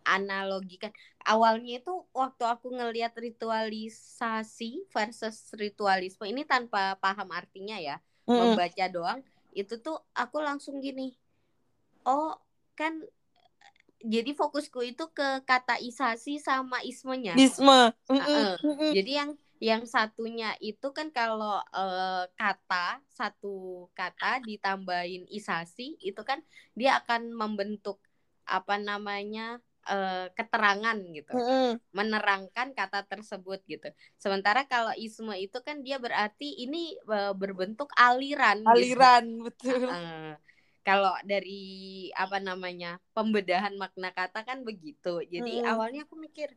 analogikan 0.04 0.92
awalnya 1.24 1.80
itu 1.80 1.92
waktu 2.12 2.44
aku 2.44 2.68
ngelihat 2.72 3.16
ritualisasi 3.16 4.84
versus 4.92 5.48
ritualisme 5.56 6.28
ini 6.28 6.44
tanpa 6.44 7.00
paham 7.00 7.32
artinya 7.32 7.80
ya 7.80 7.96
Mm-mm. 8.28 8.52
membaca 8.52 8.84
doang 8.92 9.20
itu 9.56 9.80
tuh 9.80 9.96
aku 10.12 10.44
langsung 10.44 10.78
gini 10.84 11.16
oh 12.04 12.36
kan 12.76 13.00
jadi 14.04 14.36
fokusku 14.36 14.84
itu 14.84 15.04
ke 15.16 15.40
kata 15.48 15.80
isasi 15.80 16.36
sama 16.36 16.84
ismenya 16.84 17.32
Isme. 17.40 17.96
Mm-mm, 18.12 18.20
Heeh. 18.20 18.52
mm-mm. 18.60 18.90
jadi 18.92 19.12
yang 19.24 19.30
yang 19.64 19.82
satunya 19.88 20.52
itu 20.60 20.92
kan 20.92 21.08
kalau 21.08 21.56
eh, 21.72 22.24
kata 22.36 23.00
satu 23.08 23.88
kata 23.96 24.44
ditambahin 24.44 25.24
isasi 25.32 25.96
itu 26.04 26.20
kan 26.20 26.44
dia 26.76 27.00
akan 27.00 27.32
membentuk 27.32 27.96
apa 28.44 28.76
namanya 28.76 29.56
eh, 29.90 30.26
keterangan 30.36 30.96
gitu 31.16 31.32
Mm-mm. 31.32 31.80
menerangkan 31.94 32.74
kata 32.74 33.06
tersebut 33.06 33.60
gitu 33.70 33.88
sementara 34.18 34.66
kalau 34.66 34.92
isme 34.98 35.32
itu 35.38 35.58
kan 35.66 35.80
dia 35.86 35.96
berarti 36.02 36.48
ini 36.64 36.96
eh, 36.98 37.32
berbentuk 37.36 37.90
aliran 37.98 38.58
gitu. 38.74 39.04
Aliran, 39.04 39.26
betul. 39.46 39.94
Eh, 39.94 40.32
kalau 40.84 41.14
dari 41.24 42.08
apa 42.16 42.38
namanya 42.40 43.00
pembedahan 43.16 43.74
makna 43.80 44.12
kata 44.12 44.44
kan 44.48 44.64
begitu. 44.68 45.20
Jadi 45.28 45.60
Mm-mm. 45.60 45.64
awalnya 45.64 46.04
aku 46.08 46.16
mikir 46.20 46.52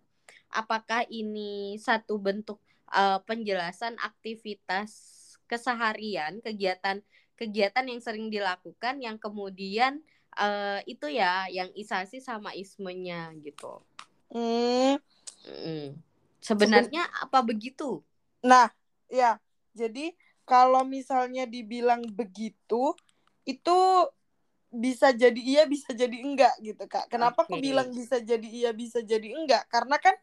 apakah 0.51 1.03
ini 1.11 1.75
satu 1.79 2.19
bentuk 2.19 2.59
eh, 2.91 3.19
penjelasan 3.27 3.95
aktivitas 3.99 4.91
keseharian, 5.47 6.39
kegiatan 6.43 6.99
kegiatan 7.39 7.85
yang 7.85 8.01
sering 8.01 8.27
dilakukan 8.33 8.99
yang 8.99 9.15
kemudian 9.21 10.01
eh, 10.37 10.79
itu 10.85 11.07
ya 11.09 11.49
yang 11.49 11.69
isasi 11.73 12.21
sama 12.21 12.53
ismenya 12.53 13.33
gitu. 13.41 13.81
Mm. 14.31 15.01
Mm. 15.47 15.97
Sebenarnya 16.41 17.09
apa 17.21 17.43
begitu? 17.43 18.01
Nah, 18.45 18.71
ya. 19.11 19.41
Jadi 19.77 20.15
kalau 20.47 20.81
misalnya 20.87 21.45
dibilang 21.45 22.01
begitu, 22.09 22.95
itu 23.45 23.77
bisa 24.73 25.13
jadi 25.15 25.37
iya, 25.37 25.63
bisa 25.69 25.93
jadi 25.93 26.17
enggak 26.17 26.55
gitu, 26.63 26.83
Kak. 26.87 27.11
Kenapa 27.11 27.45
aku 27.45 27.59
Oke. 27.59 27.67
bilang 27.71 27.93
bisa 27.93 28.19
jadi 28.19 28.47
iya, 28.47 28.71
bisa 28.73 28.99
jadi 29.03 29.37
enggak? 29.37 29.69
Karena 29.69 30.01
kan 30.01 30.15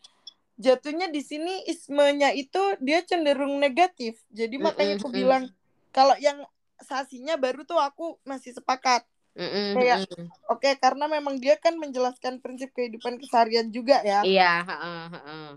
jatuhnya 0.54 1.10
di 1.10 1.22
sini 1.22 1.66
ismenya 1.66 2.30
itu 2.34 2.78
dia 2.82 3.02
cenderung 3.02 3.58
negatif. 3.58 4.18
Jadi 4.30 4.58
makanya 4.58 4.98
aku 5.00 5.10
bilang 5.10 5.50
kalau 5.90 6.14
yang 6.18 6.42
sasinya 6.78 7.34
baru 7.38 7.62
tuh 7.66 7.78
aku 7.78 8.18
masih 8.26 8.54
sepakat. 8.54 9.06
Mm-mm, 9.35 9.74
Kayak- 9.74 10.07
mm-mm. 10.07 10.26
Oke, 10.47 10.70
karena 10.78 11.09
memang 11.09 11.41
dia 11.41 11.57
kan 11.59 11.74
menjelaskan 11.80 12.39
prinsip 12.39 12.70
kehidupan 12.76 13.16
keseharian 13.18 13.72
juga 13.72 13.99
ya. 14.05 14.22
Iya, 14.22 14.62
heeh, 14.62 15.03
heeh. 15.11 15.49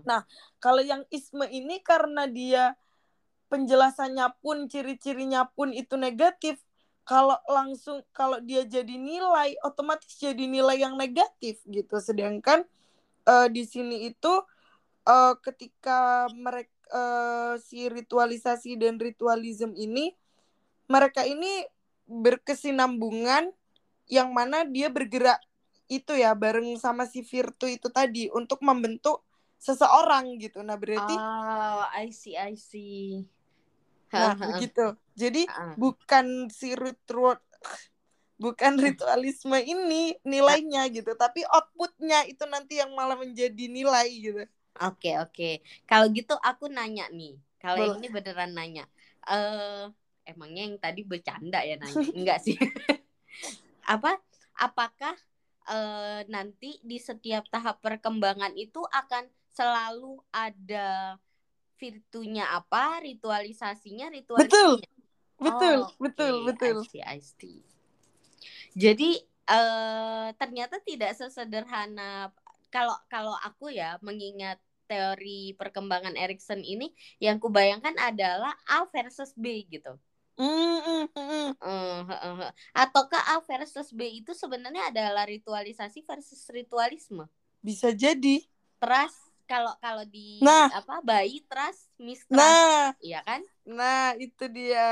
Kalau 0.58 0.82
yang 0.82 1.04
isme 1.12 1.44
ini 1.46 1.78
karena 1.84 2.26
dia 2.26 2.74
penjelasannya 3.52 4.26
pun 4.42 4.66
ciri-cirinya 4.68 5.48
pun 5.52 5.72
itu 5.72 5.96
negatif, 5.96 6.60
kalau 7.04 7.36
langsung 7.48 8.04
kalau 8.12 8.40
dia 8.44 8.64
jadi 8.68 8.96
nilai 9.00 9.56
otomatis 9.64 10.12
jadi 10.20 10.44
nilai 10.44 10.76
yang 10.84 10.96
negatif 11.00 11.60
gitu. 11.68 11.96
Sedangkan 12.00 12.64
eh, 13.28 13.48
di 13.52 13.64
sini 13.64 14.08
itu 14.08 14.32
eh, 15.08 15.34
ketika 15.44 16.28
mereka 16.32 16.72
si 17.60 17.84
ritualisasi 17.84 18.80
dan 18.80 18.96
ritualism 18.96 19.76
ini 19.76 20.16
mereka 20.88 21.20
ini 21.28 21.68
berkesinambungan 22.08 23.52
yang 24.08 24.32
mana 24.32 24.64
dia 24.64 24.88
bergerak 24.88 25.40
itu 25.88 26.12
ya 26.16 26.36
bareng 26.36 26.76
sama 26.76 27.08
si 27.08 27.24
Virtu 27.24 27.64
itu 27.64 27.88
tadi 27.88 28.28
untuk 28.32 28.60
membentuk 28.60 29.24
seseorang 29.56 30.36
gitu. 30.36 30.60
Nah, 30.60 30.76
berarti 30.76 31.16
Oh, 31.16 31.80
I 31.88 32.10
see, 32.12 32.36
I 32.36 32.54
see. 32.56 33.28
nah 34.12 34.32
begitu. 34.36 34.96
Jadi 35.16 35.48
Heeh. 35.48 35.72
bukan 35.76 36.48
si 36.52 36.72
ritual 36.76 37.36
bukan 38.38 38.78
ritualisme 38.86 39.58
ini 39.58 40.14
nilainya 40.22 40.86
gitu, 40.94 41.12
tapi 41.18 41.42
outputnya 41.48 42.22
itu 42.30 42.44
nanti 42.46 42.78
yang 42.78 42.94
malah 42.94 43.18
menjadi 43.18 43.64
nilai 43.66 44.08
gitu. 44.14 44.42
Oke, 44.78 45.10
oke. 45.18 45.58
Kalau 45.90 46.06
gitu 46.14 46.34
aku 46.38 46.70
nanya 46.70 47.10
nih. 47.10 47.34
Kalau 47.58 47.82
yang 47.82 47.98
ini 47.98 48.08
beneran 48.14 48.54
nanya. 48.54 48.86
Eh, 49.26 49.90
emangnya 50.30 50.62
yang 50.70 50.76
tadi 50.78 51.00
bercanda 51.02 51.58
ya 51.66 51.74
nanya? 51.82 51.98
Enggak 52.18 52.38
sih. 52.46 52.54
Apa? 53.88 54.20
apakah 54.58 55.14
uh, 55.70 56.20
nanti 56.26 56.82
di 56.82 56.98
setiap 56.98 57.46
tahap 57.48 57.78
perkembangan 57.78 58.52
itu 58.58 58.82
akan 58.90 59.30
selalu 59.54 60.18
ada 60.34 61.16
virtunya 61.78 62.42
apa, 62.50 62.98
ritualisasinya, 63.06 64.10
ritualisasinya. 64.10 64.50
Betul. 64.50 64.74
Betul, 65.38 65.78
Oh, 65.86 65.94
betul, 66.02 66.34
oke. 66.42 66.46
betul. 66.50 66.76
I 66.82 66.90
see, 66.90 67.02
I 67.06 67.18
see. 67.22 67.58
Jadi 68.74 69.22
eh 69.48 70.28
ternyata 70.34 70.82
tidak 70.82 71.14
sesederhana 71.14 72.34
kalau 72.74 72.98
kalau 73.06 73.32
aku 73.40 73.70
ya 73.70 73.96
mengingat 74.02 74.58
teori 74.90 75.54
perkembangan 75.54 76.18
Erikson 76.18 76.60
ini 76.66 76.90
yang 77.22 77.38
kubayangkan 77.38 77.94
adalah 78.02 78.50
A 78.66 78.82
versus 78.90 79.30
B 79.38 79.62
gitu. 79.70 79.94
Mm, 80.38 80.78
mm, 80.86 81.06
mm. 81.18 81.48
Eh, 81.58 81.98
he- 82.08 82.22
he. 82.38 82.46
Ataukah 82.74 83.22
A 83.34 83.42
versus 83.42 83.90
B 83.90 84.06
itu 84.22 84.30
sebenarnya 84.34 84.94
adalah 84.94 85.26
ritualisasi 85.26 86.06
versus 86.06 86.46
ritualisme? 86.54 87.26
Bisa 87.62 87.90
jadi. 87.94 88.42
Trust 88.78 89.18
kalau 89.50 89.74
kalau 89.82 90.04
di 90.06 90.38
Nah. 90.44 90.70
apa 90.70 91.02
bayi 91.02 91.42
trust 91.50 91.90
mistrust, 91.98 92.38
Nah, 92.38 92.94
iya 93.02 93.18
kan? 93.26 93.42
nah 93.66 94.14
itu 94.18 94.44
dia. 94.56 94.86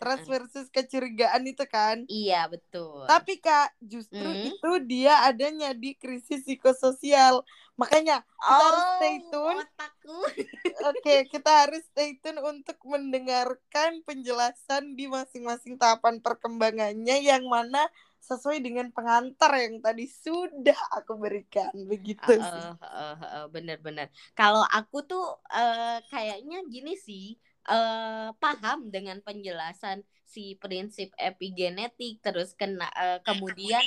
Trust 0.00 0.24
Heeh. 0.24 0.32
versus 0.32 0.66
kecurigaan 0.72 1.44
itu 1.44 1.64
kan. 1.68 1.98
Iya 2.08 2.36
betul. 2.52 3.04
Tapi 3.10 3.42
Kak, 3.42 3.74
justru 3.82 4.30
Hmm. 4.32 4.48
itu 4.48 4.70
dia 4.86 5.26
adanya 5.28 5.74
di 5.74 5.92
krisis 5.98 6.40
psikososial. 6.46 7.42
Makanya 7.80 8.16
kita 8.20 8.64
harus 8.68 8.84
stay 9.00 9.14
tune. 9.32 9.56
Oh, 9.56 9.64
otakku. 9.64 10.18
Oke, 10.92 11.16
kita 11.32 11.50
harus 11.64 11.82
stay 11.88 12.20
tune 12.20 12.40
untuk 12.44 12.76
mendengarkan 12.84 14.04
penjelasan 14.04 14.92
di 14.96 15.08
masing-masing 15.08 15.80
tahapan 15.80 16.20
perkembangannya 16.20 17.16
yang 17.24 17.48
mana 17.48 17.88
sesuai 18.20 18.60
dengan 18.60 18.92
pengantar 18.92 19.48
yang 19.56 19.80
tadi 19.80 20.04
sudah 20.04 20.76
aku 20.92 21.16
berikan. 21.16 21.72
Begitu 21.72 22.20
sih. 22.36 22.44
Heeh, 22.44 22.72
heeh, 22.76 23.14
heeh, 23.16 23.44
bener-bener. 23.48 24.12
Kalau 24.36 24.60
aku 24.68 25.00
tuh 25.08 25.40
eh, 25.48 26.04
kayaknya 26.12 26.60
gini 26.68 27.00
sih, 27.00 27.40
eh, 27.64 28.28
paham 28.36 28.92
dengan 28.92 29.24
penjelasan 29.24 30.04
si 30.28 30.54
prinsip 30.60 31.10
epigenetik, 31.16 32.20
terus 32.20 32.52
kena 32.54 32.92
eh, 32.92 33.18
kemudian 33.24 33.82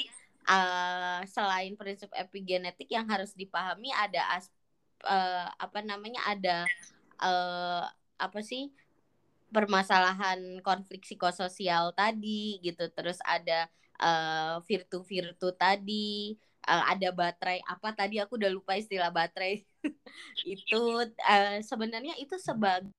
eh, 0.48 1.22
selain 1.30 1.74
prinsip 1.80 2.12
epigenetik 2.14 2.90
yang 2.92 3.08
harus 3.08 3.32
dipahami 3.36 3.90
ada 3.96 4.22
as, 4.36 4.52
eh, 5.08 5.48
apa 5.60 5.80
namanya 5.84 6.22
ada 6.28 6.58
eh, 7.24 7.86
apa 8.20 8.40
sih 8.44 8.72
permasalahan 9.54 10.60
konflik 10.66 11.06
psikososial 11.06 11.94
tadi 11.94 12.58
gitu, 12.66 12.90
terus 12.92 13.22
ada 13.24 13.70
eh, 14.02 14.56
virtu-virtu 14.66 15.54
tadi 15.56 16.34
eh, 16.66 16.84
ada 16.90 17.10
baterai 17.14 17.62
apa 17.68 17.94
tadi 17.94 18.18
aku 18.18 18.36
udah 18.40 18.52
lupa 18.52 18.76
istilah 18.76 19.14
baterai. 19.14 19.62
Itu 20.48 21.06
eh, 21.06 21.62
sebenarnya 21.62 22.16
itu 22.18 22.36
sebagai 22.40 22.90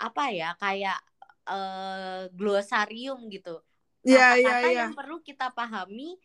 apa 0.00 0.32
ya 0.32 0.56
kayak 0.60 0.98
eh, 1.48 2.22
glosarium 2.34 3.28
gitu. 3.32 3.60
Iya, 4.00 4.40
iya, 4.40 4.48
kata-kata 4.48 4.68
iya. 4.72 4.80
yang 4.88 4.96
perlu 4.96 5.20
kita 5.20 5.52
pahami 5.52 6.16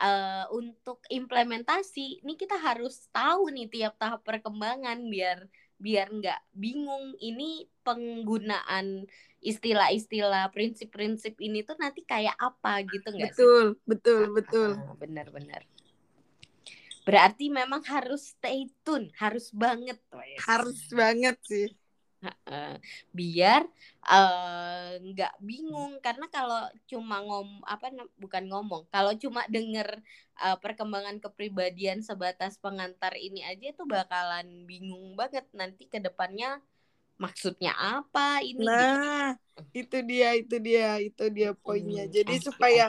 eh, 0.00 0.46
untuk 0.50 1.02
implementasi 1.10 2.22
ini 2.24 2.34
kita 2.34 2.56
harus 2.58 3.06
tahu 3.10 3.50
nih 3.50 3.68
tiap 3.70 3.94
tahap 3.98 4.22
perkembangan 4.26 4.98
biar 5.10 5.46
biar 5.78 6.06
nggak 6.08 6.40
bingung 6.54 7.18
ini 7.18 7.66
penggunaan 7.84 9.04
istilah-istilah 9.44 10.48
prinsip-prinsip 10.54 11.36
ini 11.42 11.60
tuh 11.66 11.76
nanti 11.76 12.06
kayak 12.06 12.34
apa 12.40 12.80
gitu 12.88 13.08
nggak 13.12 13.32
sih 13.34 13.44
Betul, 13.44 13.66
betul, 13.84 14.20
betul. 14.32 14.70
Ah, 14.80 14.94
benar-benar. 14.96 15.62
Berarti 17.04 17.52
memang 17.52 17.84
harus 17.84 18.32
stay 18.32 18.72
tune, 18.80 19.12
harus 19.20 19.52
banget. 19.52 20.00
Harus 20.40 20.80
banget 20.88 21.36
sih. 21.44 21.68
Biar 23.18 23.62
nggak 25.04 25.32
bingung 25.48 25.92
karena 26.04 26.26
kalau 26.28 26.60
cuma 26.90 27.16
ngom 27.24 27.48
apa 27.64 27.86
bukan 28.22 28.44
ngomong, 28.50 28.82
kalau 28.94 29.12
cuma 29.22 29.42
denger 29.54 29.88
eh, 30.44 30.56
perkembangan 30.62 31.16
kepribadian 31.24 32.00
sebatas 32.04 32.52
pengantar 32.60 33.14
ini 33.16 33.40
aja 33.50 33.66
itu 33.72 33.82
bakalan 33.88 34.46
bingung 34.68 35.16
banget 35.18 35.44
nanti 35.56 35.82
ke 35.92 35.98
depannya 36.06 36.60
maksudnya 37.22 37.72
apa 37.78 38.42
ini 38.44 38.64
gitu. 38.78 38.98
Nah, 38.98 39.34
itu 39.74 39.96
dia, 40.10 40.26
itu 40.40 40.54
dia, 40.66 40.86
itu 41.06 41.22
dia 41.36 41.50
poinnya. 41.62 42.02
Hmm, 42.02 42.14
Jadi 42.14 42.32
supaya 42.46 42.82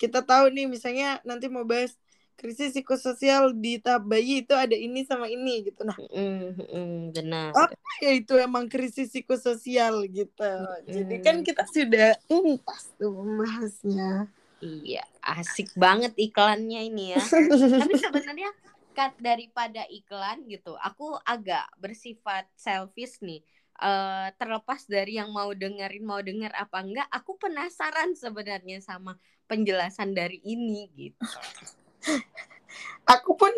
kita 0.00 0.18
tahu 0.26 0.44
nih, 0.54 0.66
misalnya 0.74 1.06
nanti 1.28 1.46
mau 1.54 1.64
bahas 1.66 1.92
krisis 2.36 2.76
psikososial 2.76 3.56
di 3.56 3.80
tahap 3.80 4.04
bayi 4.04 4.44
itu 4.44 4.52
ada 4.52 4.76
ini 4.76 5.02
sama 5.08 5.26
ini 5.26 5.72
gitu. 5.72 5.82
Nah, 5.82 5.96
Mm, 5.96 6.52
mm, 6.60 6.96
benar. 7.16 7.50
Oh. 7.56 7.68
ya 8.04 8.12
itu 8.12 8.36
emang 8.36 8.68
krisis 8.68 9.08
psikososial 9.08 10.04
gitu. 10.12 10.52
Jadi 10.84 11.14
kan 11.24 11.40
Mm. 11.40 11.44
kita 11.48 11.64
sudah 11.64 12.12
tuntas 12.28 12.92
tuh 13.00 13.10
membahasnya. 13.10 14.28
Iya, 14.60 15.04
asik 15.20 15.72
banget 15.76 16.12
iklannya 16.16 16.84
ini 16.88 17.16
ya. 17.16 17.20
Tapi 17.84 17.94
sebenarnya 17.96 18.50
cut 18.96 19.12
daripada 19.20 19.84
iklan 19.92 20.44
gitu, 20.48 20.76
aku 20.80 21.16
agak 21.24 21.68
bersifat 21.76 22.48
selfish 22.56 23.20
nih. 23.20 23.44
Eh, 23.76 24.28
terlepas 24.40 24.88
dari 24.88 25.20
yang 25.20 25.28
mau 25.36 25.52
dengerin 25.52 26.00
mau 26.00 26.24
denger 26.24 26.48
apa 26.56 26.80
enggak, 26.80 27.08
aku 27.12 27.36
penasaran 27.36 28.16
sebenarnya 28.16 28.80
sama 28.80 29.20
penjelasan 29.44 30.16
dari 30.16 30.40
ini 30.44 30.88
gitu. 30.96 31.20
Aku 33.06 33.38
pun 33.38 33.52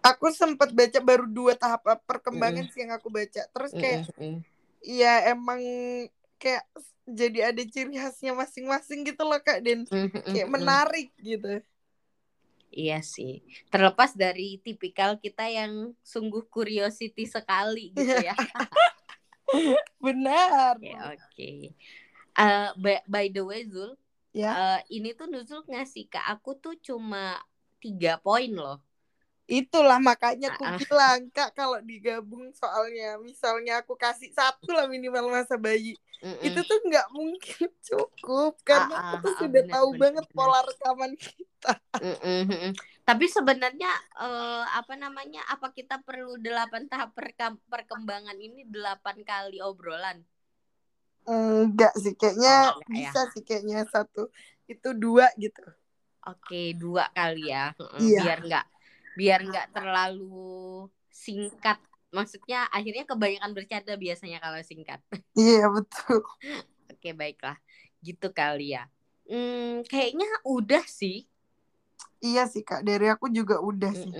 aku 0.00 0.26
sempat 0.32 0.72
baca 0.72 1.00
baru 1.00 1.24
dua 1.28 1.56
tahap 1.56 1.84
perkembangan 2.08 2.68
sih 2.72 2.84
yang 2.84 2.92
aku 2.96 3.08
baca. 3.12 3.42
Terus 3.48 3.72
kayak 3.72 4.00
Mm-mm, 4.16 4.36
mm. 4.36 4.38
ya 4.84 5.32
emang 5.32 5.60
kayak 6.40 6.64
jadi 7.04 7.52
ada 7.52 7.62
ciri 7.66 7.96
khasnya 8.00 8.32
masing-masing 8.32 9.04
gitu 9.04 9.22
loh 9.24 9.40
Kak. 9.40 9.60
Mm-mm, 9.64 10.12
Kayak 10.24 10.48
mm. 10.48 10.54
menarik 10.54 11.08
gitu. 11.20 11.60
Iya 12.70 13.02
sih. 13.02 13.42
Terlepas 13.66 14.14
dari 14.14 14.62
tipikal 14.62 15.18
kita 15.18 15.50
yang 15.50 15.90
sungguh 16.06 16.46
curiosity 16.46 17.26
sekali 17.26 17.90
gitu 17.90 18.14
ya. 18.14 18.34
Benar. 20.04 20.78
Oke, 20.78 20.94
oke. 21.18 21.50
Eh, 22.38 22.68
by, 22.78 23.02
by 23.10 23.26
the 23.28 23.42
way 23.42 23.66
Zul, 23.66 23.98
Ya. 24.30 24.78
eh, 24.78 25.02
ini 25.02 25.10
tuh 25.18 25.26
Nuzul 25.26 25.66
ngasih 25.66 26.06
ke 26.06 26.22
aku 26.22 26.54
tuh 26.62 26.78
cuma 26.78 27.34
tiga 27.84 28.10
poin 28.24 28.50
loh. 28.62 28.76
Itulah 29.50 29.98
makanya 30.08 30.46
aku 30.54 30.64
Ah, 30.64 30.74
ah. 30.76 30.80
bilang 30.80 31.18
Kak 31.34 31.50
kalau 31.58 31.78
digabung 31.90 32.44
soalnya 32.54 33.18
misalnya 33.18 33.72
aku 33.82 33.94
kasih 33.98 34.30
satu 34.38 34.70
lah 34.76 34.86
minimal 34.86 35.26
masa 35.34 35.56
bayi 35.58 35.98
Mm-mm. 36.22 36.40
itu 36.46 36.58
tuh 36.68 36.78
nggak 36.86 37.06
mungkin 37.16 37.68
cukup 37.88 38.52
karena 38.68 38.94
Ah, 38.94 39.02
aku 39.02 39.14
ah, 39.14 39.22
tuh 39.24 39.32
ah, 39.42 39.46
sudah 39.46 39.62
benar, 39.62 39.68
tahu 39.72 39.88
benar, 39.92 40.02
banget 40.02 40.24
benar. 40.30 40.30
pola 40.36 40.58
rekaman 40.68 41.12
kita. 41.18 41.70
Mm-mm, 42.00 42.48
mm-mm. 42.48 42.80
Tapi 43.08 43.26
sebenarnya 43.36 43.90
eh, 44.26 44.64
apa 44.80 44.94
namanya? 45.04 45.40
Apa 45.54 45.66
kita 45.78 45.96
perlu 46.06 46.38
delapan 46.46 46.82
tahap 46.90 47.10
perkembangan 47.72 48.38
ini 48.46 48.60
delapan 48.74 49.16
kali 49.26 49.58
obrolan? 49.70 50.18
Enggak 51.34 51.92
sih 52.02 52.12
kayaknya 52.20 52.52
Oh, 52.52 52.82
ya. 52.94 53.14
bisa 53.14 53.20
sih 53.32 53.42
kayaknya 53.46 53.78
satu 53.94 54.20
itu 54.72 54.88
dua 55.02 55.26
gitu. 55.42 55.60
Oke, 56.30 56.74
dua 56.78 57.10
kali 57.12 57.50
ya. 57.50 57.74
Iya. 57.98 58.20
Biar 58.22 58.38
nggak 58.46 58.66
biar 59.18 59.40
nggak 59.44 59.66
terlalu 59.74 60.86
singkat. 61.10 61.78
Maksudnya 62.10 62.66
akhirnya 62.70 63.06
kebanyakan 63.06 63.52
bercanda 63.54 63.94
biasanya 63.94 64.38
kalau 64.42 64.60
singkat. 64.62 65.00
Iya 65.38 65.66
betul. 65.70 66.22
Oke, 66.90 67.10
baiklah. 67.14 67.58
Gitu 68.02 68.30
kali 68.34 68.74
ya. 68.74 68.86
Hmm, 69.30 69.86
kayaknya 69.86 70.26
udah 70.42 70.82
sih. 70.86 71.30
Iya 72.20 72.44
sih 72.44 72.60
kak 72.60 72.84
dari 72.84 73.08
aku 73.08 73.32
juga 73.32 73.62
udah 73.64 73.92
sih. 73.96 74.12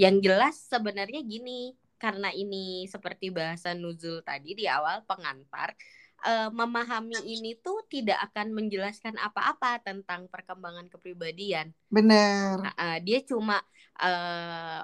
Yang 0.00 0.16
jelas 0.24 0.56
sebenarnya 0.70 1.20
gini, 1.20 1.76
karena 2.00 2.32
ini 2.32 2.88
seperti 2.88 3.28
bahasa 3.28 3.76
nuzul 3.76 4.24
tadi 4.24 4.56
di 4.56 4.64
awal 4.64 5.04
pengantar, 5.04 5.76
eh, 6.24 6.48
memahami 6.48 7.18
ini 7.28 7.58
tuh 7.60 7.81
tidak 7.92 8.16
akan 8.32 8.56
menjelaskan 8.56 9.20
apa-apa 9.20 9.84
tentang 9.84 10.24
perkembangan 10.32 10.88
kepribadian. 10.88 11.76
Bener. 11.92 12.56
Nah, 12.64 12.72
eh, 12.72 12.98
dia 13.04 13.20
cuma 13.20 13.60
eh, 14.00 14.80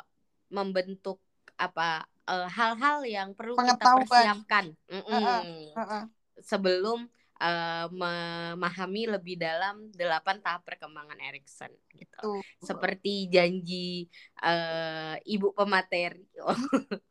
membentuk 0.53 1.17
apa 1.57 2.05
eh, 2.29 2.49
hal-hal 2.53 3.09
yang 3.09 3.33
perlu 3.33 3.57
kita 3.57 3.81
persiapkan 3.81 4.77
Mm-mm. 4.93 5.09
Heeh, 5.09 5.43
heeh. 5.73 6.05
sebelum 6.45 7.09
eh, 7.41 7.87
memahami 7.89 9.17
lebih 9.17 9.41
dalam 9.41 9.89
delapan 9.97 10.45
tahap 10.45 10.69
perkembangan 10.69 11.17
Erikson 11.17 11.73
gitu 11.97 12.21
Tuh. 12.21 12.45
seperti 12.61 13.33
janji 13.33 14.05
eh, 14.45 15.17
ibu 15.25 15.57
pemateri. 15.57 16.29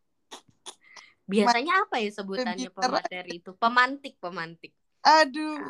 Biasanya 1.28 1.84
apa 1.84 2.00
ya 2.00 2.10
sebutannya 2.14 2.72
pemateri 2.72 3.44
itu? 3.44 3.52
Pemantik, 3.60 4.16
pemantik. 4.16 4.72
Aduh. 5.04 5.62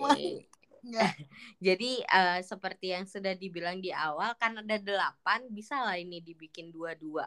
Oke. 0.00 0.48
Jadi 1.66 2.04
uh, 2.04 2.40
seperti 2.44 2.92
yang 2.92 3.08
sudah 3.08 3.32
dibilang 3.32 3.80
di 3.80 3.88
awal 3.88 4.36
kan 4.36 4.60
ada 4.60 4.76
delapan 4.76 5.48
bisa 5.48 5.80
lah 5.80 5.96
ini 5.96 6.20
dibikin 6.20 6.68
dua-dua. 6.68 7.24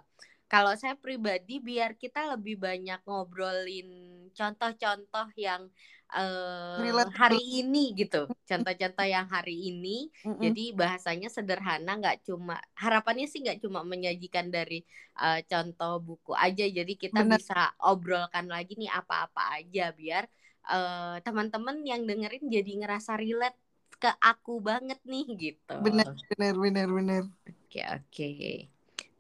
Kalau 0.47 0.71
saya 0.79 0.95
pribadi 0.95 1.59
biar 1.59 1.99
kita 1.99 2.37
lebih 2.37 2.55
banyak 2.61 3.03
ngobrolin 3.03 3.89
contoh-contoh 4.31 5.27
yang 5.35 5.67
uh, 6.13 6.79
hari 7.11 7.65
ini 7.65 7.91
gitu 7.97 8.29
contoh-contoh 8.47 9.07
yang 9.07 9.27
hari 9.27 9.73
ini 9.73 10.07
mm 10.23 10.37
-mm. 10.37 10.39
jadi 10.39 10.63
bahasanya 10.77 11.27
sederhana 11.27 11.99
nggak 11.99 12.23
cuma 12.23 12.55
harapannya 12.77 13.27
sih 13.27 13.43
nggak 13.43 13.59
cuma 13.59 13.83
menyajikan 13.83 14.47
dari 14.47 14.83
uh, 15.19 15.43
contoh 15.43 15.99
buku 15.99 16.31
aja 16.37 16.63
jadi 16.63 16.93
kita 16.95 17.27
Bener. 17.27 17.41
bisa 17.41 17.75
obrolkan 17.83 18.47
lagi 18.47 18.79
nih 18.79 18.91
apa-apa 18.91 19.59
aja 19.59 19.91
biar 19.91 20.23
uh, 20.67 21.17
teman-teman 21.23 21.81
yang 21.87 22.03
dengerin 22.03 22.47
jadi 22.51 22.71
ngerasa 22.85 23.15
relate 23.15 23.57
ke 23.97 24.11
aku 24.21 24.61
banget 24.61 24.99
nih 25.07 25.25
gitu. 25.35 25.75
Benar, 25.81 26.13
benar, 26.35 26.55
benar, 26.55 26.87
benar. 26.91 27.23
Oke, 27.47 27.81
oke. 27.81 28.29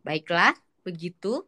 Baiklah, 0.05 0.53
begitu. 0.85 1.43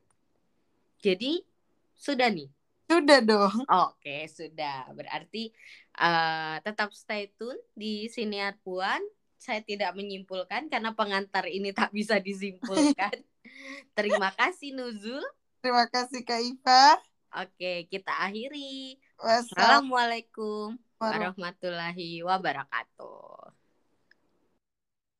Jadi 1.00 1.46
sudah 1.94 2.28
nih. 2.34 2.50
Sudah 2.90 3.22
dong. 3.22 3.70
Oke, 3.70 4.26
sudah. 4.34 4.90
Berarti 4.98 5.54
uh, 6.02 6.58
tetap 6.66 6.90
stay 6.92 7.30
tune 7.38 7.60
di 7.78 8.10
Siniar 8.10 8.58
Puan. 8.66 9.00
Saya 9.40 9.62
tidak 9.64 9.94
menyimpulkan 9.96 10.68
karena 10.68 10.92
pengantar 10.92 11.48
ini 11.48 11.70
tak 11.72 11.94
bisa 11.94 12.18
disimpulkan. 12.18 13.14
Terima 13.98 14.34
kasih 14.34 14.74
Nuzul. 14.74 15.24
Terima 15.62 15.86
kasih 15.88 16.26
Kak 16.26 16.42
Iva. 16.42 17.09
Oke, 17.30 17.86
kita 17.88 18.10
akhiri. 18.26 18.98
Wassalamualaikum 19.22 20.74
warahmatullahi 20.98 22.26
wabarakatuh. 22.26 23.39